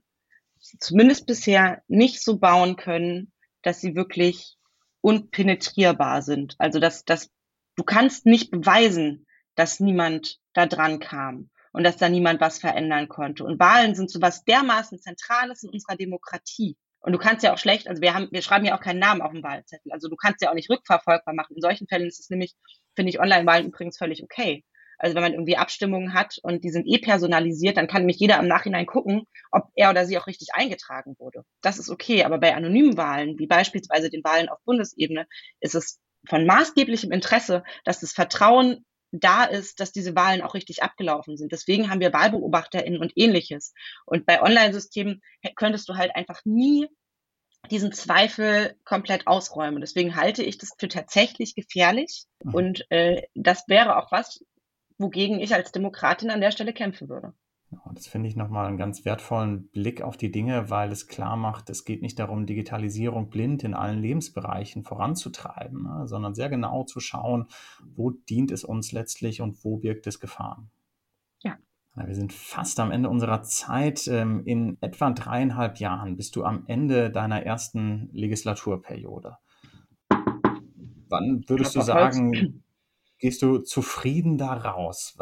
zumindest 0.81 1.27
bisher 1.27 1.83
nicht 1.87 2.21
so 2.23 2.39
bauen 2.39 2.75
können, 2.77 3.33
dass 3.63 3.81
sie 3.81 3.95
wirklich 3.95 4.58
unpenetrierbar 5.01 6.23
sind. 6.23 6.55
Also 6.59 6.81
dass, 6.81 7.05
dass 7.05 7.31
du 7.77 7.85
kannst 7.85 8.27
nicht 8.27 8.51
beweisen, 8.51 9.27
dass 9.55 9.81
niemand 9.81 10.39
da 10.53 10.67
dran 10.67 10.99
kam 10.99 11.51
und 11.73 11.85
dass 11.85 11.97
da 11.97 12.09
niemand 12.09 12.41
was 12.41 12.59
verändern 12.59 13.09
konnte. 13.09 13.45
Und 13.45 13.61
Wahlen 13.61 13.95
sind 13.95 14.11
so 14.11 14.21
was 14.21 14.45
dermaßen 14.45 14.99
Zentrales 14.99 15.63
in 15.63 15.71
unserer 15.71 15.97
Demokratie. 15.97 16.77
Und 17.01 17.13
du 17.13 17.19
kannst 17.19 17.45
ja 17.45 17.53
auch 17.53 17.59
schlecht, 17.59 17.89
also 17.89 18.03
wir 18.03 18.15
haben, 18.15 18.29
wir 18.33 18.43
schreiben 18.43 18.65
ja 18.65 18.77
auch 18.77 18.81
keinen 18.81 18.99
Namen 18.99 19.23
auf 19.23 19.33
dem 19.33 19.43
Wahlzettel. 19.43 19.93
Also 19.93 20.09
du 20.09 20.17
kannst 20.17 20.43
ja 20.43 20.51
auch 20.51 20.55
nicht 20.55 20.71
rückverfolgbar 20.71 21.35
machen. 21.35 21.55
In 21.55 21.63
solchen 21.63 21.87
Fällen 21.87 22.09
ist 22.09 22.21
es 22.21 22.31
nämlich, 22.31 22.55
finde 22.97 23.11
ich, 23.11 23.21
Online-Wahlen 23.21 23.67
übrigens 23.67 23.99
völlig 23.99 24.23
okay. 24.23 24.65
Also 24.99 25.15
wenn 25.15 25.23
man 25.23 25.33
irgendwie 25.33 25.57
Abstimmungen 25.57 26.13
hat 26.13 26.39
und 26.43 26.65
die 26.65 26.71
sind 26.71 26.87
eh 26.87 26.99
personalisiert, 26.99 27.77
dann 27.77 27.87
kann 27.87 28.03
nämlich 28.03 28.19
jeder 28.19 28.39
im 28.39 28.49
Nachhinein 28.49 28.87
gucken, 28.87 29.25
ob 29.51 29.71
er 29.75 29.91
oder 29.91 30.07
sie 30.07 30.19
auch 30.19 30.27
richtig 30.27 30.49
eingetragen 30.55 31.15
wurde. 31.19 31.45
Das 31.63 31.79
ist 31.79 31.89
okay. 31.89 32.25
Aber 32.25 32.39
bei 32.39 32.55
anonymen 32.55 32.97
Wahlen, 32.97 33.39
wie 33.39 33.47
beispielsweise 33.47 34.11
den 34.11 34.25
Wahlen 34.25 34.49
auf 34.49 34.59
Bundesebene, 34.65 35.27
ist 35.61 35.75
es 35.75 36.01
von 36.27 36.47
maßgeblichem 36.47 37.13
Interesse, 37.13 37.63
dass 37.85 38.01
das 38.01 38.13
Vertrauen 38.13 38.85
da 39.11 39.45
ist, 39.45 39.81
dass 39.81 39.93
diese 39.93 40.15
Wahlen 40.15 40.43
auch 40.43 40.55
richtig 40.55 40.83
abgelaufen 40.83 41.37
sind. 41.37 41.53
Deswegen 41.53 41.89
haben 41.89 42.01
wir 42.01 42.13
WahlbeobachterInnen 42.13 43.01
und 43.01 43.13
ähnliches. 43.17 43.73
Und 44.05 44.27
bei 44.27 44.43
Online-Systemen 44.43 45.23
könntest 45.57 45.89
du 45.89 45.95
halt 45.95 46.15
einfach 46.15 46.41
nie 46.45 46.89
diesen 47.71 47.93
Zweifel 47.93 48.77
komplett 48.85 49.27
ausräumen. 49.27 49.81
Deswegen 49.81 50.17
halte 50.17 50.43
ich 50.43 50.59
das 50.59 50.71
für 50.79 50.89
tatsächlich 50.89 51.55
gefährlich. 51.55 52.25
Mhm. 52.43 52.55
Und 52.55 52.91
äh, 52.91 53.23
das 53.35 53.65
wäre 53.69 53.97
auch 53.97 54.13
was, 54.13 54.45
wogegen 54.99 55.41
ich 55.41 55.55
als 55.55 55.73
Demokratin 55.73 56.31
an 56.31 56.41
der 56.41 56.51
Stelle 56.51 56.73
kämpfen 56.73 57.09
würde. 57.09 57.33
Das 57.95 58.07
finde 58.07 58.29
ich 58.29 58.37
nochmal 58.37 58.67
einen 58.67 58.79
ganz 58.79 59.05
wertvollen 59.05 59.69
Blick 59.69 60.01
auf 60.01 60.17
die 60.17 60.31
Dinge, 60.31 60.71
weil 60.71 60.91
es 60.91 61.07
klar 61.07 61.37
macht, 61.37 61.69
es 61.69 61.85
geht 61.85 62.01
nicht 62.01 62.19
darum, 62.19 62.47
Digitalisierung 62.47 63.29
blind 63.29 63.63
in 63.63 63.75
allen 63.75 64.01
Lebensbereichen 64.01 64.85
voranzutreiben, 64.85 65.83
ne, 65.83 66.07
sondern 66.07 66.35
sehr 66.35 66.49
genau 66.49 66.85
zu 66.85 67.01
schauen, 67.01 67.47
wo 67.95 68.11
dient 68.11 68.53
es 68.53 68.65
uns 68.65 68.93
letztlich 68.93 69.43
und 69.43 69.65
wo 69.65 69.77
birgt 69.77 70.07
es 70.07 70.19
Gefahren. 70.19 70.71
Ja. 71.41 71.59
Wir 71.95 72.15
sind 72.15 72.33
fast 72.33 72.81
am 72.81 72.91
Ende 72.91 73.11
unserer 73.11 73.43
Zeit. 73.43 74.07
Ähm, 74.09 74.45
in 74.47 74.79
etwa 74.81 75.11
dreieinhalb 75.11 75.79
Jahren 75.79 76.17
bist 76.17 76.37
du 76.37 76.45
am 76.45 76.65
Ende 76.69 77.11
deiner 77.11 77.43
ersten 77.43 78.09
Legislaturperiode. 78.13 79.37
Wann 81.11 81.45
würdest 81.49 81.75
du 81.75 81.81
sagen, 81.81 82.63
gehst 83.19 83.43
du 83.43 83.59
zufrieden 83.59 84.39
da 84.39 84.53
raus? 84.53 85.17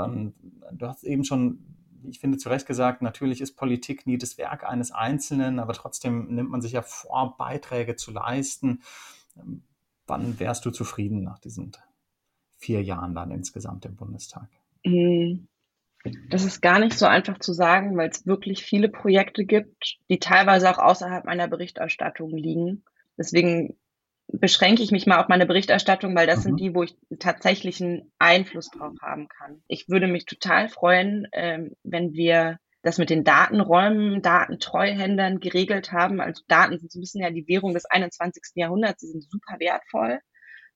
Du 0.73 0.87
hast 0.87 1.05
eben 1.05 1.25
schon, 1.25 1.59
ich 2.09 2.21
finde, 2.21 2.39
zu 2.39 2.49
Recht 2.49 2.67
gesagt, 2.67 3.03
natürlich 3.03 3.41
ist 3.41 3.57
Politik 3.57 4.07
nie 4.07 4.19
das 4.19 4.39
Werk 4.39 4.65
eines 4.65 4.93
Einzelnen, 4.93 5.59
aber 5.59 5.73
trotzdem 5.73 6.35
nimmt 6.35 6.51
man 6.51 6.61
sich 6.61 6.73
ja 6.73 6.83
vor, 6.83 7.37
Beiträge 7.37 7.97
zu 7.97 8.11
leisten. 8.11 8.83
Wann 10.07 10.39
wärst 10.39 10.65
du 10.65 10.71
zufrieden 10.71 11.23
nach 11.23 11.39
diesen 11.39 11.73
vier 12.59 12.83
Jahren 12.83 13.15
dann 13.15 13.31
insgesamt 13.31 13.85
im 13.85 13.97
Bundestag? 13.97 14.49
Hm, 14.85 15.49
das 16.29 16.45
ist 16.45 16.61
gar 16.61 16.79
nicht 16.79 16.99
so 16.99 17.07
einfach 17.07 17.39
zu 17.39 17.53
sagen, 17.53 17.97
weil 17.97 18.11
es 18.11 18.27
wirklich 18.27 18.65
viele 18.65 18.89
Projekte 18.89 19.45
gibt, 19.45 19.99
die 20.09 20.19
teilweise 20.19 20.71
auch 20.71 20.79
außerhalb 20.79 21.25
meiner 21.25 21.49
Berichterstattung 21.49 22.31
liegen. 22.31 22.85
Deswegen 23.19 23.77
beschränke 24.29 24.83
ich 24.83 24.91
mich 24.91 25.07
mal 25.07 25.21
auf 25.21 25.29
meine 25.29 25.47
Berichterstattung, 25.47 26.15
weil 26.15 26.27
das 26.27 26.39
mhm. 26.39 26.43
sind 26.43 26.61
die, 26.61 26.75
wo 26.75 26.83
ich 26.83 26.97
tatsächlichen 27.19 28.13
Einfluss 28.19 28.71
drauf 28.71 28.95
haben 29.01 29.29
kann. 29.29 29.63
Ich 29.69 29.89
würde 29.89 30.07
mich 30.07 30.27
total 30.27 30.69
freuen, 30.69 31.27
ähm, 31.33 31.75
wenn 31.83 32.13
wir 32.13 32.59
das 32.83 32.99
mit 32.99 33.11
den 33.11 33.25
Datenräumen, 33.25 34.23
Datentreuhändern 34.23 35.41
geregelt 35.41 35.93
haben. 35.93 36.21
Also 36.21 36.43
Daten 36.47 36.79
sind 36.79 36.93
so 36.93 36.99
ein 36.99 37.03
bisschen 37.03 37.23
ja 37.23 37.31
die 37.31 37.49
Währung 37.49 37.75
des 37.75 37.85
21. 37.85 38.43
Jahrhunderts. 38.55 39.01
Sie 39.01 39.09
sind 39.09 39.25
super 39.25 39.59
wertvoll. 39.59 40.21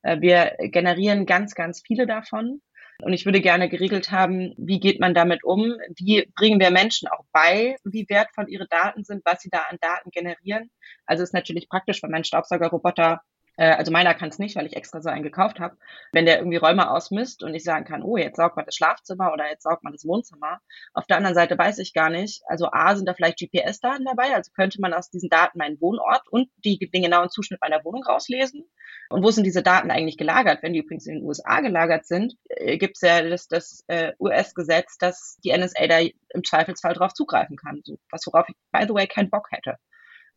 Äh, 0.03 0.21
wir 0.21 0.57
generieren 0.59 1.27
ganz, 1.27 1.55
ganz 1.55 1.83
viele 1.87 2.07
davon. 2.07 2.61
Und 3.03 3.13
ich 3.13 3.25
würde 3.25 3.41
gerne 3.41 3.69
geregelt 3.69 4.11
haben, 4.11 4.55
wie 4.59 4.79
geht 4.79 5.01
man 5.01 5.15
damit 5.15 5.45
um? 5.45 5.77
Wie 5.97 6.31
bringen 6.35 6.61
wir 6.61 6.71
Menschen 6.71 7.09
auch 7.09 7.25
bei, 7.33 7.77
wie 7.85 8.07
wertvoll 8.09 8.47
ihre 8.49 8.67
Daten 8.69 9.05
sind, 9.05 9.23
was 9.25 9.41
sie 9.41 9.49
da 9.51 9.61
an 9.71 9.79
Daten 9.81 10.11
generieren? 10.11 10.71
Also 11.07 11.23
ist 11.23 11.33
natürlich 11.33 11.69
praktisch, 11.69 12.03
wenn 12.03 12.11
mein 12.11 12.25
Staubsaugerroboter 12.25 13.23
äh, 13.61 13.75
also 13.75 13.93
meiner 13.93 14.15
kann 14.15 14.31
es 14.31 14.39
nicht, 14.39 14.57
weil 14.57 14.67
ich 14.67 14.75
extra 14.75 15.03
so 15.03 15.11
einen 15.11 15.23
gekauft 15.23 15.61
habe. 15.61 15.77
Wenn 16.13 16.25
der 16.25 16.39
irgendwie 16.39 16.57
Räume 16.57 16.91
ausmisst 16.91 17.43
und 17.43 17.55
ich 17.55 17.63
sagen 17.63 17.85
kann, 17.85 18.03
oh, 18.03 18.17
jetzt 18.17 18.37
saugt 18.37 18.57
man 18.57 18.65
das 18.65 18.75
Schlafzimmer 18.75 19.33
oder 19.35 19.51
jetzt 19.51 19.65
saugt 19.65 19.85
man 19.85 19.93
das 19.93 20.07
Wohnzimmer. 20.07 20.61
Auf 20.95 21.07
der 21.07 21.19
anderen 21.19 21.35
Seite 21.35 21.59
weiß 21.59 21.79
ich 21.79 21.93
gar 21.93 22.09
nicht. 22.09 22.43
Also 22.47 22.69
A, 22.73 22.97
sind 22.97 23.07
da 23.07 23.13
vielleicht 23.13 23.39
GPS-Daten 23.39 24.07
dabei, 24.07 24.35
also 24.35 24.51
könnte 24.57 24.81
man 24.81 24.95
aus 24.95 25.11
diesen 25.11 25.29
Daten 25.29 25.59
meinen 25.59 25.79
Wohnort 25.81 26.23
und 26.31 26.49
die, 26.65 26.79
den 26.79 27.03
genauen 27.03 27.29
Zuschnitt 27.29 27.61
meiner 27.61 27.85
Wohnung 27.85 28.03
rauslesen. 28.03 28.65
Und 29.11 29.23
wo 29.23 29.31
sind 29.31 29.45
diese 29.45 29.63
Daten 29.63 29.91
eigentlich 29.91 30.17
gelagert? 30.17 30.63
Wenn 30.63 30.73
die 30.73 30.79
übrigens 30.79 31.07
in 31.07 31.17
den 31.17 31.25
USA 31.25 31.61
gelagert 31.61 32.07
sind, 32.07 32.37
äh, 32.49 32.79
gibt 32.79 32.97
es 32.97 33.03
ja 33.03 33.21
das, 33.29 33.47
das 33.47 33.85
äh, 33.89 34.13
US-Gesetz, 34.19 34.97
dass 34.97 35.37
die 35.45 35.53
NSA 35.53 35.87
da 35.87 35.99
im 35.99 36.45
Zweifelsfall 36.45 36.95
drauf 36.95 37.13
zugreifen 37.13 37.57
kann. 37.57 37.83
So, 37.85 37.99
was 38.11 38.27
worauf 38.27 38.49
ich, 38.49 38.55
by 38.73 38.87
the 38.89 38.95
way, 38.95 39.07
keinen 39.07 39.29
Bock 39.29 39.49
hätte. 39.51 39.77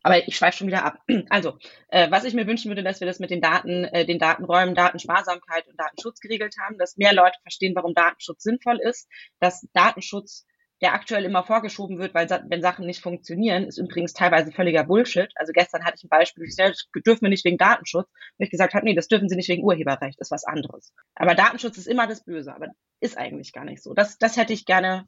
Aber 0.04 0.28
ich 0.28 0.36
schweife 0.36 0.58
schon 0.58 0.66
wieder 0.68 0.84
ab. 0.84 0.98
Also, 1.30 1.58
äh, 1.88 2.10
was 2.10 2.24
ich 2.24 2.34
mir 2.34 2.46
wünschen 2.46 2.70
würde, 2.70 2.84
dass 2.84 3.00
wir 3.00 3.06
das 3.06 3.18
mit 3.18 3.30
den 3.30 3.40
Daten, 3.40 3.84
äh, 3.84 4.04
den 4.04 4.18
Datenräumen, 4.18 4.74
Datensparsamkeit 4.74 5.66
und 5.66 5.80
Datenschutz 5.80 6.20
geregelt 6.20 6.54
haben, 6.60 6.76
dass 6.78 6.98
mehr 6.98 7.14
Leute 7.14 7.38
verstehen, 7.42 7.74
warum 7.74 7.94
Datenschutz 7.94 8.42
sinnvoll 8.42 8.78
ist, 8.80 9.08
dass 9.40 9.66
Datenschutz, 9.72 10.46
der 10.82 10.92
aktuell 10.92 11.24
immer 11.24 11.42
vorgeschoben 11.42 11.98
wird, 11.98 12.12
weil 12.14 12.28
wenn 12.28 12.60
Sachen 12.60 12.84
nicht 12.84 13.00
funktionieren, 13.00 13.64
ist 13.64 13.78
übrigens 13.78 14.12
teilweise 14.12 14.52
völliger 14.52 14.84
Bullshit. 14.84 15.32
Also 15.36 15.52
gestern 15.52 15.84
hatte 15.84 15.96
ich 15.96 16.04
ein 16.04 16.10
Beispiel, 16.10 16.44
ich 16.44 16.50
gesagt, 16.50 16.86
dürfen 17.06 17.22
wir 17.22 17.30
nicht 17.30 17.46
wegen 17.46 17.56
Datenschutz, 17.56 18.08
wo 18.36 18.44
ich 18.44 18.50
gesagt 18.50 18.74
habe, 18.74 18.84
nee, 18.84 18.94
das 18.94 19.08
dürfen 19.08 19.30
sie 19.30 19.36
nicht 19.36 19.48
wegen 19.48 19.64
Urheberrecht, 19.64 20.20
ist 20.20 20.30
was 20.30 20.44
anderes. 20.44 20.92
Aber 21.14 21.34
Datenschutz 21.34 21.78
ist 21.78 21.86
immer 21.86 22.06
das 22.06 22.24
Böse, 22.24 22.54
aber 22.54 22.68
ist 23.00 23.16
eigentlich 23.16 23.54
gar 23.54 23.64
nicht 23.64 23.82
so. 23.82 23.94
Das, 23.94 24.18
das 24.18 24.36
hätte 24.36 24.52
ich 24.52 24.66
gerne 24.66 25.06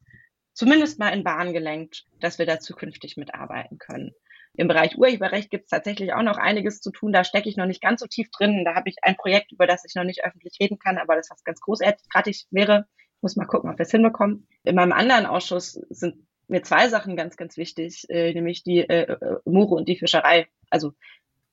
zumindest 0.54 0.98
mal 0.98 1.10
in 1.10 1.24
Bahn 1.24 1.52
gelenkt, 1.52 2.06
dass 2.20 2.38
wir 2.38 2.46
da 2.46 2.58
zukünftig 2.58 3.18
mitarbeiten 3.18 3.76
können. 3.76 4.12
Im 4.56 4.68
Bereich 4.68 4.96
Urheberrecht 4.96 5.50
gibt 5.50 5.64
es 5.64 5.70
tatsächlich 5.70 6.14
auch 6.14 6.22
noch 6.22 6.38
einiges 6.38 6.80
zu 6.80 6.90
tun. 6.90 7.12
Da 7.12 7.24
stecke 7.24 7.48
ich 7.48 7.56
noch 7.56 7.66
nicht 7.66 7.82
ganz 7.82 8.00
so 8.00 8.06
tief 8.06 8.30
drin. 8.30 8.64
Da 8.64 8.74
habe 8.74 8.88
ich 8.88 8.96
ein 9.02 9.16
Projekt, 9.16 9.52
über 9.52 9.66
das 9.66 9.84
ich 9.84 9.94
noch 9.94 10.04
nicht 10.04 10.24
öffentlich 10.24 10.58
reden 10.60 10.78
kann, 10.78 10.98
aber 10.98 11.16
das 11.16 11.30
was 11.30 11.44
ganz 11.44 11.60
großartig 11.60 12.46
wäre. 12.50 12.86
Ich 13.16 13.22
muss 13.22 13.36
mal 13.36 13.46
gucken, 13.46 13.70
ob 13.70 13.78
wir 13.78 13.84
es 13.84 13.90
hinbekommen. 13.90 14.46
In 14.64 14.74
meinem 14.74 14.92
anderen 14.92 15.26
Ausschuss 15.26 15.72
sind 15.90 16.26
mir 16.48 16.62
zwei 16.62 16.88
Sachen 16.88 17.16
ganz, 17.16 17.36
ganz 17.36 17.56
wichtig, 17.56 18.06
äh, 18.08 18.32
nämlich 18.32 18.62
die 18.62 18.78
äh, 18.80 19.02
äh 19.02 19.38
Moore 19.44 19.74
und 19.74 19.88
die 19.88 19.96
Fischerei. 19.98 20.46
Also 20.70 20.92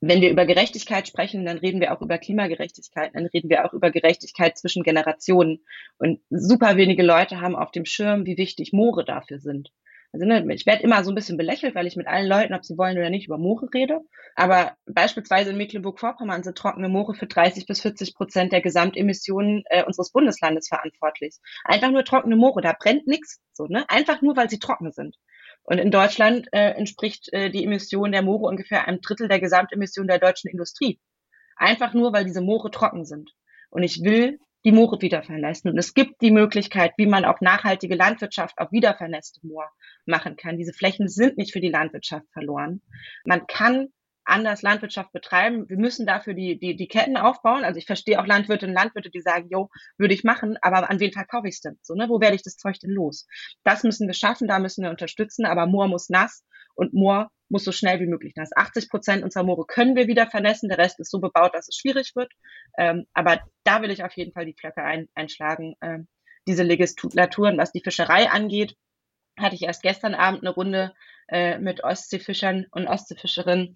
wenn 0.06 0.22
wir 0.22 0.30
über 0.30 0.45
Gerechtigkeit 0.45 1.08
sprechen, 1.08 1.45
dann 1.45 1.58
reden 1.58 1.80
wir 1.80 1.93
auch 1.93 2.01
über 2.01 2.18
Klimagerechtigkeit, 2.18 3.12
dann 3.16 3.26
reden 3.28 3.49
wir 3.49 3.66
auch 3.66 3.74
über 3.74 3.89
Gerechtigkeit 3.89 4.58
zwischen 4.58 4.84
Generationen. 4.84 5.64
Und 5.97 6.20
super 6.30 6.76
wenige 6.76 7.04
Leute 7.04 7.39
haben 7.39 7.56
auf 7.56 7.72
dem 7.72 7.86
Schirm, 7.86 8.26
wie 8.26 8.38
wichtig 8.38 8.74
Moore 8.74 9.06
dafür 9.06 9.39
sind. 9.39 9.72
Also 10.14 10.28
ne, 10.28 10.45
ich 10.53 10.68
werde 10.68 10.84
immer 10.84 11.03
so 11.03 11.11
ein 11.11 11.16
bisschen 11.16 11.38
belächelt, 11.38 11.74
weil 11.74 11.88
ich 11.88 11.95
mit 11.95 12.05
allen 12.05 12.28
Leuten, 12.28 12.53
ob 12.53 12.64
sie 12.64 12.78
wollen 12.78 12.95
oder 12.97 13.09
nicht, 13.09 13.26
über 13.26 13.39
Moore 13.39 13.68
rede. 13.74 13.99
Aber 14.36 14.78
beispielsweise 14.86 15.49
in 15.49 15.57
Mecklenburg-Vorpommern 15.57 16.43
sind 16.43 16.55
trockene 16.55 16.88
Moore 16.88 17.16
für 17.16 17.26
30 17.26 17.66
bis 17.66 17.82
40 17.82 18.14
Prozent 18.14 18.51
der 18.51 18.61
Gesamtemissionen 18.61 19.64
äh, 19.66 19.84
unseres 19.84 20.11
Bundeslandes 20.11 20.68
verantwortlich. 20.68 21.38
Einfach 21.66 21.89
nur 21.89 22.05
trockene 22.05 22.36
Moore, 22.36 22.61
da 22.61 22.76
brennt 22.80 23.07
nichts. 23.07 23.41
So, 23.53 23.66
ne? 23.66 23.89
Einfach 23.89 24.22
nur, 24.22 24.38
weil 24.38 24.51
sie 24.51 24.59
trocken 24.59 24.91
sind. 24.91 25.18
Und 25.64 25.80
in 25.80 25.89
Deutschland 25.89 26.47
äh, 26.51 26.74
entspricht 26.74 27.34
äh, 27.34 27.49
die 27.49 27.64
Emission 27.64 28.11
der 28.11 28.22
Moore 28.22 28.49
ungefähr 28.49 28.88
einem 28.88 29.01
Drittel 29.01 29.28
der 29.28 29.39
Gesamtemission 29.39 30.05
der 30.05 30.20
deutschen 30.20 30.51
Industrie. 30.51 30.99
Einfach 31.55 31.95
nur, 31.95 32.14
weil 32.14 32.26
diese 32.26 32.41
Moore 32.41 32.70
trocken 32.70 33.05
sind. 33.05 33.32
Und 33.72 33.82
ich 33.82 34.03
will 34.03 34.38
die 34.66 34.72
Moore 34.72 35.01
wiedervernässen. 35.01 35.70
Und 35.70 35.78
es 35.78 35.93
gibt 35.93 36.22
die 36.22 36.32
Möglichkeit, 36.32 36.93
wie 36.97 37.05
man 37.05 37.26
auch 37.26 37.41
nachhaltige 37.41 37.95
Landwirtschaft 37.95 38.57
auf 38.57 38.72
wiedervernässte 38.72 39.45
Moor 39.45 39.70
machen 40.05 40.36
kann. 40.36 40.57
Diese 40.57 40.74
Flächen 40.74 41.07
sind 41.07 41.38
nicht 41.38 41.51
für 41.51 41.61
die 41.61 41.70
Landwirtschaft 41.70 42.26
verloren. 42.32 42.82
Man 43.26 43.45
kann 43.47 43.89
anders 44.26 44.61
Landwirtschaft 44.61 45.11
betreiben. 45.11 45.68
Wir 45.70 45.78
müssen 45.78 46.05
dafür 46.05 46.34
die, 46.34 46.57
die, 46.57 46.76
die 46.76 46.88
Ketten 46.88 47.18
aufbauen. 47.18 47.64
Also 47.64 47.78
ich 47.78 47.86
verstehe 47.86 48.22
auch 48.22 48.26
Landwirte 48.26 48.68
und 48.68 48.74
Landwirte, 48.74 49.09
die 49.09 49.22
sagen, 49.22 49.49
jo, 49.51 49.70
würde 49.97 50.14
ich 50.14 50.24
machen, 50.24 50.57
aber 50.61 50.89
an 50.89 50.99
wen 50.99 51.11
verkaufe 51.11 51.47
ich 51.47 51.55
es 51.55 51.61
denn? 51.61 51.78
So, 51.82 51.93
ne? 51.93 52.07
Wo 52.09 52.22
werde 52.22 52.36
ich 52.36 52.43
das 52.43 52.57
Zeug 52.57 52.80
denn 52.80 52.91
los? 52.91 53.28
Das 53.64 53.84
müssen 53.84 54.07
wir 54.07 54.14
schaffen, 54.14 54.47
da 54.47 54.59
müssen 54.59 54.84
wir 54.84 54.91
unterstützen, 54.91 55.45
aber 55.45 55.66
Moor 55.66 55.88
muss 55.88 56.09
nass 56.09 56.43
und 56.76 56.93
Moor 56.93 57.30
muss 57.49 57.63
so 57.63 57.71
schnell 57.71 57.99
wie 57.99 58.07
möglich 58.07 58.34
nass. 58.36 58.49
80 58.55 58.89
Prozent 58.89 59.24
unserer 59.24 59.43
Moore 59.43 59.65
können 59.67 59.95
wir 59.95 60.07
wieder 60.07 60.28
vernässen, 60.28 60.69
der 60.69 60.78
Rest 60.78 60.99
ist 60.99 61.11
so 61.11 61.19
bebaut, 61.19 61.53
dass 61.53 61.67
es 61.67 61.76
schwierig 61.76 62.15
wird. 62.15 62.32
Ähm, 62.78 63.05
aber 63.13 63.41
da 63.63 63.82
will 63.82 63.91
ich 63.91 64.03
auf 64.03 64.13
jeden 64.13 64.34
Fall 64.34 64.45
die 64.45 64.55
Flöcke 64.57 64.84
ein, 64.84 65.07
einschlagen. 65.13 65.76
Ähm, 65.82 66.07
diese 66.47 66.63
Legislaturen, 66.63 67.57
was 67.57 67.71
die 67.71 67.82
Fischerei 67.84 68.30
angeht, 68.30 68.76
hatte 69.38 69.55
ich 69.55 69.63
erst 69.63 69.84
gestern 69.84 70.15
Abend 70.15 70.41
eine 70.41 70.49
Runde 70.49 70.93
äh, 71.28 71.59
mit 71.59 71.84
Ostseefischern 71.84 72.65
und 72.71 72.88
Ostseefischerinnen 72.88 73.76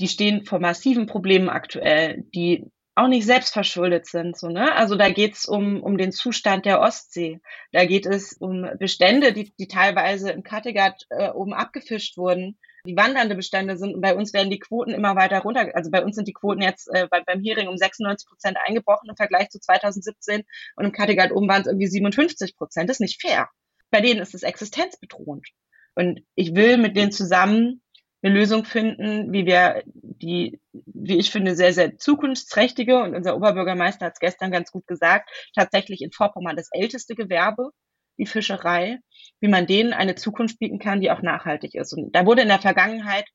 die 0.00 0.08
stehen 0.08 0.44
vor 0.44 0.60
massiven 0.60 1.06
Problemen 1.06 1.48
aktuell, 1.48 2.24
die 2.34 2.70
auch 2.98 3.08
nicht 3.08 3.26
selbst 3.26 3.52
verschuldet 3.52 4.06
sind. 4.06 4.36
So, 4.36 4.48
ne? 4.48 4.74
Also 4.74 4.96
da 4.96 5.08
geht 5.08 5.34
es 5.34 5.46
um, 5.46 5.82
um 5.82 5.96
den 5.96 6.12
Zustand 6.12 6.66
der 6.66 6.80
Ostsee. 6.80 7.40
Da 7.72 7.84
geht 7.84 8.06
es 8.06 8.32
um 8.34 8.66
Bestände, 8.78 9.32
die, 9.32 9.52
die 9.58 9.68
teilweise 9.68 10.30
im 10.30 10.42
Kattegat 10.42 11.06
äh, 11.10 11.30
oben 11.30 11.54
abgefischt 11.54 12.16
wurden, 12.16 12.58
die 12.84 12.96
wandernde 12.96 13.36
Bestände 13.36 13.76
sind. 13.76 13.94
Und 13.94 14.00
bei 14.00 14.14
uns 14.14 14.32
werden 14.32 14.50
die 14.50 14.58
Quoten 14.58 14.90
immer 14.90 15.14
weiter 15.14 15.38
runter. 15.40 15.70
Also 15.74 15.90
bei 15.90 16.02
uns 16.02 16.16
sind 16.16 16.26
die 16.26 16.32
Quoten 16.32 16.60
jetzt 16.60 16.88
äh, 16.92 17.06
bei, 17.08 17.22
beim 17.22 17.40
Hering 17.40 17.68
um 17.68 17.76
96 17.76 18.28
Prozent 18.28 18.58
eingebrochen 18.66 19.08
im 19.08 19.16
Vergleich 19.16 19.48
zu 19.50 19.60
2017. 19.60 20.42
Und 20.76 20.84
im 20.84 20.92
Kattegat 20.92 21.30
oben 21.30 21.48
waren 21.48 21.62
es 21.62 21.68
irgendwie 21.68 21.86
57 21.86 22.56
Prozent. 22.56 22.90
Das 22.90 22.96
ist 22.96 23.00
nicht 23.00 23.20
fair. 23.20 23.48
Bei 23.90 24.00
denen 24.00 24.20
ist 24.20 24.34
es 24.34 24.42
existenzbedrohend. 24.42 25.46
Und 25.94 26.20
ich 26.34 26.54
will 26.54 26.78
mit 26.78 26.96
denen 26.96 27.12
zusammen 27.12 27.82
eine 28.22 28.34
Lösung 28.34 28.64
finden, 28.64 29.32
wie 29.32 29.46
wir 29.46 29.82
die, 29.92 30.60
wie 30.72 31.18
ich 31.18 31.30
finde, 31.30 31.54
sehr, 31.54 31.72
sehr 31.72 31.96
zukunftsträchtige, 31.96 33.00
und 33.02 33.14
unser 33.14 33.36
Oberbürgermeister 33.36 34.06
hat 34.06 34.14
es 34.14 34.20
gestern 34.20 34.50
ganz 34.50 34.72
gut 34.72 34.86
gesagt, 34.86 35.30
tatsächlich 35.54 36.02
in 36.02 36.10
Vorpommern 36.10 36.56
das 36.56 36.68
älteste 36.72 37.14
Gewerbe, 37.14 37.70
die 38.18 38.26
Fischerei, 38.26 38.98
wie 39.40 39.48
man 39.48 39.66
denen 39.66 39.92
eine 39.92 40.16
Zukunft 40.16 40.58
bieten 40.58 40.80
kann, 40.80 41.00
die 41.00 41.10
auch 41.10 41.22
nachhaltig 41.22 41.74
ist. 41.74 41.92
Und 41.92 42.14
da 42.14 42.26
wurde 42.26 42.42
in 42.42 42.48
der 42.48 42.60
Vergangenheit 42.60 43.26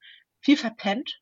viel 0.41 0.57
verpennt 0.57 1.19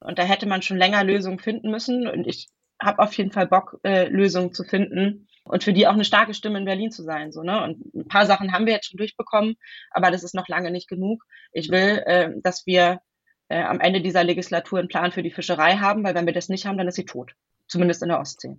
und 0.00 0.18
da 0.18 0.22
hätte 0.22 0.46
man 0.46 0.62
schon 0.62 0.78
länger 0.78 1.04
Lösungen 1.04 1.38
finden 1.38 1.70
müssen. 1.70 2.08
Und 2.08 2.26
ich 2.26 2.48
habe 2.80 3.02
auf 3.02 3.12
jeden 3.14 3.30
Fall 3.30 3.46
Bock, 3.46 3.78
äh, 3.84 4.08
Lösungen 4.08 4.54
zu 4.54 4.64
finden 4.64 5.28
und 5.44 5.64
für 5.64 5.72
die 5.72 5.86
auch 5.86 5.92
eine 5.92 6.04
starke 6.04 6.34
Stimme 6.34 6.58
in 6.58 6.64
Berlin 6.64 6.90
zu 6.90 7.02
sein. 7.02 7.32
So, 7.32 7.42
ne? 7.42 7.62
Und 7.62 7.94
ein 7.94 8.08
paar 8.08 8.26
Sachen 8.26 8.52
haben 8.52 8.66
wir 8.66 8.74
jetzt 8.74 8.90
schon 8.90 8.98
durchbekommen, 8.98 9.56
aber 9.90 10.10
das 10.10 10.22
ist 10.22 10.34
noch 10.34 10.48
lange 10.48 10.70
nicht 10.70 10.88
genug. 10.88 11.24
Ich 11.52 11.70
will, 11.70 12.02
äh, 12.06 12.30
dass 12.42 12.66
wir 12.66 13.00
äh, 13.48 13.62
am 13.62 13.80
Ende 13.80 14.00
dieser 14.00 14.24
Legislatur 14.24 14.78
einen 14.78 14.88
Plan 14.88 15.12
für 15.12 15.22
die 15.22 15.30
Fischerei 15.30 15.76
haben, 15.76 16.04
weil 16.04 16.14
wenn 16.14 16.26
wir 16.26 16.32
das 16.32 16.48
nicht 16.48 16.66
haben, 16.66 16.78
dann 16.78 16.88
ist 16.88 16.96
sie 16.96 17.04
tot. 17.04 17.34
Zumindest 17.68 18.02
in 18.02 18.08
der 18.08 18.20
Ostsee. 18.20 18.56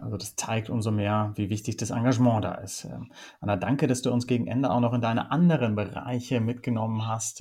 Also 0.00 0.16
das 0.16 0.36
zeigt 0.36 0.70
umso 0.70 0.90
mehr, 0.90 1.32
wie 1.36 1.50
wichtig 1.50 1.76
das 1.76 1.90
Engagement 1.90 2.44
da 2.44 2.54
ist. 2.56 2.84
Ähm, 2.84 3.12
Anna, 3.40 3.56
danke, 3.56 3.86
dass 3.86 4.02
du 4.02 4.12
uns 4.12 4.26
gegen 4.26 4.46
Ende 4.46 4.70
auch 4.70 4.80
noch 4.80 4.92
in 4.92 5.00
deine 5.00 5.30
anderen 5.30 5.74
Bereiche 5.74 6.40
mitgenommen 6.40 7.08
hast. 7.08 7.40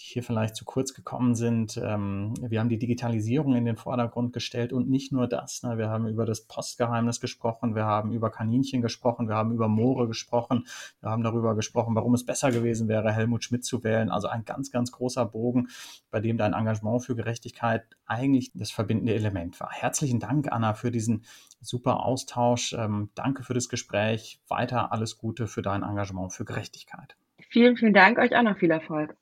Die 0.00 0.06
hier 0.06 0.22
vielleicht 0.22 0.56
zu 0.56 0.64
kurz 0.64 0.94
gekommen 0.94 1.34
sind. 1.34 1.76
Ähm, 1.76 2.32
wir 2.40 2.60
haben 2.60 2.70
die 2.70 2.78
Digitalisierung 2.78 3.54
in 3.54 3.66
den 3.66 3.76
Vordergrund 3.76 4.32
gestellt 4.32 4.72
und 4.72 4.88
nicht 4.88 5.12
nur 5.12 5.26
das. 5.26 5.62
Ne? 5.62 5.76
Wir 5.76 5.90
haben 5.90 6.08
über 6.08 6.24
das 6.24 6.46
Postgeheimnis 6.46 7.20
gesprochen, 7.20 7.74
wir 7.74 7.84
haben 7.84 8.10
über 8.12 8.30
Kaninchen 8.30 8.80
gesprochen, 8.80 9.28
wir 9.28 9.34
haben 9.34 9.52
über 9.52 9.68
Moore 9.68 10.08
gesprochen, 10.08 10.66
wir 11.00 11.10
haben 11.10 11.22
darüber 11.22 11.54
gesprochen, 11.54 11.94
warum 11.94 12.14
es 12.14 12.24
besser 12.24 12.50
gewesen 12.50 12.88
wäre, 12.88 13.12
Helmut 13.12 13.44
Schmidt 13.44 13.64
zu 13.64 13.84
wählen. 13.84 14.10
Also 14.10 14.28
ein 14.28 14.46
ganz, 14.46 14.70
ganz 14.70 14.90
großer 14.90 15.26
Bogen, 15.26 15.68
bei 16.10 16.20
dem 16.20 16.38
dein 16.38 16.54
Engagement 16.54 17.04
für 17.04 17.14
Gerechtigkeit 17.14 17.84
eigentlich 18.06 18.52
das 18.54 18.70
verbindende 18.70 19.14
Element 19.14 19.60
war. 19.60 19.70
Herzlichen 19.70 20.18
Dank, 20.18 20.50
Anna, 20.50 20.72
für 20.72 20.90
diesen 20.90 21.24
super 21.60 22.04
Austausch. 22.04 22.72
Ähm, 22.72 23.10
danke 23.14 23.42
für 23.42 23.54
das 23.54 23.68
Gespräch. 23.68 24.40
Weiter 24.48 24.92
alles 24.92 25.18
Gute 25.18 25.46
für 25.46 25.60
dein 25.60 25.82
Engagement 25.82 26.32
für 26.32 26.46
Gerechtigkeit. 26.46 27.16
Vielen, 27.50 27.76
vielen 27.76 27.94
Dank. 27.94 28.18
Euch 28.18 28.34
auch 28.34 28.42
noch 28.42 28.56
viel 28.56 28.70
Erfolg. 28.70 29.16